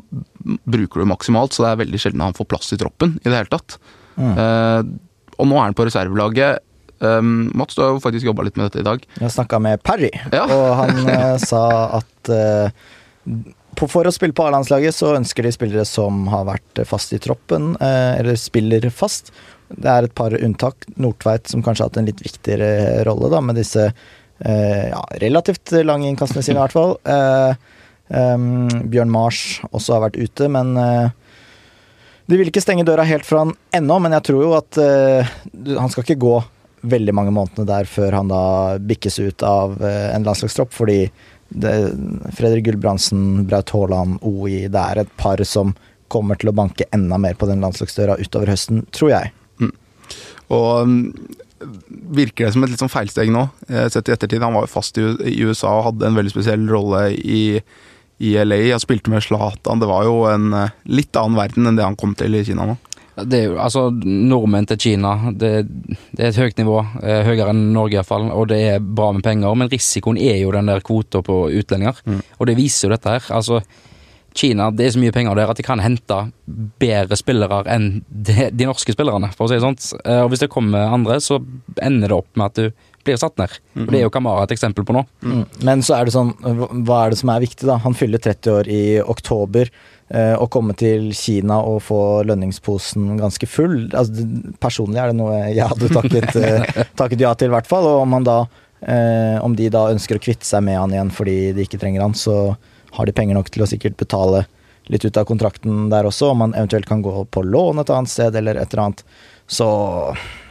bruker 0.66 1.02
du 1.02 1.06
maksimalt, 1.06 1.54
så 1.54 1.64
det 1.64 1.70
er 1.70 1.82
veldig 1.84 2.02
sjelden 2.02 2.26
han 2.26 2.36
får 2.36 2.50
plass 2.50 2.74
i 2.74 2.80
troppen 2.80 3.18
i 3.22 3.28
det 3.28 3.36
hele 3.36 3.52
tatt. 3.52 3.78
Mm. 4.20 4.34
Eh, 4.44 4.82
og 5.40 5.48
nå 5.48 5.56
er 5.56 5.70
han 5.70 5.76
på 5.78 5.86
reservelaget. 5.88 6.60
Um, 7.00 7.48
Mats, 7.56 7.72
du 7.74 7.80
har 7.80 7.94
jo 7.94 8.00
faktisk 8.04 8.26
jobba 8.28 8.44
litt 8.44 8.58
med 8.60 8.66
dette 8.68 8.82
i 8.82 8.84
dag. 8.84 9.04
Jeg 9.22 9.32
snakka 9.32 9.56
med 9.64 9.80
Parry, 9.86 10.10
Ja. 10.34 10.42
og 10.52 10.66
han 10.82 10.98
eh, 11.14 11.36
sa 11.40 11.62
at 11.96 12.28
eh, 12.28 12.74
på, 13.80 13.86
for 13.88 14.04
å 14.04 14.12
spille 14.12 14.36
på 14.36 14.44
A-landslaget 14.44 14.92
så 14.92 15.14
ønsker 15.16 15.46
de 15.48 15.52
spillere 15.54 15.86
som 15.88 16.26
har 16.28 16.44
vært 16.50 16.82
fast 16.84 17.14
i 17.16 17.20
troppen, 17.22 17.70
eh, 17.80 18.18
eller 18.20 18.36
spiller 18.36 18.84
fast. 18.92 19.32
Det 19.72 19.88
er 19.88 20.08
et 20.10 20.14
par 20.18 20.34
unntak. 20.36 20.84
Nordtveit 21.00 21.48
som 21.48 21.62
kanskje 21.64 21.86
har 21.86 21.92
hatt 21.92 22.00
en 22.02 22.08
litt 22.10 22.20
viktigere 22.20 23.00
rolle 23.08 23.30
da, 23.32 23.40
med 23.40 23.56
disse 23.56 23.86
eh, 23.88 24.86
ja, 24.90 25.00
relativt 25.22 25.72
lange 25.86 26.10
innkastene 26.10 26.44
sine, 26.44 26.58
i 26.58 26.64
hvert 26.66 26.76
fall. 26.76 26.96
Eh, 27.08 27.54
em, 28.20 28.66
Bjørn 28.92 29.12
Mars 29.14 29.40
også 29.70 29.96
har 29.96 30.04
vært 30.10 30.20
ute, 30.20 30.50
men 30.52 30.74
de 32.30 32.38
vil 32.38 32.50
ikke 32.50 32.62
stenge 32.62 32.86
døra 32.86 33.04
helt 33.08 33.26
for 33.26 33.42
han 33.42 33.52
ennå, 33.76 33.98
men 34.02 34.14
jeg 34.16 34.26
tror 34.28 34.44
jo 34.44 34.54
at 34.58 34.80
uh, 34.80 35.34
han 35.76 35.92
skal 35.92 36.06
ikke 36.06 36.20
gå 36.22 36.36
veldig 36.90 37.12
mange 37.16 37.34
månedene 37.36 37.68
der 37.68 37.90
før 37.90 38.16
han 38.16 38.30
da 38.30 38.44
bikkes 38.80 39.20
ut 39.20 39.44
av 39.46 39.76
uh, 39.82 40.08
en 40.14 40.24
landslagstropp, 40.26 40.72
fordi 40.76 41.02
det, 41.50 41.74
Fredrik 42.38 42.68
Gulbrandsen, 42.68 43.44
Braut 43.50 43.72
Haaland, 43.74 44.20
OI 44.22 44.68
Det 44.70 44.84
er 44.84 45.02
et 45.02 45.12
par 45.18 45.42
som 45.42 45.74
kommer 46.10 46.38
til 46.38 46.52
å 46.52 46.54
banke 46.54 46.86
enda 46.94 47.18
mer 47.18 47.34
på 47.38 47.48
den 47.50 47.62
landslagsdøra 47.62 48.16
utover 48.22 48.50
høsten, 48.50 48.84
tror 48.94 49.12
jeg. 49.12 49.34
Og 50.50 50.82
um, 50.82 50.96
virker 52.16 52.46
det 52.46 52.54
som 52.54 52.64
et 52.64 52.72
litt 52.72 52.82
sånn 52.82 52.92
feilsteg 52.92 53.30
nå, 53.32 53.44
eh, 53.68 53.86
sett 53.92 54.08
i 54.08 54.14
ettertid. 54.14 54.42
Han 54.42 54.56
var 54.56 54.66
jo 54.66 54.72
fast 54.72 54.98
i 54.98 55.36
USA 55.44 55.76
og 55.76 55.86
hadde 55.90 56.08
en 56.08 56.18
veldig 56.18 56.32
spesiell 56.32 56.64
rolle 56.70 57.10
i, 57.14 57.60
i 58.20 58.34
LA. 58.44 58.60
Han 58.74 58.82
spilte 58.82 59.10
med 59.12 59.24
Zlatan. 59.24 59.80
Det 59.80 59.88
var 59.90 60.04
jo 60.08 60.20
en 60.28 60.52
eh, 60.52 60.74
litt 60.92 61.16
annen 61.16 61.38
verden 61.40 61.66
enn 61.70 61.78
det 61.80 61.86
han 61.86 61.96
kom 62.00 62.14
til 62.18 62.36
i 62.36 62.44
Kina 62.46 62.68
nå. 62.68 62.76
Det 63.20 63.36
er 63.36 63.46
jo, 63.50 63.56
altså, 63.60 63.82
Nordmenn 64.06 64.64
til 64.70 64.78
Kina, 64.80 65.10
det, 65.36 65.50
det 66.16 66.22
er 66.22 66.30
et 66.30 66.38
høyt 66.40 66.60
nivå. 66.62 66.78
eh, 67.02 67.24
høyere 67.26 67.50
enn 67.52 67.66
Norge 67.74 67.98
iallfall. 67.98 68.30
Og 68.32 68.46
det 68.52 68.60
er 68.76 68.80
bra 68.80 69.10
med 69.12 69.24
penger, 69.26 69.56
men 69.60 69.68
risikoen 69.72 70.16
er 70.20 70.38
jo 70.40 70.52
den 70.56 70.70
der 70.70 70.80
kvota 70.86 71.20
på 71.26 71.42
utlendinger. 71.52 72.00
Og 72.38 72.48
det 72.48 72.56
viser 72.60 72.88
jo 72.88 72.94
dette 72.94 73.16
her. 73.18 73.26
Altså, 73.36 73.60
Kina, 74.36 74.68
det 74.70 74.86
er 74.86 74.92
så 74.94 75.00
mye 75.02 75.12
penger 75.12 75.34
der 75.36 75.50
at 75.50 75.58
de 75.58 75.64
kan 75.66 75.80
hente 75.82 76.20
bedre 76.80 77.16
spillere 77.18 77.64
enn 77.74 77.88
de, 78.08 78.46
de 78.54 78.68
norske 78.68 78.94
spillerne, 78.94 79.32
for 79.34 79.48
å 79.48 79.50
si 79.50 79.58
det 79.58 79.64
sånt. 79.66 79.88
Eh, 80.04 80.20
Og 80.22 80.30
hvis 80.32 80.44
det 80.46 80.52
kommer 80.54 80.92
andre, 80.94 81.18
så 81.20 81.40
ender 81.82 82.08
det 82.12 82.16
opp 82.22 82.30
med 82.38 82.46
at 82.52 82.60
du 82.62 82.86
blir 83.04 83.16
satt 83.20 83.36
ned. 83.40 83.54
Og 83.80 83.86
Det 83.90 83.98
er 84.00 84.02
jo 84.04 84.10
Kamara 84.12 84.42
et 84.44 84.52
eksempel 84.54 84.84
på 84.84 84.92
nå. 84.96 85.04
Mm. 85.24 85.44
Men 85.64 85.80
så 85.86 85.96
er 85.96 86.04
det 86.04 86.12
sånn, 86.14 86.34
hva- 86.84 87.06
er 87.06 87.10
det 87.14 87.18
som 87.18 87.30
er 87.32 87.40
viktig, 87.40 87.66
da? 87.66 87.78
Han 87.78 87.94
fyller 87.96 88.18
30 88.20 88.52
år 88.58 88.68
i 88.68 89.00
oktober. 89.00 89.70
eh, 90.10 90.34
Å 90.36 90.48
komme 90.50 90.74
til 90.76 91.12
Kina 91.14 91.60
og 91.62 91.80
få 91.86 92.00
lønningsposen 92.26 93.16
ganske 93.20 93.46
full 93.48 93.88
altså, 93.94 94.26
Personlig 94.60 94.98
er 94.98 95.12
det 95.12 95.16
noe 95.16 95.36
jeg 95.54 95.68
hadde 95.70 95.88
takket, 95.94 96.36
eh, 96.44 96.84
takket 96.98 97.20
ja 97.20 97.32
til, 97.34 97.48
i 97.48 97.54
hvert 97.54 97.66
fall. 97.70 97.84
Og 97.86 98.02
om, 98.02 98.12
han 98.18 98.24
da, 98.26 98.38
eh, 98.82 99.38
om 99.42 99.54
de 99.56 99.68
da 99.70 99.86
ønsker 99.94 100.18
å 100.18 100.24
kvitte 100.24 100.44
seg 100.44 100.62
med 100.66 100.76
han 100.78 100.90
igjen 100.92 101.10
fordi 101.14 101.52
de 101.56 101.62
ikke 101.64 101.78
trenger 101.80 102.02
han, 102.02 102.12
så 102.18 102.56
har 102.92 103.06
de 103.06 103.12
penger 103.14 103.34
nok 103.38 103.48
til 103.54 103.62
å 103.62 103.68
sikkert 103.70 103.96
betale 103.96 104.44
litt 104.90 105.04
ut 105.06 105.16
av 105.16 105.24
kontrakten 105.28 105.88
der 105.92 106.02
også, 106.08 106.32
om 106.32 106.40
han 106.42 106.52
eventuelt 106.58 106.86
kan 106.88 107.00
gå 107.04 107.12
på 107.30 107.44
lån 107.46 107.78
et 107.78 107.90
annet 107.94 108.10
sted 108.10 108.34
eller 108.34 108.58
et 108.58 108.72
eller 108.74 108.88
annet. 108.88 109.04
Så 109.46 109.66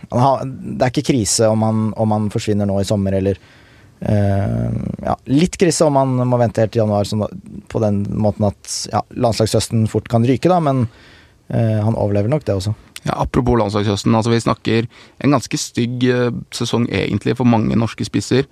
har, 0.09 0.43
det 0.45 0.85
er 0.85 0.93
ikke 0.93 1.09
krise 1.11 1.49
om 1.51 1.63
han, 1.65 1.87
om 1.99 2.15
han 2.15 2.27
forsvinner 2.33 2.69
nå 2.69 2.79
i 2.81 2.87
sommer 2.87 3.17
eller 3.19 3.37
uh, 3.37 4.69
ja, 5.05 5.15
litt 5.29 5.57
krise 5.61 5.85
om 5.85 5.99
han 5.99 6.15
må 6.29 6.39
vente 6.41 6.63
helt 6.63 6.73
til 6.73 6.83
januar, 6.83 7.07
sånn 7.07 7.25
på 7.69 7.81
den 7.83 8.03
måten 8.17 8.49
at 8.49 8.75
ja, 8.91 9.03
landslagshøsten 9.13 9.87
fort 9.91 10.09
kan 10.11 10.25
ryke, 10.25 10.49
da, 10.51 10.57
men 10.63 10.87
uh, 10.87 11.79
han 11.85 11.97
overlever 11.97 12.31
nok 12.31 12.47
det 12.47 12.57
også. 12.57 12.75
Ja, 13.05 13.15
apropos 13.21 13.55
landslagshøsten, 13.61 14.15
altså 14.17 14.33
vi 14.33 14.41
snakker 14.43 14.89
en 15.23 15.31
ganske 15.37 15.55
stygg 15.55 16.01
eh, 16.03 16.33
sesong 16.51 16.89
egentlig 16.91 17.37
for 17.39 17.47
mange 17.47 17.77
norske 17.79 18.03
spisser. 18.03 18.43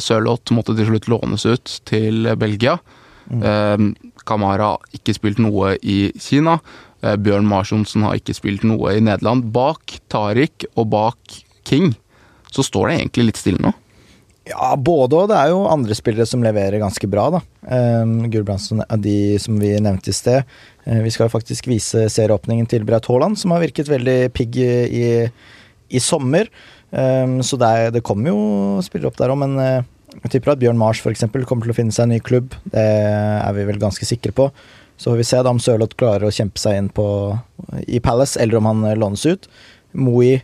Sørloth 0.00 0.54
måtte 0.56 0.72
til 0.78 0.88
slutt 0.88 1.10
lånes 1.12 1.44
ut 1.44 1.74
til 1.84 2.30
Belgia. 2.40 2.78
Eh, 3.28 3.84
Kamara 4.24 4.74
ikke 4.96 5.14
spilt 5.16 5.40
noe 5.42 5.74
i 5.82 6.12
Kina. 6.20 6.58
Eh, 7.04 7.16
Bjørn 7.20 7.46
Marsjonsen 7.48 8.04
har 8.06 8.18
ikke 8.18 8.36
spilt 8.36 8.64
noe 8.66 8.96
i 8.96 9.04
Nederland. 9.04 9.50
Bak 9.54 9.98
Tariq 10.12 10.68
og 10.74 10.88
bak 10.94 11.40
King 11.68 11.92
så 12.54 12.64
står 12.64 12.88
det 12.88 13.00
egentlig 13.00 13.30
litt 13.30 13.40
stille 13.40 13.62
nå. 13.62 13.72
Ja, 14.44 14.74
både 14.76 15.16
og. 15.16 15.30
Det 15.30 15.38
er 15.38 15.50
jo 15.54 15.64
andre 15.72 15.96
spillere 15.96 16.28
som 16.28 16.42
leverer 16.44 16.82
ganske 16.82 17.08
bra, 17.10 17.30
da. 17.32 17.40
Um, 17.64 18.26
Gulbrandsen 18.30 18.82
er 18.84 19.00
de 19.00 19.16
som 19.40 19.56
vi 19.60 19.72
nevnte 19.80 20.12
i 20.12 20.16
sted. 20.16 20.44
Uh, 20.84 21.00
vi 21.00 21.12
skal 21.14 21.26
jo 21.26 21.32
faktisk 21.32 21.70
vise 21.70 22.04
serieåpningen 22.12 22.68
til 22.68 22.84
Braut 22.84 23.08
Haaland, 23.08 23.40
som 23.40 23.54
har 23.54 23.64
virket 23.64 23.88
veldig 23.88 24.18
pigg 24.36 24.60
i, 24.60 25.08
i 25.88 26.04
sommer. 26.04 26.52
Um, 26.92 27.40
så 27.42 27.56
det, 27.58 27.72
det 27.96 28.04
kommer 28.04 28.34
jo 28.34 28.84
spillere 28.84 29.10
opp 29.10 29.18
der 29.18 29.32
òg, 29.32 29.40
men 29.40 29.56
uh, 29.56 29.80
jeg 30.20 30.36
tipper 30.36 30.52
at 30.52 30.60
Bjørn 30.60 30.78
Mars 30.78 31.00
f.eks. 31.00 31.24
kommer 31.48 31.64
til 31.64 31.72
å 31.72 31.80
finne 31.80 31.96
seg 31.96 32.06
en 32.06 32.14
ny 32.14 32.20
klubb. 32.22 32.52
Det 32.68 32.84
er 32.84 33.56
vi 33.56 33.64
vel 33.72 33.80
ganske 33.80 34.06
sikre 34.06 34.36
på. 34.36 34.50
Så 34.96 35.10
får 35.10 35.20
vi 35.20 35.26
se 35.28 35.42
da 35.42 35.52
om 35.52 35.60
Sørloth 35.62 35.96
klarer 35.98 36.28
å 36.28 36.34
kjempe 36.34 36.60
seg 36.62 36.78
inn 36.78 36.90
på, 36.94 37.06
i 37.86 38.00
Palace, 38.02 38.38
eller 38.40 38.60
om 38.60 38.68
han 38.70 38.84
eh, 38.88 38.98
lånes 38.98 39.26
ut. 39.26 39.48
Moi 39.92 40.38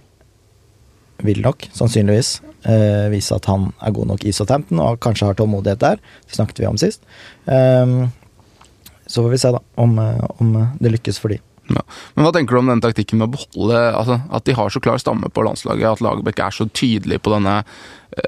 vil 1.24 1.42
nok, 1.44 1.68
sannsynligvis, 1.76 2.40
eh, 2.64 3.06
vise 3.12 3.36
at 3.36 3.46
han 3.50 3.70
er 3.80 3.94
god 3.96 4.14
nok 4.14 4.24
i 4.24 4.32
Southampton, 4.34 4.80
og 4.82 5.00
kanskje 5.04 5.28
har 5.28 5.38
tålmodighet 5.38 5.82
der. 5.82 6.00
Det 6.26 6.38
snakket 6.38 6.62
vi 6.62 6.70
om 6.70 6.80
sist. 6.80 7.04
Ehm, 7.46 8.10
så 9.06 9.22
får 9.22 9.30
vi 9.34 9.38
se, 9.42 9.52
da, 9.54 9.60
om, 9.76 9.98
eh, 9.98 10.26
om 10.40 10.52
det 10.80 10.94
lykkes 10.96 11.20
for 11.20 11.34
de. 11.34 11.40
Ja. 11.70 11.82
Men 12.16 12.26
hva 12.26 12.32
tenker 12.34 12.56
du 12.56 12.58
om 12.64 12.70
den 12.70 12.82
taktikken 12.82 13.20
med 13.20 13.28
å 13.28 13.36
beholde 13.36 13.78
altså, 13.94 14.16
At 14.34 14.42
de 14.48 14.56
har 14.58 14.72
så 14.74 14.80
klar 14.82 14.98
stamme 14.98 15.28
på 15.30 15.44
landslaget, 15.46 15.86
at 15.86 16.00
Lagerbäck 16.02 16.40
er 16.42 16.50
så 16.50 16.66
tydelig 16.66 17.20
på 17.22 17.30
denne 17.30 17.60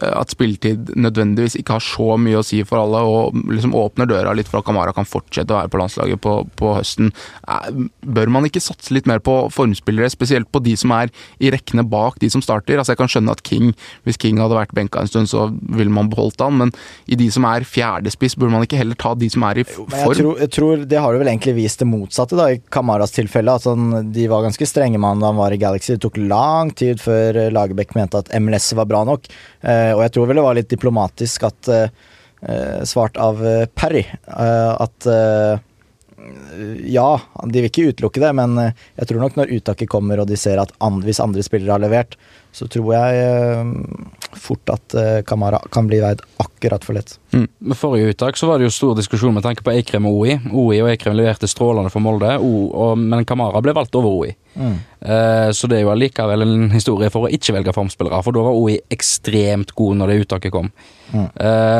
at 0.02 0.30
spilletid 0.30 0.92
nødvendigvis 0.94 1.56
ikke 1.58 1.76
har 1.78 1.82
så 1.84 2.14
mye 2.20 2.38
å 2.38 2.44
si 2.46 2.60
for 2.68 2.78
alle, 2.82 3.00
og 3.02 3.34
liksom 3.50 3.74
åpner 3.74 4.06
døra 4.10 4.34
litt 4.36 4.46
for 4.50 4.60
at 4.60 4.66
Kamara 4.68 4.92
kan 4.94 5.08
fortsette 5.08 5.50
å 5.50 5.58
være 5.58 5.72
på 5.72 5.80
landslaget 5.80 6.20
på, 6.22 6.34
på 6.60 6.74
høsten. 6.76 7.10
Eh, 7.48 7.70
Bør 8.02 8.30
man 8.34 8.46
ikke 8.46 8.62
satse 8.62 8.92
litt 8.94 9.06
mer 9.10 9.18
på 9.24 9.34
formspillere, 9.54 10.10
spesielt 10.12 10.50
på 10.54 10.62
de 10.62 10.76
som 10.78 10.92
er 10.94 11.10
i 11.42 11.50
rekkene 11.54 11.84
bak 11.88 12.18
de 12.22 12.30
som 12.32 12.42
starter? 12.44 12.78
Altså 12.78 12.94
Jeg 12.94 13.00
kan 13.02 13.10
skjønne 13.10 13.34
at 13.34 13.42
King, 13.46 13.72
hvis 14.06 14.18
King 14.22 14.38
hadde 14.42 14.58
vært 14.58 14.74
benka 14.76 15.02
en 15.02 15.10
stund, 15.10 15.30
så 15.30 15.48
ville 15.74 15.92
man 15.94 16.10
beholdt 16.12 16.42
han, 16.44 16.56
men 16.60 16.72
i 17.10 17.18
de 17.18 17.28
som 17.34 17.46
er 17.48 17.66
fjerdespiss, 17.66 18.36
burde 18.38 18.54
man 18.54 18.66
ikke 18.66 18.78
heller 18.80 18.98
ta 18.98 19.14
de 19.18 19.30
som 19.32 19.42
er 19.48 19.62
i 19.62 19.66
Men 19.66 19.74
jeg 19.98 20.04
form? 20.06 20.18
tror, 20.20 20.40
jeg 20.44 20.52
tror 20.58 20.84
det 20.92 21.00
har 21.02 21.12
du 21.16 21.22
vel 21.22 21.32
egentlig 21.32 21.56
vist 21.58 21.82
det 21.82 21.88
motsatte, 21.90 22.38
da, 22.38 22.50
i 22.54 22.60
Kamaras 22.72 23.14
tilfelle. 23.16 23.54
At 23.58 23.66
han, 23.70 24.12
de 24.14 24.28
var 24.30 24.44
ganske 24.46 24.66
strenge 24.68 25.00
med 25.00 25.08
han 25.14 25.22
da 25.24 25.32
han 25.32 25.40
var 25.40 25.54
i 25.56 25.60
Galaxy. 25.62 25.94
Det 25.96 26.04
tok 26.06 26.20
lang 26.22 26.70
tid 26.78 27.00
før 27.02 27.38
eh, 27.46 27.50
Lagerbäck 27.54 27.96
mente 27.98 28.20
at 28.22 28.30
MLS 28.42 28.70
var 28.78 28.88
bra 28.90 29.02
nok. 29.08 29.26
Eh, 29.62 29.71
og 29.94 30.04
jeg 30.04 30.14
tror 30.14 30.30
vel 30.30 30.40
det 30.40 30.46
var 30.46 30.58
litt 30.58 30.70
diplomatisk 30.72 31.46
at 31.48 31.70
eh, 31.72 31.90
eh, 32.48 32.80
svart 32.88 33.18
av 33.20 33.42
eh, 33.46 33.66
eh, 33.66 34.72
at 34.86 35.08
eh, 35.10 35.62
ja, 36.86 37.08
de 37.44 37.62
vil 37.62 37.70
ikke 37.70 37.88
utelukke 37.90 38.22
det, 38.22 38.32
men 38.38 38.58
eh, 38.60 38.84
jeg 39.00 39.10
tror 39.10 39.24
nok 39.24 39.38
når 39.38 39.54
uttaket 39.58 39.90
kommer 39.90 40.22
og 40.22 40.30
de 40.30 40.38
ser 40.38 40.60
at 40.62 40.74
and, 40.84 41.02
hvis 41.06 41.22
andre 41.22 41.44
spillere 41.46 41.76
har 41.76 41.82
levert, 41.82 42.16
så 42.52 42.66
tror 42.68 42.90
jeg 42.92 43.20
eh, 43.24 43.68
fort 44.36 44.72
at 44.72 44.94
eh, 44.94 45.20
Kamara 45.24 45.58
kan 45.72 45.86
bli 45.88 46.02
veid 46.02 46.20
akkurat 46.42 46.84
for 46.84 46.96
lett. 46.96 47.14
Med 47.32 47.76
forrige 47.80 48.12
uttak 48.12 48.36
så 48.36 48.50
var 48.50 48.60
det 48.60 48.68
jo 48.68 48.74
stor 48.76 48.98
diskusjon 48.98 49.32
med 49.32 49.44
tanke 49.46 49.64
på 49.64 49.72
Eikrem 49.72 50.04
og 50.08 50.18
OI. 50.20 50.36
OI 50.52 50.82
og 50.84 50.90
Eikrem 50.92 51.16
leverte 51.16 51.48
strålende 51.48 51.92
for 51.92 52.04
Molde, 52.04 52.34
men 53.00 53.24
Kamara 53.28 53.62
ble 53.64 53.72
valgt 53.76 53.96
over 53.96 54.18
OI. 54.18 54.34
Mm. 54.52 54.76
Eh, 55.00 55.48
så 55.56 55.70
det 55.70 55.78
er 55.78 55.86
jo 55.86 55.94
allikevel 55.94 56.44
en 56.44 56.68
historie 56.74 57.08
for 57.14 57.24
å 57.24 57.32
ikke 57.32 57.56
velge 57.56 57.76
formspillere, 57.76 58.20
for 58.26 58.36
da 58.36 58.44
var 58.44 58.60
OI 58.60 58.76
ekstremt 58.92 59.72
god 59.78 60.02
når 60.02 60.12
det 60.12 60.20
uttaket 60.26 60.52
kom. 60.52 60.68
Mm. 61.12 61.28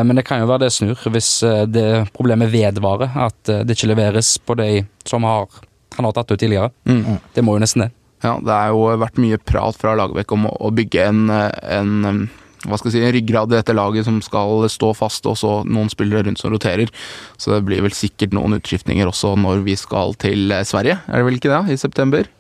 Men 0.09 0.19
det 0.19 0.27
kan 0.29 0.43
jo 0.43 0.49
være 0.51 0.67
det 0.67 0.75
snur 0.75 1.07
hvis 1.13 1.31
det 1.73 1.87
problemet 2.13 2.51
vedvarer, 2.53 3.15
at 3.29 3.53
det 3.65 3.77
ikke 3.77 3.89
leveres 3.89 4.35
på 4.45 4.57
de 4.61 4.83
som 5.09 5.25
har, 5.25 5.49
han 5.97 6.09
har 6.09 6.13
tatt 6.17 6.35
ut 6.35 6.41
tidligere. 6.41 6.69
Mm. 6.85 7.17
Det 7.33 7.45
må 7.45 7.57
jo 7.57 7.63
nesten 7.65 7.87
det. 7.87 7.95
Ja, 8.23 8.37
det 8.39 8.55
har 8.55 8.71
jo 8.71 8.87
vært 9.03 9.19
mye 9.19 9.39
prat 9.43 9.79
fra 9.79 9.97
Lagerbäck 9.99 10.33
om 10.35 10.47
å, 10.47 10.71
bygge 10.75 11.09
en, 11.11 11.25
en 11.33 11.95
um, 12.07 12.21
hva 12.69 12.79
skal 12.79 12.93
jeg 12.93 12.95
si, 12.95 13.03
en 13.03 13.15
ryggrad 13.17 13.51
i 13.51 13.57
dette 13.59 13.75
laget 13.75 14.07
som 14.07 14.21
skal 14.23 14.63
stå 14.71 14.93
fast, 14.95 15.27
og 15.27 15.35
så 15.41 15.55
noen 15.67 15.91
spillere 15.91 16.29
rundt 16.29 16.39
som 16.39 16.53
roterer. 16.53 16.93
Så 17.41 17.51
det 17.51 17.65
blir 17.67 17.83
vel 17.83 17.95
sikkert 17.97 18.37
noen 18.37 18.55
utskiftninger 18.61 19.09
også 19.11 19.35
når 19.41 19.65
vi 19.67 19.75
skal 19.79 20.15
til 20.23 20.55
eh, 20.55 20.63
Sverige, 20.69 21.01
er 21.09 21.19
det 21.19 21.27
vel 21.27 21.41
ikke 21.41 21.51
det? 21.51 21.75
I 21.75 21.81
september? 21.81 22.31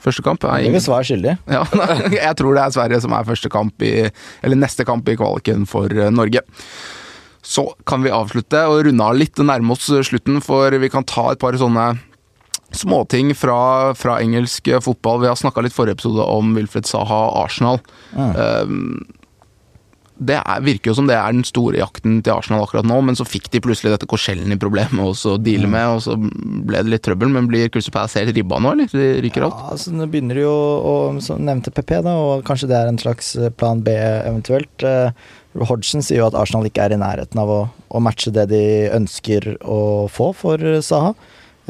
Første 0.00 0.24
kamp? 0.24 0.44
er 0.48 0.64
ingen- 0.64 0.80
svar 0.80 1.04
skyldig. 1.04 1.36
ja, 1.56 1.64
jeg 2.16 2.36
tror 2.40 2.56
det 2.56 2.64
er 2.64 2.72
Sverige 2.72 3.02
som 3.04 3.12
er 3.12 3.28
første 3.28 3.50
kamp 3.52 3.84
i 3.84 4.08
Eller 4.08 4.56
neste 4.56 4.86
kamp 4.88 5.08
i 5.12 5.18
kvaliken 5.20 5.68
for 5.68 5.92
eh, 5.92 6.08
Norge. 6.08 6.40
Så 7.44 7.66
kan 7.88 8.00
vi 8.04 8.12
avslutte 8.12 8.64
og 8.68 8.86
runde 8.86 9.04
av 9.04 9.16
litt 9.16 9.36
og 9.40 9.48
nærme 9.48 9.76
oss 9.76 9.88
slutten, 10.08 10.40
for 10.44 10.72
vi 10.80 10.88
kan 10.92 11.04
ta 11.04 11.30
et 11.32 11.40
par 11.40 11.56
sånne 11.60 11.92
småting 12.76 13.32
fra, 13.38 13.94
fra 13.98 14.18
engelsk 14.22 14.68
fotball. 14.84 15.22
Vi 15.24 15.30
har 15.30 15.38
snakka 15.38 15.64
litt 15.64 15.76
forrige 15.76 15.98
episode 15.98 16.26
om 16.26 16.52
Wilfred 16.58 16.88
Saha 16.88 17.22
og 17.30 17.40
Arsenal. 17.44 17.80
Um, 18.14 19.00
det 20.20 20.36
er, 20.36 20.60
virker 20.64 20.90
jo 20.90 20.96
som 20.98 21.06
det 21.08 21.16
er 21.16 21.32
den 21.32 21.46
store 21.48 21.78
jakten 21.80 22.18
til 22.20 22.34
Arsenal 22.34 22.66
akkurat 22.66 22.84
nå, 22.84 22.98
men 23.08 23.16
så 23.16 23.24
fikk 23.24 23.48
de 23.54 23.62
plutselig 23.64 23.94
dette 23.94 24.08
Korselny 24.10 24.58
problemet 24.60 25.00
også 25.00 25.36
å 25.36 25.40
deale 25.40 25.70
med, 25.70 25.94
og 25.94 26.02
så 26.04 26.16
ble 26.20 26.82
det 26.84 26.92
litt 26.92 27.04
trøbbel. 27.06 27.32
Men 27.32 27.48
blir 27.48 27.70
Crystal 27.72 27.94
Palace 27.94 28.20
helt 28.20 28.36
ribba 28.36 28.60
nå, 28.60 28.74
eller? 28.76 28.90
De 28.92 29.08
ryker 29.24 29.46
alt? 29.46 29.56
Ja, 29.56 29.72
altså, 29.76 29.94
nå 29.96 30.08
begynner 30.12 30.36
de 30.36 30.44
jo 30.44 30.52
å 30.52 30.94
Som 31.24 31.44
nevnte 31.48 31.72
PP, 31.72 31.96
da, 32.04 32.14
og 32.20 32.44
kanskje 32.48 32.68
det 32.70 32.76
er 32.76 32.90
en 32.90 33.00
slags 33.00 33.32
eh, 33.38 33.52
plan 33.52 33.80
B 33.84 33.94
eventuelt. 33.96 34.84
Eh, 34.84 35.12
Hodgson 35.66 36.04
sier 36.04 36.20
jo 36.20 36.28
at 36.28 36.36
Arsenal 36.38 36.68
ikke 36.68 36.84
er 36.84 36.94
i 36.94 37.00
nærheten 37.00 37.40
av 37.40 37.50
å, 37.50 37.60
å 37.88 38.02
matche 38.04 38.32
det 38.34 38.46
de 38.52 38.62
ønsker 38.92 39.54
å 39.64 39.80
få 40.12 40.30
for 40.36 40.60
eh, 40.60 40.82
Saha. 40.84 41.14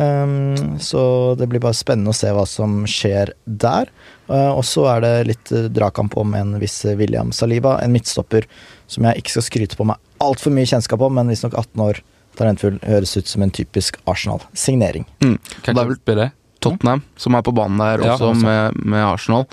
Um, 0.01 0.79
så 0.81 1.35
det 1.37 1.51
blir 1.51 1.61
bare 1.61 1.77
spennende 1.77 2.15
å 2.15 2.17
se 2.17 2.31
hva 2.33 2.47
som 2.49 2.81
skjer 2.89 3.35
der. 3.45 3.91
Uh, 4.31 4.55
og 4.55 4.63
så 4.65 4.87
er 4.95 5.05
det 5.05 5.15
litt 5.29 5.53
uh, 5.53 5.67
dragkamp 5.69 6.17
om 6.21 6.33
en 6.39 6.55
viss 6.63 6.79
William 6.97 7.35
Saliba, 7.37 7.77
en 7.85 7.93
midtstopper 7.93 8.49
som 8.91 9.05
jeg 9.09 9.21
ikke 9.21 9.35
skal 9.37 9.47
skryte 9.47 9.79
på 9.79 9.87
meg 9.91 10.01
altfor 10.25 10.55
mye 10.55 10.69
kjennskap 10.69 11.03
om, 11.05 11.15
men 11.17 11.33
visstnok 11.33 11.57
18 11.57 11.85
år 11.85 12.01
talentfull, 12.39 12.79
høres 12.87 13.17
ut 13.19 13.29
som 13.29 13.45
en 13.45 13.53
typisk 13.53 13.99
Arsenal-signering. 14.09 15.07
Mm. 15.25 15.37
Det 15.41 15.73
er 15.73 15.77
vel 15.77 15.91
klubb 15.93 16.15
er 16.15 16.21
det? 16.23 16.29
Tottenham 16.61 17.03
som 17.21 17.37
er 17.37 17.45
på 17.45 17.55
banen 17.57 17.81
der 17.81 18.05
Ja, 18.05 18.15
også, 18.15 18.35
også. 18.35 18.45
med, 18.45 18.81
med 18.85 19.05
Arsenal. 19.05 19.47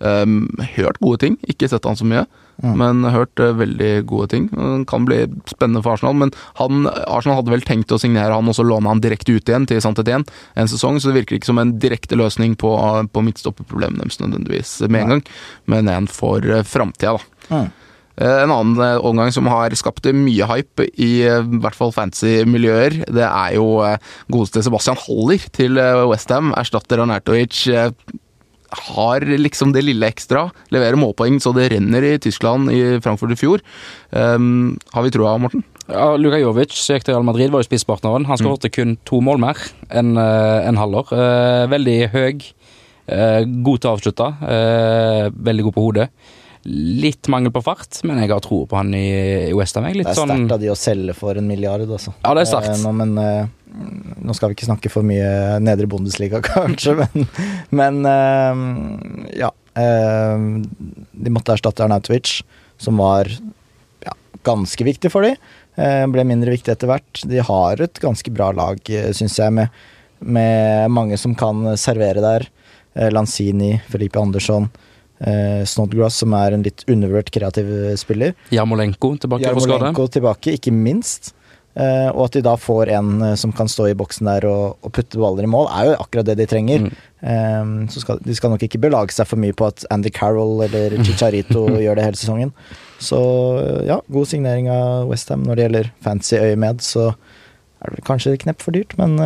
Um, 0.00 0.48
hørt 0.74 0.98
gode 1.00 1.20
ting, 1.22 1.36
ikke 1.48 1.68
sett 1.70 1.84
han 1.88 1.96
så 1.96 2.08
mye, 2.08 2.24
Mm. 2.62 2.74
men 2.78 3.10
hørt 3.10 3.40
uh, 3.42 3.50
veldig 3.58 4.06
gode 4.06 4.28
ting. 4.30 4.48
Det 4.52 4.86
kan 4.90 5.06
bli 5.08 5.24
spennende 5.50 5.82
for 5.82 5.96
Arsenal, 5.96 6.14
men 6.20 6.30
han, 6.60 6.86
Arsenal 7.10 7.40
hadde 7.40 7.54
vel 7.54 7.66
tenkt 7.66 7.92
å 7.92 7.98
signere 7.98 8.36
han 8.36 8.50
og 8.50 8.54
så 8.54 8.66
låne 8.66 8.92
han 8.92 9.02
direkte 9.02 9.34
ut 9.34 9.50
igjen 9.50 9.66
til 9.66 9.82
Saint-Étienne 9.82 10.28
en 10.54 10.70
sesong, 10.70 11.00
så 11.00 11.10
det 11.10 11.18
virker 11.22 11.38
ikke 11.40 11.50
som 11.50 11.58
en 11.58 11.74
direkte 11.82 12.18
løsning 12.18 12.54
på, 12.60 12.70
på 13.10 13.24
midtstopperproblemet 13.26 14.04
deres 14.04 14.20
nødvendigvis 14.22 14.76
med 14.86 15.02
en 15.02 15.16
gang, 15.16 15.24
men 15.66 15.90
en 15.90 16.10
for 16.10 16.46
uh, 16.46 16.62
framtida, 16.62 17.16
da. 17.18 17.48
Mm. 17.50 17.72
Eh, 18.16 18.42
En 18.44 18.52
annen 18.54 18.78
eh, 18.78 19.04
omgang 19.04 19.32
som 19.34 19.48
har 19.50 19.74
skapt 19.74 20.06
mye 20.14 20.46
hype 20.46 20.86
i 20.94 21.24
eh, 21.26 21.42
hvert 21.42 21.78
fall 21.78 21.94
fancy 21.94 22.44
miljøer, 22.46 23.00
det 23.10 23.26
er 23.26 23.56
jo 23.56 23.80
eh, 23.86 23.98
godeste 24.30 24.62
Sebastian 24.62 25.00
Haller 25.06 25.48
til 25.54 25.80
Westham. 26.10 26.52
Erstatter 26.58 27.02
Arnautovic. 27.02 27.64
Eh, 28.74 28.82
Har 28.94 29.24
liksom 29.38 29.72
det 29.74 29.84
lille 29.84 30.08
ekstra. 30.10 30.48
Leverer 30.74 30.98
målpoeng 31.00 31.40
så 31.42 31.54
det 31.56 31.70
renner 31.72 32.04
i 32.04 32.18
Tyskland 32.18 32.72
i 32.74 32.98
Frankfurt 33.04 33.32
i 33.32 33.38
fjor. 33.38 33.62
Um, 34.10 34.76
har 34.92 35.06
vi 35.06 35.14
troa, 35.14 35.38
Morten? 35.38 35.64
Ja, 35.88 36.14
Luka 36.16 36.38
Jovic 36.40 36.72
som 36.76 36.96
gikk 36.96 37.04
til 37.04 37.12
Real 37.12 37.26
Madrid, 37.26 37.50
var 37.52 37.60
jo 37.60 37.68
spisspartneren. 37.68 38.24
Han 38.28 38.40
skårte 38.40 38.70
kun 38.72 38.96
to 39.04 39.20
mål 39.24 39.42
mer 39.42 39.58
enn 39.92 40.14
en 40.16 40.78
halvår. 40.80 41.12
Eh, 41.12 41.64
veldig 41.72 41.98
høy, 42.14 42.46
eh, 43.06 43.42
god 43.44 43.82
til 43.82 43.90
å 43.90 43.92
avslutte, 43.98 44.30
eh, 44.48 45.28
veldig 45.28 45.66
god 45.68 45.76
på 45.76 45.84
hodet. 45.84 46.08
Litt 46.64 47.28
mangel 47.28 47.52
på 47.52 47.60
fart, 47.62 47.98
men 48.08 48.22
jeg 48.22 48.30
har 48.30 48.40
tro 48.40 48.62
på 48.64 48.78
han 48.78 48.94
i, 48.96 49.50
i 49.50 49.52
Westham. 49.52 49.84
Det 49.92 50.06
er 50.06 50.16
sånn 50.16 50.30
sterkt 50.32 50.54
av 50.56 50.62
de 50.62 50.70
å 50.72 50.78
selge 50.78 51.12
for 51.18 51.36
en 51.36 51.46
milliard, 51.46 51.84
altså. 51.84 52.14
Ja, 52.22 52.32
det 52.32 52.46
er 52.46 52.48
sterkt. 52.48 52.80
Eh, 52.80 52.94
men 52.96 53.18
eh, 53.20 53.52
nå 54.24 54.34
skal 54.36 54.50
vi 54.50 54.58
ikke 54.58 54.68
snakke 54.68 54.92
for 54.92 55.06
mye 55.06 55.58
nedre 55.62 55.88
Bundesliga, 55.90 56.40
kanskje, 56.54 56.96
men, 57.00 57.26
men 57.74 58.00
eh, 58.10 58.62
ja. 59.42 59.50
eh, 59.80 60.46
de 61.12 61.34
måtte 61.34 61.56
erstatte 61.56 61.84
Arnautovic, 61.84 62.38
som 62.80 63.00
var 63.02 63.30
ja, 64.04 64.14
ganske 64.46 64.86
viktig 64.86 65.12
for 65.12 65.26
dem. 65.26 65.38
Eh, 65.74 66.04
ble 66.10 66.26
mindre 66.28 66.54
viktig 66.54 66.74
etter 66.74 66.90
hvert. 66.90 67.24
De 67.26 67.42
har 67.42 67.82
et 67.82 68.02
ganske 68.02 68.34
bra 68.34 68.52
lag, 68.54 68.80
eh, 68.90 69.10
syns 69.16 69.38
jeg, 69.40 69.54
med, 69.54 69.84
med 70.24 70.90
mange 70.94 71.18
som 71.20 71.36
kan 71.38 71.74
servere 71.80 72.24
der. 72.24 72.48
Eh, 72.94 73.10
Lanzini, 73.12 73.74
Felipe 73.90 74.20
Andersson. 74.20 74.68
Eh, 75.18 75.62
Snodgrass, 75.66 76.20
som 76.22 76.34
er 76.36 76.54
en 76.54 76.64
litt 76.66 76.84
undervurdert 76.90 77.32
kreativ 77.34 77.70
spiller. 77.98 78.34
Jarmolenko 78.54 79.14
tilbake. 79.24 79.48
Jarmolenko 79.48 80.06
tilbake, 80.14 80.54
ikke 80.58 80.74
minst. 80.74 81.34
Eh, 81.74 82.08
og 82.12 82.28
at 82.28 82.36
de 82.36 82.44
da 82.46 82.54
får 82.54 82.92
en 82.94 83.10
eh, 83.26 83.34
som 83.38 83.50
kan 83.54 83.66
stå 83.70 83.88
i 83.90 83.96
boksen 83.98 84.28
der 84.30 84.46
og, 84.46 84.76
og 84.86 84.92
putte 84.94 85.18
baller 85.18 85.46
i 85.46 85.50
mål, 85.50 85.66
er 85.74 85.88
jo 85.88 85.96
akkurat 86.04 86.28
det 86.28 86.36
de 86.38 86.46
trenger. 86.50 86.86
Mm. 86.86 86.92
Eh, 87.18 87.90
så 87.90 88.04
skal, 88.04 88.20
de 88.22 88.36
skal 88.38 88.54
nok 88.54 88.62
ikke 88.66 88.78
belage 88.84 89.16
seg 89.16 89.26
for 89.26 89.42
mye 89.42 89.56
på 89.56 89.66
at 89.72 89.82
Andy 89.94 90.12
Carroll 90.14 90.62
eller 90.68 90.94
Chicharito 91.06 91.66
gjør 91.82 91.98
det 91.98 92.06
hele 92.06 92.20
sesongen. 92.20 92.54
Så 93.02 93.18
eh, 93.58 93.86
ja, 93.90 93.98
god 94.06 94.30
signering 94.30 94.70
av 94.70 95.10
Westham 95.10 95.42
når 95.48 95.58
det 95.58 95.66
gjelder 95.66 95.90
fancy 96.04 96.38
øyemed, 96.38 96.84
så 96.86 97.10
er 97.84 97.98
det 97.98 98.04
kanskje 98.06 98.36
et 98.36 98.44
knepp 98.46 98.62
for 98.64 98.72
dyrt, 98.72 98.94
men 98.96 99.18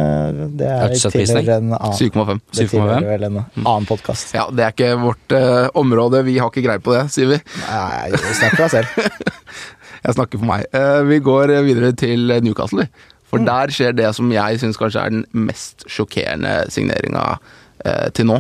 det 0.58 0.66
er 0.66 0.90
tidligere 0.98 1.60
en 1.60 1.76
annen 1.76 1.94
7,5. 1.94 2.40
det 2.56 2.64
7,5. 2.64 2.70
tilhører 2.72 3.06
vel 3.06 3.26
en 3.28 3.36
annen 3.44 3.86
podkast. 3.86 4.32
Ja, 4.34 4.48
det 4.50 4.64
er 4.64 4.74
ikke 4.74 4.96
vårt 4.98 5.34
uh, 5.36 5.68
område, 5.78 6.24
vi 6.26 6.40
har 6.42 6.50
ikke 6.50 6.64
greie 6.66 6.82
på 6.82 6.96
det, 6.96 7.04
sier 7.14 7.30
vi. 7.30 7.38
Nei, 7.68 8.18
snakk 8.40 8.56
for 8.56 8.64
deg 8.64 8.72
selv. 8.80 9.28
Jeg 10.04 10.16
snakker 10.18 10.40
for 10.40 10.48
meg. 10.50 10.66
Eh, 10.74 11.00
vi 11.08 11.20
går 11.24 11.54
videre 11.66 11.92
til 11.98 12.32
Newcastle. 12.44 12.88
For 13.28 13.44
der 13.44 13.72
skjer 13.74 13.96
det 13.96 14.08
som 14.16 14.30
jeg 14.32 14.60
syns 14.60 14.78
kanskje 14.80 15.02
er 15.04 15.12
den 15.12 15.24
mest 15.48 15.84
sjokkerende 15.90 16.62
signeringa 16.72 17.24
eh, 17.84 18.08
til 18.16 18.30
nå. 18.30 18.38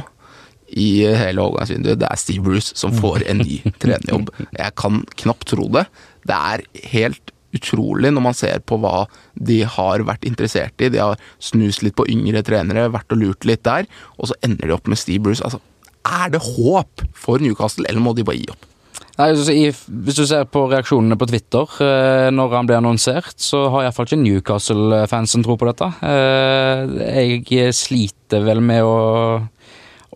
I 0.68 0.88
hele 1.16 1.44
overgangsvinduet. 1.44 2.00
Det 2.00 2.08
er 2.08 2.20
Steve 2.20 2.44
Bruce 2.44 2.76
som 2.76 2.92
får 2.96 3.24
en 3.28 3.40
ny 3.40 3.60
trenerjobb. 3.82 4.32
Jeg 4.44 4.76
kan 4.80 5.02
knapt 5.20 5.48
tro 5.52 5.68
det. 5.76 5.86
Det 6.28 6.36
er 6.36 6.64
helt 6.92 7.34
utrolig 7.56 8.10
når 8.12 8.24
man 8.26 8.36
ser 8.36 8.60
på 8.68 8.76
hva 8.80 9.06
de 9.48 9.62
har 9.76 10.04
vært 10.08 10.26
interessert 10.28 10.84
i. 10.84 10.90
De 10.92 11.00
har 11.00 11.20
snust 11.40 11.84
litt 11.84 11.96
på 11.96 12.08
yngre 12.12 12.42
trenere, 12.44 12.90
vært 12.92 13.16
og 13.16 13.22
lurt 13.22 13.48
litt 13.48 13.64
der, 13.64 13.88
og 14.20 14.28
så 14.30 14.36
ender 14.44 14.68
de 14.68 14.76
opp 14.76 14.90
med 14.92 15.00
Steve 15.00 15.24
Bruce. 15.24 15.44
Altså, 15.44 15.60
er 16.04 16.32
det 16.32 16.44
håp 16.44 17.06
for 17.16 17.40
Newcastle, 17.40 17.88
eller 17.88 18.04
må 18.04 18.12
de 18.16 18.26
bare 18.28 18.40
gi 18.40 18.50
opp? 18.52 18.68
Nei, 19.18 19.32
i, 19.50 19.66
Hvis 19.72 20.18
du 20.18 20.24
ser 20.28 20.46
på 20.46 20.64
reaksjonene 20.70 21.18
på 21.18 21.26
Twitter 21.26 21.78
eh, 21.82 22.28
når 22.30 22.52
han 22.54 22.68
blir 22.68 22.78
annonsert, 22.78 23.34
så 23.42 23.64
har 23.74 23.88
iallfall 23.88 24.06
ikke 24.06 24.20
Newcastle-fansen 24.22 25.42
tro 25.46 25.56
på 25.58 25.66
dette. 25.66 25.88
Eh, 26.06 27.42
jeg 27.50 27.74
sliter 27.74 28.46
vel 28.46 28.62
med 28.62 28.86
å, 28.86 29.00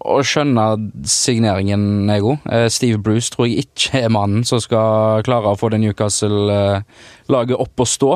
å 0.07 0.21
skjønne 0.23 0.69
signeringen, 1.11 2.07
Ego. 2.15 2.37
Eh, 2.47 2.69
Steve 2.71 3.03
Bruce 3.03 3.35
tror 3.35 3.51
jeg 3.51 3.67
ikke 3.67 4.05
er 4.05 4.15
mannen 4.15 4.47
som 4.47 4.63
skal 4.63 5.27
klare 5.27 5.51
å 5.51 5.59
få 5.59 5.73
det 5.75 5.83
Newcastle-laget 5.83 7.59
opp 7.59 7.83
og 7.83 7.91
stå. 7.91 8.15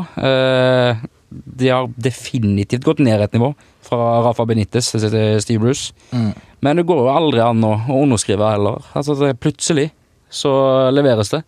De 1.26 1.74
har 1.74 1.90
definitivt 1.98 2.86
gått 2.86 3.02
ned 3.02 3.26
et 3.26 3.34
nivå 3.34 3.50
fra 3.86 4.20
Rafa 4.22 4.46
Benitez 4.46 4.94
til 4.94 5.02
Steve 5.42 5.66
Bruce. 5.66 5.90
Mm. 6.14 6.30
Men 6.62 6.78
det 6.78 6.86
går 6.86 7.02
jo 7.02 7.12
aldri 7.12 7.42
an 7.42 7.66
å, 7.66 7.74
å 7.90 8.02
underskrive 8.06 8.54
heller. 8.54 8.86
Altså, 8.94 9.34
plutselig 9.34 9.90
så 10.36 10.52
leveres 10.94 11.32
det. 11.32 11.42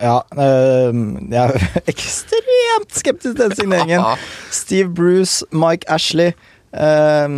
Ja, 0.00 0.20
øh, 0.32 0.94
jeg 1.30 1.42
er 1.42 1.66
ekstremt 1.92 2.96
skeptisk 2.96 3.36
til 3.36 3.44
den 3.44 3.56
signeringen. 3.56 4.00
Steve 4.50 4.94
Bruce, 4.94 5.44
Mike 5.52 5.90
Ashley. 5.90 6.32
øh, 6.72 7.28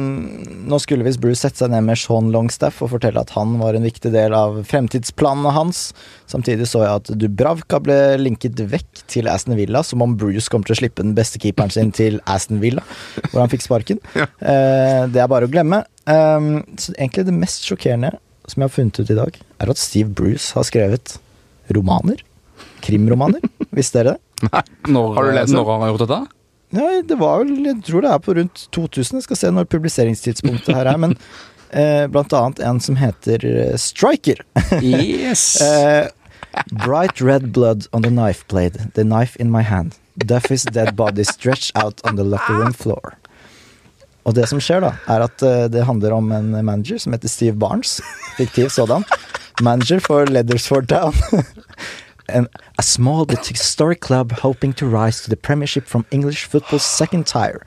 nå 0.70 0.78
skulle 0.78 1.04
visst 1.04 1.18
Bruce 1.20 1.42
sette 1.42 1.59
seg 1.59 1.72
ned 1.72 1.83
med 1.88 1.98
Sean 1.98 2.28
Longstaff 2.30 2.85
og 2.87 2.92
fortelle 2.92 3.18
at 3.18 3.33
han 3.35 3.57
var 3.59 3.74
en 3.74 3.83
viktig 3.83 4.12
del 4.14 4.37
av 4.37 4.61
fremtidsplanene 4.70 5.50
hans. 5.57 5.88
Samtidig 6.30 6.68
så 6.70 6.85
jeg 6.85 7.00
at 7.02 7.11
Dubravka 7.18 7.80
ble 7.83 7.98
linket 8.22 8.62
vekk 8.70 9.02
til 9.11 9.28
Aston 9.28 9.59
Villa, 9.59 9.83
som 9.83 10.07
om 10.07 10.14
Bruce 10.16 10.46
kommer 10.52 10.70
til 10.70 10.76
å 10.76 10.83
slippe 10.85 11.02
den 11.02 11.16
beste 11.18 11.42
keeperen 11.42 11.74
sin 11.74 11.90
til 11.90 12.20
Aston 12.30 12.62
Villa, 12.62 12.87
hvor 13.33 13.42
han 13.42 13.50
fikk 13.50 13.66
sparken. 13.66 13.98
Uh, 14.14 15.11
det 15.11 15.18
er 15.18 15.30
bare 15.30 15.48
å 15.48 15.50
glemme. 15.50 15.83
Um, 16.07 16.62
så 16.78 16.94
egentlig 16.94 17.26
det 17.26 17.35
mest 17.35 17.66
sjokkerende 17.66 18.14
som 18.48 18.61
jeg 18.62 18.68
har 18.68 18.74
funnet 18.74 19.00
ut 19.00 19.11
i 19.11 19.18
dag, 19.18 19.40
er 19.62 19.72
at 19.72 19.80
Steve 19.80 20.12
Bruce 20.12 20.52
har 20.57 20.66
skrevet 20.68 21.16
romaner. 21.74 22.20
Krimromaner. 22.85 23.44
Visste 23.76 24.02
dere 24.02 24.16
det? 24.16 24.62
Når, 24.92 25.14
Har 25.16 25.28
du 25.28 25.37
lest 25.38 25.54
når 25.54 25.70
han 25.70 25.85
har 25.85 25.94
gjort 25.94 26.04
dette? 26.04 26.20
Ja, 26.74 26.88
det 27.07 27.16
var 27.20 27.44
vel 27.44 27.68
Jeg 27.68 27.83
tror 27.87 28.02
det 28.02 28.11
er 28.11 28.22
på 28.22 28.35
rundt 28.37 28.64
2000. 28.74 29.20
Jeg 29.20 29.26
skal 29.28 29.40
se 29.40 29.52
når 29.54 29.68
publiseringstidspunktet 29.70 30.74
her 30.74 30.90
er. 30.90 30.98
Men 31.00 31.16
eh, 31.70 32.04
blant 32.11 32.35
annet 32.35 32.61
en 32.66 32.83
som 32.83 32.98
heter 33.00 33.46
eh, 33.46 33.78
Striker. 33.80 34.45
Yes! 34.82 35.47
Eh, 36.55 36.66
bright 36.84 37.20
red 37.20 37.53
blood 37.53 37.88
on 37.92 38.03
the 38.03 38.11
knife 38.11 38.47
blade. 38.47 38.92
The 38.95 39.03
knife 39.03 39.34
in 39.40 39.51
my 39.51 39.62
hand. 39.62 39.97
Duffy's 40.18 40.62
dead 40.62 40.95
body 40.95 41.24
stretched 41.24 41.72
out 41.74 42.01
on 42.05 42.14
the 42.14 42.22
locker 42.22 42.55
room 42.55 42.72
floor. 42.72 43.16
Og 44.25 44.35
det 44.37 44.47
som 44.49 44.61
skjer, 44.62 44.85
da, 44.85 44.95
er 45.11 45.27
at 45.27 45.45
eh, 45.45 45.66
det 45.72 45.85
handler 45.85 46.16
om 46.16 46.33
en 46.33 46.53
manager 46.64 46.99
som 47.01 47.12
heter 47.12 47.29
Steve 47.29 47.59
Barnes, 47.61 47.99
fiktiv 48.39 48.70
sådan, 48.72 49.05
manager 49.62 50.01
for 50.01 50.25
Leathersford 50.25 50.89
Town. 50.89 51.14
And 52.29 52.49
a 52.79 52.83
small 52.83 53.27
but 53.27 53.47
historic 53.47 54.01
club 54.01 54.33
hoping 54.33 54.72
to 54.75 54.87
rise 54.87 55.20
to 55.22 55.29
the 55.29 55.37
Premiership 55.37 55.87
from 55.87 56.07
English 56.11 56.49
football's 56.49 56.83
second 56.83 57.27
tier. 57.27 57.61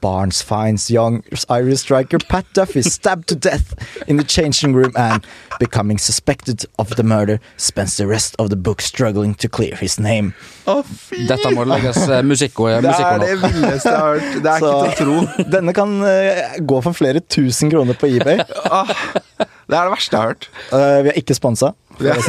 Barnes 0.00 0.42
finds 0.42 0.90
young 0.90 1.22
Irish 1.48 1.80
striker 1.80 2.18
Pat 2.18 2.46
Duffy 2.54 2.82
stabbed 2.82 3.28
to 3.28 3.34
death 3.34 3.74
in 4.06 4.16
the 4.16 4.24
changing 4.24 4.74
room 4.74 4.92
and, 4.96 5.26
becoming 5.58 5.98
suspected 5.98 6.64
of 6.78 6.94
the 6.96 7.02
murder, 7.02 7.40
spends 7.56 7.96
the 7.96 8.06
rest 8.06 8.36
of 8.38 8.50
the 8.50 8.56
book 8.56 8.80
struggling 8.80 9.34
to 9.34 9.48
clear 9.48 9.74
his 9.74 9.98
name. 9.98 10.34
Fy! 10.64 11.26
Dette 11.26 11.50
må 11.54 11.64
legges 11.68 11.98
eh, 12.08 12.22
musikk 12.22 12.60
og 12.62 12.70
Det 12.82 12.92
musikk 12.92 13.06
er 13.06 13.22
det 13.24 13.32
villeste 13.42 13.92
jeg 13.92 13.98
har 13.98 14.14
hørt. 14.14 14.38
Det 14.42 14.52
er 14.52 14.62
ikke 14.62 14.74
til 14.74 14.92
å 14.92 14.96
tro. 15.00 15.46
Denne 15.56 15.74
kan 15.76 15.96
uh, 16.04 16.58
gå 16.72 16.80
for 16.86 16.96
flere 16.96 17.24
tusen 17.24 17.72
kroner 17.72 17.98
på 17.98 18.12
eBay. 18.18 18.44
Ah, 18.68 18.90
det 19.38 19.76
er 19.76 19.86
det 19.88 19.92
verste 19.94 20.16
jeg 20.16 20.20
har 20.20 20.34
hørt. 20.34 20.48
Uh, 20.70 20.98
vi 21.06 21.10
er 21.12 21.20
ikke 21.22 21.36
sponsa. 21.38 21.72
Ja. 22.04 22.18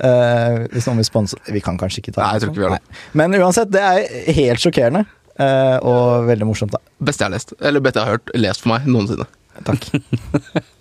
Eh, 0.00 0.54
hvis 0.72 0.86
noen 0.88 1.02
vil 1.02 1.04
sponse 1.04 1.36
Vi 1.52 1.60
kan 1.60 1.76
kanskje 1.76 2.00
ikke 2.00 2.14
ta 2.14 2.22
Nei, 2.22 2.28
jeg 2.38 2.46
tror 2.46 2.54
ikke 2.54 2.62
vi 2.62 2.68
har 2.70 2.78
det. 2.78 3.00
Men 3.20 3.36
uansett, 3.36 3.68
det 3.68 3.82
er 3.84 4.30
helt 4.38 4.62
sjokkerende. 4.62 5.02
Eh, 5.38 5.76
og 5.86 6.26
veldig 6.30 6.48
morsomt, 6.48 6.74
da. 6.74 6.82
Beste 6.98 7.24
jeg 7.24 7.30
har 7.30 7.36
lest. 7.36 7.54
Eller 7.60 7.84
beste 7.84 8.00
jeg 8.02 8.08
har 8.08 8.18
hørt 8.18 8.34
lest 8.38 8.64
for 8.64 8.74
meg 8.74 8.90
noensinne. 8.90 9.28
Takk. 9.66 9.90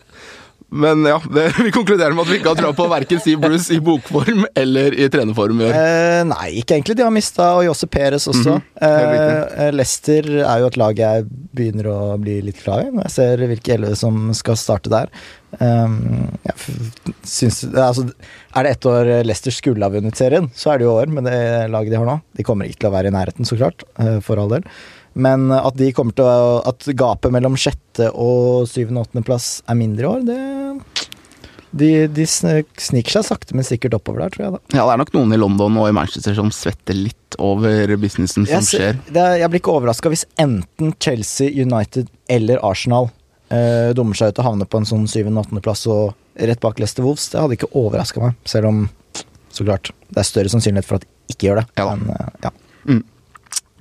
Men 0.69 1.05
ja, 1.05 1.17
det, 1.33 1.47
vi 1.65 1.71
konkluderer 1.73 2.13
med 2.13 2.27
at 2.27 2.31
vi 2.31 2.37
ikke 2.39 2.51
har 2.51 2.59
troa 2.59 2.75
på 2.77 2.85
verken 2.91 3.21
Steve 3.21 3.41
Bruce 3.41 3.73
i 3.73 3.79
bokform 3.83 4.45
eller 4.59 4.93
i 4.93 5.07
trenerform 5.11 5.63
i 5.63 5.67
år. 5.69 5.77
Eh, 5.77 6.21
nei, 6.29 6.47
ikke 6.61 6.77
egentlig. 6.77 6.99
De 6.99 7.05
har 7.07 7.13
mista 7.13 7.49
Jose 7.65 7.89
Perez 7.89 8.27
også. 8.29 8.59
Mm 8.59 8.61
-hmm. 8.81 9.65
eh, 9.65 9.71
Leicester 9.73 10.29
er 10.43 10.59
jo 10.59 10.67
et 10.67 10.77
lag 10.77 10.99
jeg 10.99 11.25
begynner 11.29 11.89
å 11.89 12.17
bli 12.21 12.41
litt 12.41 12.63
glad 12.63 12.87
i, 12.87 12.91
når 12.91 13.03
jeg 13.07 13.11
ser 13.17 13.45
hvilke 13.47 13.73
elleve 13.73 13.95
som 13.95 14.33
skal 14.33 14.57
starte 14.57 14.89
der. 14.89 15.09
Um, 15.59 16.29
jeg 16.45 16.53
syns, 17.25 17.63
altså, 17.73 18.05
er 18.55 18.63
det 18.63 18.71
ett 18.71 18.85
år 18.85 19.23
Leicester 19.25 19.51
skulle 19.51 19.83
ha 19.83 19.89
vunnet 19.89 20.15
serien, 20.15 20.51
så 20.53 20.71
er 20.71 20.77
det 20.77 20.85
jo 20.85 20.93
år 20.93 21.09
med 21.09 21.25
det 21.25 21.69
laget 21.73 21.91
de 21.91 21.97
har 21.97 22.05
nå. 22.05 22.19
De 22.37 22.43
kommer 22.43 22.69
ikke 22.69 22.85
til 22.85 22.91
å 22.91 22.93
være 22.93 23.07
i 23.07 23.15
nærheten, 23.15 23.45
så 23.45 23.57
klart, 23.57 23.83
eh, 23.97 24.19
for 24.19 24.37
all 24.37 24.49
del. 24.49 24.63
Men 25.13 25.49
at 25.51 25.77
de 25.79 25.89
kommer 25.95 26.13
til 26.15 26.27
å 26.27 26.59
At 26.69 26.85
gapet 26.93 27.33
mellom 27.33 27.55
sjette 27.59 28.11
og 28.13 28.67
syvende 28.69 29.01
og 29.01 29.09
åttende 29.09 29.25
plass 29.25 29.47
er 29.67 29.79
mindre 29.79 30.05
i 30.05 30.09
år, 30.09 30.27
det 30.27 30.39
de, 31.71 32.07
de 32.09 32.25
sniker 32.25 33.13
seg 33.13 33.25
sakte, 33.27 33.53
men 33.53 33.65
sikkert 33.67 33.93
oppover 33.99 34.23
der, 34.23 34.33
tror 34.33 34.45
jeg. 34.45 34.53
da 34.55 34.79
Ja, 34.79 34.85
det 34.87 34.93
er 34.95 35.01
nok 35.03 35.11
noen 35.13 35.35
i 35.35 35.39
London 35.39 35.77
og 35.77 35.89
i 35.89 35.95
Manchester 35.95 36.33
som 36.37 36.49
svetter 36.53 36.97
litt 36.97 37.37
over 37.37 37.93
businessen 38.01 38.47
som 38.47 38.55
jeg, 38.63 38.69
skjer. 38.71 39.01
er, 39.13 39.35
jeg 39.43 39.51
blir 39.53 39.61
ikke 39.61 39.75
overraska 39.77 40.11
hvis 40.11 40.25
enten 40.41 40.95
Chelsea, 40.97 41.51
United 41.53 42.09
eller 42.31 42.61
Arsenal 42.65 43.11
eh, 43.53 43.91
dummer 43.97 44.17
seg 44.17 44.33
ut 44.33 44.41
og 44.41 44.49
havner 44.49 44.69
på 44.69 44.81
en 44.81 44.89
sånn 44.89 45.05
syvende- 45.11 45.41
og 45.41 45.45
åttendeplass 45.49 45.85
og 45.93 46.47
rett 46.49 46.63
bak 46.63 46.81
Leicester 46.81 47.05
Wolves. 47.05 47.27
Det 47.29 47.41
hadde 47.41 47.59
ikke 47.59 47.71
overraska 47.77 48.23
meg, 48.23 48.39
selv 48.49 48.71
om 48.71 48.81
så 49.53 49.65
klart 49.65 49.91
det 50.09 50.23
er 50.23 50.27
større 50.29 50.51
sannsynlighet 50.53 50.87
for 50.87 50.99
at 50.99 51.05
de 51.05 51.35
ikke 51.35 51.49
gjør 51.51 51.61
det. 51.61 51.67
Ja 51.77 51.85
da. 51.85 51.95
Men, 51.99 52.15
eh, 52.17 52.33
ja. 52.47 52.53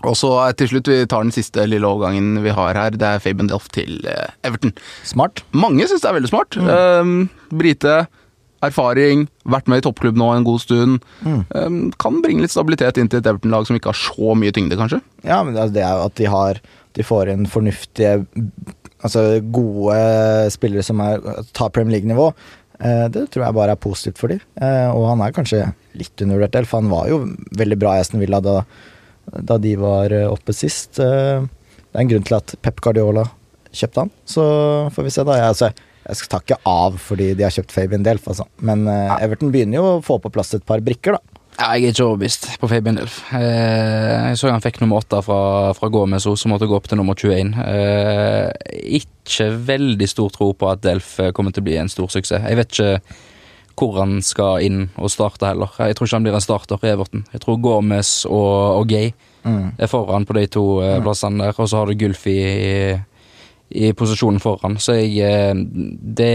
Og 0.07 0.15
så 0.19 0.31
til 0.59 0.71
slutt, 0.71 0.91
vi 0.91 1.07
tar 1.11 1.25
den 1.27 1.35
siste 1.35 1.65
lille 1.67 1.89
overgangen 1.89 2.43
vi 2.45 2.55
har 2.55 2.79
her. 2.79 2.95
Det 2.95 3.09
er 3.09 3.23
Fabian 3.23 3.51
Delft 3.51 3.73
til 3.75 3.99
eh, 4.07 4.31
Everton. 4.47 4.75
Smart. 5.07 5.43
Mange 5.51 5.89
syns 5.89 6.05
det 6.05 6.11
er 6.11 6.19
veldig 6.21 6.31
smart. 6.31 6.59
Um, 6.59 7.29
Brite, 7.51 7.97
erfaring, 8.65 9.27
vært 9.47 9.71
med 9.71 9.83
i 9.83 9.87
toppklubb 9.87 10.19
nå 10.19 10.31
en 10.35 10.47
god 10.47 10.63
stund. 10.63 11.05
Mm. 11.27 11.43
Um, 11.55 11.81
kan 11.99 12.23
bringe 12.25 12.45
litt 12.45 12.55
stabilitet 12.55 12.99
inn 13.01 13.11
til 13.11 13.23
et 13.23 13.31
Everton-lag 13.31 13.67
som 13.69 13.79
ikke 13.79 13.93
har 13.93 14.01
så 14.01 14.35
mye 14.39 14.55
tyngde, 14.55 14.79
kanskje. 14.79 15.03
Ja, 15.27 15.43
men 15.47 15.59
det 15.59 15.83
er 15.83 15.99
jo 15.99 16.09
at 16.09 16.19
de 16.19 16.31
har 16.31 16.63
De 16.99 17.05
får 17.07 17.29
inn 17.31 17.45
fornuftige 17.47 18.25
Altså 18.99 19.39
gode 19.55 19.99
spillere 20.51 20.83
som 20.83 20.99
er, 21.05 21.21
tar 21.55 21.71
Premier 21.71 21.99
League-nivå. 21.99 22.33
Eh, 22.79 23.05
det 23.15 23.29
tror 23.31 23.45
jeg 23.45 23.57
bare 23.57 23.75
er 23.75 23.83
positivt 23.83 24.21
for 24.21 24.33
dem. 24.33 24.43
Eh, 24.59 24.89
og 24.91 25.09
han 25.11 25.23
er 25.23 25.35
kanskje 25.35 25.61
litt 25.99 26.23
undervurdert, 26.23 26.67
for 26.67 26.83
Han 26.83 26.91
var 26.91 27.09
jo 27.11 27.21
veldig 27.59 27.79
bra 27.79 27.97
i 27.97 28.03
Aston 28.03 28.23
Villa 28.23 28.41
da, 28.43 28.63
da 29.33 29.59
de 29.63 29.75
var 29.81 30.15
eh, 30.15 30.29
oppe 30.29 30.55
sist. 30.57 31.01
Eh, 31.03 31.43
det 31.43 31.95
er 31.97 32.05
en 32.05 32.13
grunn 32.13 32.27
til 32.29 32.39
at 32.39 32.55
Pep 32.65 32.83
Guardiola 32.85 33.27
kjøpte 33.73 34.07
han. 34.07 34.13
Så 34.29 34.45
får 34.95 35.07
vi 35.07 35.15
se, 35.15 35.25
da. 35.29 35.39
Jeg, 35.41 35.55
altså, 35.55 35.73
jeg 36.09 36.21
skal 36.21 36.35
takke 36.39 36.61
av 36.69 37.01
fordi 37.03 37.33
de 37.37 37.47
har 37.47 37.55
kjøpt 37.55 37.75
Fabian 37.75 38.07
Delf, 38.07 38.29
altså. 38.31 38.49
Men 38.65 38.87
ja. 38.89 39.19
Everton 39.25 39.53
begynner 39.55 39.81
jo 39.81 39.91
å 39.97 40.05
få 40.05 40.21
på 40.23 40.33
plass 40.33 40.55
et 40.57 40.67
par 40.69 40.85
brikker, 40.85 41.19
da. 41.19 41.39
Ja, 41.59 41.73
jeg 41.75 41.89
er 41.89 41.95
ikke 41.97 42.05
overbevist 42.07 42.45
på 42.63 42.69
Fabian 42.71 42.99
Delf. 43.01 43.17
Eh, 43.35 44.29
jeg 44.29 44.39
så 44.39 44.51
han 44.53 44.63
fikk 44.63 44.77
nummer 44.79 45.01
åtte 45.01 45.19
fra, 45.27 45.39
fra 45.75 45.89
Gomez, 45.91 46.23
som 46.23 46.53
måtte 46.55 46.69
gå 46.71 46.77
opp 46.77 46.87
til 46.87 47.01
nummer 47.01 47.19
21. 47.19 47.51
Eh, 47.65 48.77
ikke 49.01 49.49
veldig 49.67 50.07
stor 50.07 50.31
tro 50.37 50.53
på 50.55 50.69
at 50.71 50.85
Delf 50.87 51.17
eh, 51.19 51.33
kommer 51.35 51.51
til 51.51 51.65
å 51.65 51.67
bli 51.67 51.75
en 51.81 51.91
stor 51.91 52.15
suksess. 52.15 52.47
Jeg 52.47 52.61
vet 52.61 52.79
ikke 52.79 53.17
hvor 53.79 53.99
han 54.01 54.19
skal 54.23 54.61
inn 54.67 54.89
og 54.99 55.11
starte 55.11 55.47
heller. 55.47 55.71
Jeg 55.79 55.95
tror 55.97 56.07
ikke 56.09 56.17
han 56.19 56.27
blir 56.27 56.35
en 56.39 56.45
starter 56.45 56.83
i 56.85 56.91
Everton. 56.93 57.25
Jeg 57.33 57.41
tror 57.45 57.61
Gomez 57.63 58.25
og, 58.27 58.81
og 58.83 58.89
Gay 58.91 59.13
Mm. 59.49 59.71
er 59.79 59.87
foran 59.89 60.25
på 60.27 60.35
de 60.35 60.43
to 60.51 60.63
mm. 60.83 61.03
plassene 61.07 61.39
der, 61.47 61.55
og 61.57 61.69
så 61.71 61.79
har 61.79 61.87
du 61.87 61.95
Gulfi 61.97 62.33
i, 62.43 62.97
i 63.71 63.93
posisjonen 63.97 64.41
foran. 64.43 64.75
Så 64.83 64.97
jeg 64.99 65.15
eh, 65.25 65.55
Det 65.55 66.27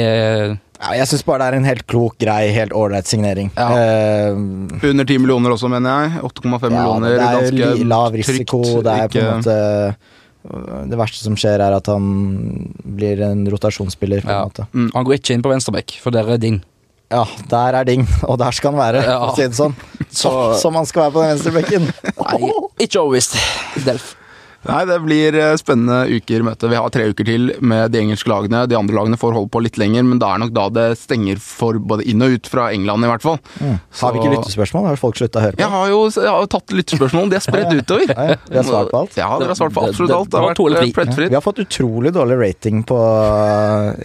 Ja, 0.80 0.94
jeg 0.98 1.08
syns 1.12 1.26
bare 1.28 1.44
det 1.44 1.48
er 1.52 1.58
en 1.60 1.68
helt 1.68 1.86
klok, 1.86 2.16
grei, 2.18 2.48
helt 2.56 2.74
ålreit 2.74 3.06
signering. 3.06 3.52
Ja. 3.60 3.68
Eh, 3.78 4.32
Under 4.90 5.06
10 5.06 5.20
millioner 5.20 5.54
også, 5.54 5.70
mener 5.70 6.08
jeg. 6.08 6.24
8,5 6.32 6.70
millioner. 6.74 7.14
det 7.14 7.22
er 7.22 7.38
ganske 7.44 7.88
lav 7.92 8.18
risiko. 8.18 8.64
trygt. 8.64 8.84
Det 8.88 8.96
er 8.98 9.08
på 9.14 9.20
en 9.22 9.38
måte 9.38 9.60
øh, 10.50 10.90
Det 10.90 10.98
verste 11.00 11.24
som 11.24 11.36
skjer, 11.40 11.62
er 11.64 11.76
at 11.78 11.88
han 11.88 12.74
blir 12.98 13.22
en 13.30 13.46
rotasjonsspiller. 13.52 14.24
På 14.26 14.32
Ja. 14.32 14.42
en 14.42 14.50
måte. 14.50 14.66
Mm. 14.74 14.90
Han 14.96 15.04
går 15.06 15.20
ikke 15.20 15.34
inn 15.38 15.44
på 15.46 15.54
venstreback, 15.54 16.00
for 16.02 16.10
der 16.12 16.34
er 16.34 16.38
Ding. 16.42 16.64
Ja, 17.14 17.24
der 17.54 17.78
er 17.82 17.86
Ding, 17.86 18.08
og 18.26 18.40
der 18.42 18.52
skal 18.58 18.74
han 18.74 18.82
være, 18.82 19.04
Ja. 19.06 19.20
for 19.22 19.36
å 19.36 19.38
si 19.38 19.46
det 19.46 19.60
sånn. 19.60 19.76
Så, 20.10 20.32
Så- 20.34 20.58
som 20.66 20.74
han 20.82 20.86
skal 20.90 21.06
være 21.08 21.14
på 21.14 21.22
den 21.24 21.32
venstre 21.36 21.56
bekken. 21.62 21.88
Nei, 22.18 22.52
ikke 22.88 23.00
overbevist. 23.06 23.38
Delf. 23.86 24.16
Nei, 24.64 24.86
det 24.88 24.96
blir 25.04 25.36
eh, 25.36 25.58
spennende 25.60 26.06
uker 26.08 26.40
møte. 26.48 26.70
Vi 26.72 26.78
har 26.80 26.88
tre 26.96 27.10
uker 27.12 27.26
til 27.28 27.50
med 27.60 27.92
de 27.92 28.00
engelske 28.00 28.30
lagene. 28.32 28.62
De 28.72 28.78
andre 28.80 28.96
lagene 28.96 29.18
får 29.20 29.34
holde 29.36 29.52
på 29.52 29.60
litt 29.60 29.76
lenger, 29.76 30.06
men 30.08 30.22
da 30.24 30.30
er 30.32 30.40
nok 30.40 30.54
da 30.56 30.70
det 30.72 30.86
stenger 31.02 31.36
for 31.44 31.76
både 31.84 32.06
inn 32.08 32.24
og 32.24 32.38
ut 32.38 32.48
fra 32.48 32.70
England, 32.72 33.04
i 33.04 33.10
hvert 33.12 33.26
fall. 33.26 33.42
Mm. 33.60 33.74
Har 34.00 34.14
vi 34.16 34.22
ikke 34.22 34.32
lyttespørsmål? 34.38 34.88
Har 34.88 35.02
folk 35.02 35.20
slutta 35.20 35.42
å 35.42 35.44
høre 35.44 35.58
på? 35.60 35.64
Jeg 35.66 35.74
har 35.76 35.92
jo, 35.92 36.00
jeg 36.16 36.32
har 36.32 36.48
tatt 36.56 36.72
lyttespørsmål, 36.80 37.28
de 37.34 37.36
er 37.42 37.44
spredt 37.44 37.76
utover. 37.76 38.08
Ja, 38.16 38.30
ja. 38.32 38.38
Vi 38.48 38.56
har 38.62 38.64
svart 38.72 38.94
på 38.96 39.02
alt. 39.04 39.18
Ja, 39.20 39.28
dere 39.44 39.52
har 39.52 39.60
svart 39.60 39.76
på 39.76 39.84
Det- 39.84 39.90
absolutt 39.98 40.14
det- 40.14 40.20
alt. 40.22 40.32
Det 40.32 40.38
det 40.40 40.40
har 40.40 40.56
vært 40.56 40.88
eh, 40.88 40.96
plettfritt. 40.96 41.30
Vi 41.36 41.40
har 41.42 41.44
fått 41.52 41.60
utrolig 41.68 42.14
dårlig 42.16 42.40
rating 42.48 42.84
på 42.88 43.02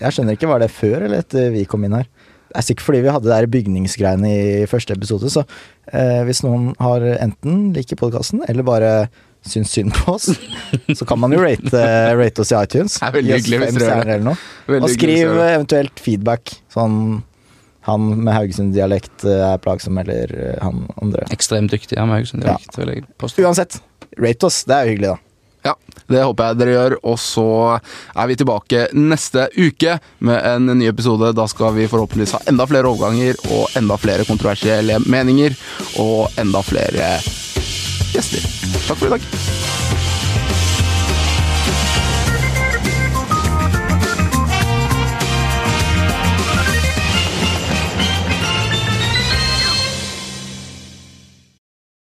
Jeg 0.01 0.11
skjønner 0.19 0.35
ikke, 0.35 0.49
var 0.51 0.59
det 0.67 0.71
før 0.75 1.05
eller 1.07 1.23
etter 1.23 1.53
vi 1.55 1.65
kom 1.71 1.85
inn 1.87 1.95
her? 2.03 2.07
Det 2.49 2.57
er 2.61 2.65
sikkert 2.65 2.87
fordi 2.87 3.01
vi 3.05 3.13
hadde 3.13 3.29
det 3.29 3.35
der 3.35 3.51
bygningsgreiene 3.53 4.29
i 4.33 4.67
første 4.71 4.97
episode, 4.97 5.31
så 5.33 5.45
eh, 5.93 6.23
hvis 6.29 6.43
noen 6.47 6.71
har 6.81 7.05
enten 7.19 7.73
liker 7.77 7.99
podkasten, 8.01 8.41
eller 8.49 8.65
bare 8.67 8.93
syns 9.49 9.71
synd 9.73 9.93
på 9.95 10.17
oss, 10.17 10.31
så 10.99 11.07
kan 11.09 11.21
man 11.21 11.33
jo 11.37 11.41
rate, 11.45 11.83
rate 12.19 12.43
oss 12.45 12.53
i 12.53 12.59
iTunes. 12.59 12.99
Det 12.99 13.07
er 13.09 13.17
veldig 13.19 13.37
hyggelig 13.37 13.61
hvis 13.63 13.79
dere 13.83 14.19
gjør 14.19 14.27
det. 14.29 14.37
Og 14.81 14.89
skriv 14.93 15.35
eventuelt 15.45 16.03
feedback. 16.05 16.57
Sånn 16.73 16.99
han 17.89 18.09
med 18.21 18.35
Haugesund-dialekt 18.37 19.25
eh, 19.25 19.45
er 19.55 19.61
plagsom, 19.65 19.97
eller 20.03 20.33
eh, 20.37 20.57
han 20.61 20.85
andre. 21.01 21.25
Ekstremt 21.33 21.73
dyktig. 21.73 21.97
Han 22.01 22.11
med 22.11 22.21
Haugesund 22.21 22.45
Ja. 22.45 22.57
dialekt, 22.59 22.77
vil 22.81 22.93
jeg 22.93 23.07
påstå. 23.23 23.45
Uansett, 23.49 23.79
rate 24.21 24.49
oss. 24.51 24.59
Det 24.69 24.77
er 24.77 24.85
jo 24.85 24.93
hyggelig, 24.93 25.15
da. 25.15 25.28
Det 26.09 26.25
håper 26.25 26.51
jeg 26.51 26.61
dere 26.61 26.77
gjør. 26.77 26.97
Og 27.13 27.19
så 27.23 27.49
er 27.79 28.31
vi 28.31 28.39
tilbake 28.41 28.87
neste 28.97 29.49
uke 29.59 29.99
med 30.25 30.39
en 30.53 30.73
ny 30.79 30.89
episode. 30.91 31.35
Da 31.37 31.49
skal 31.51 31.75
vi 31.77 31.89
forhåpentligvis 31.91 32.37
ha 32.39 32.45
enda 32.51 32.69
flere 32.69 32.91
overganger 32.91 33.41
og 33.53 33.79
enda 33.79 33.99
flere 34.01 34.29
kontroversielle 34.29 35.01
meninger. 35.07 35.57
Og 36.03 36.41
enda 36.41 36.65
flere 36.67 37.17
gjester. 38.15 38.45
Takk 38.89 38.97
for 38.97 39.11
i 39.11 39.19
dag. 39.19 39.68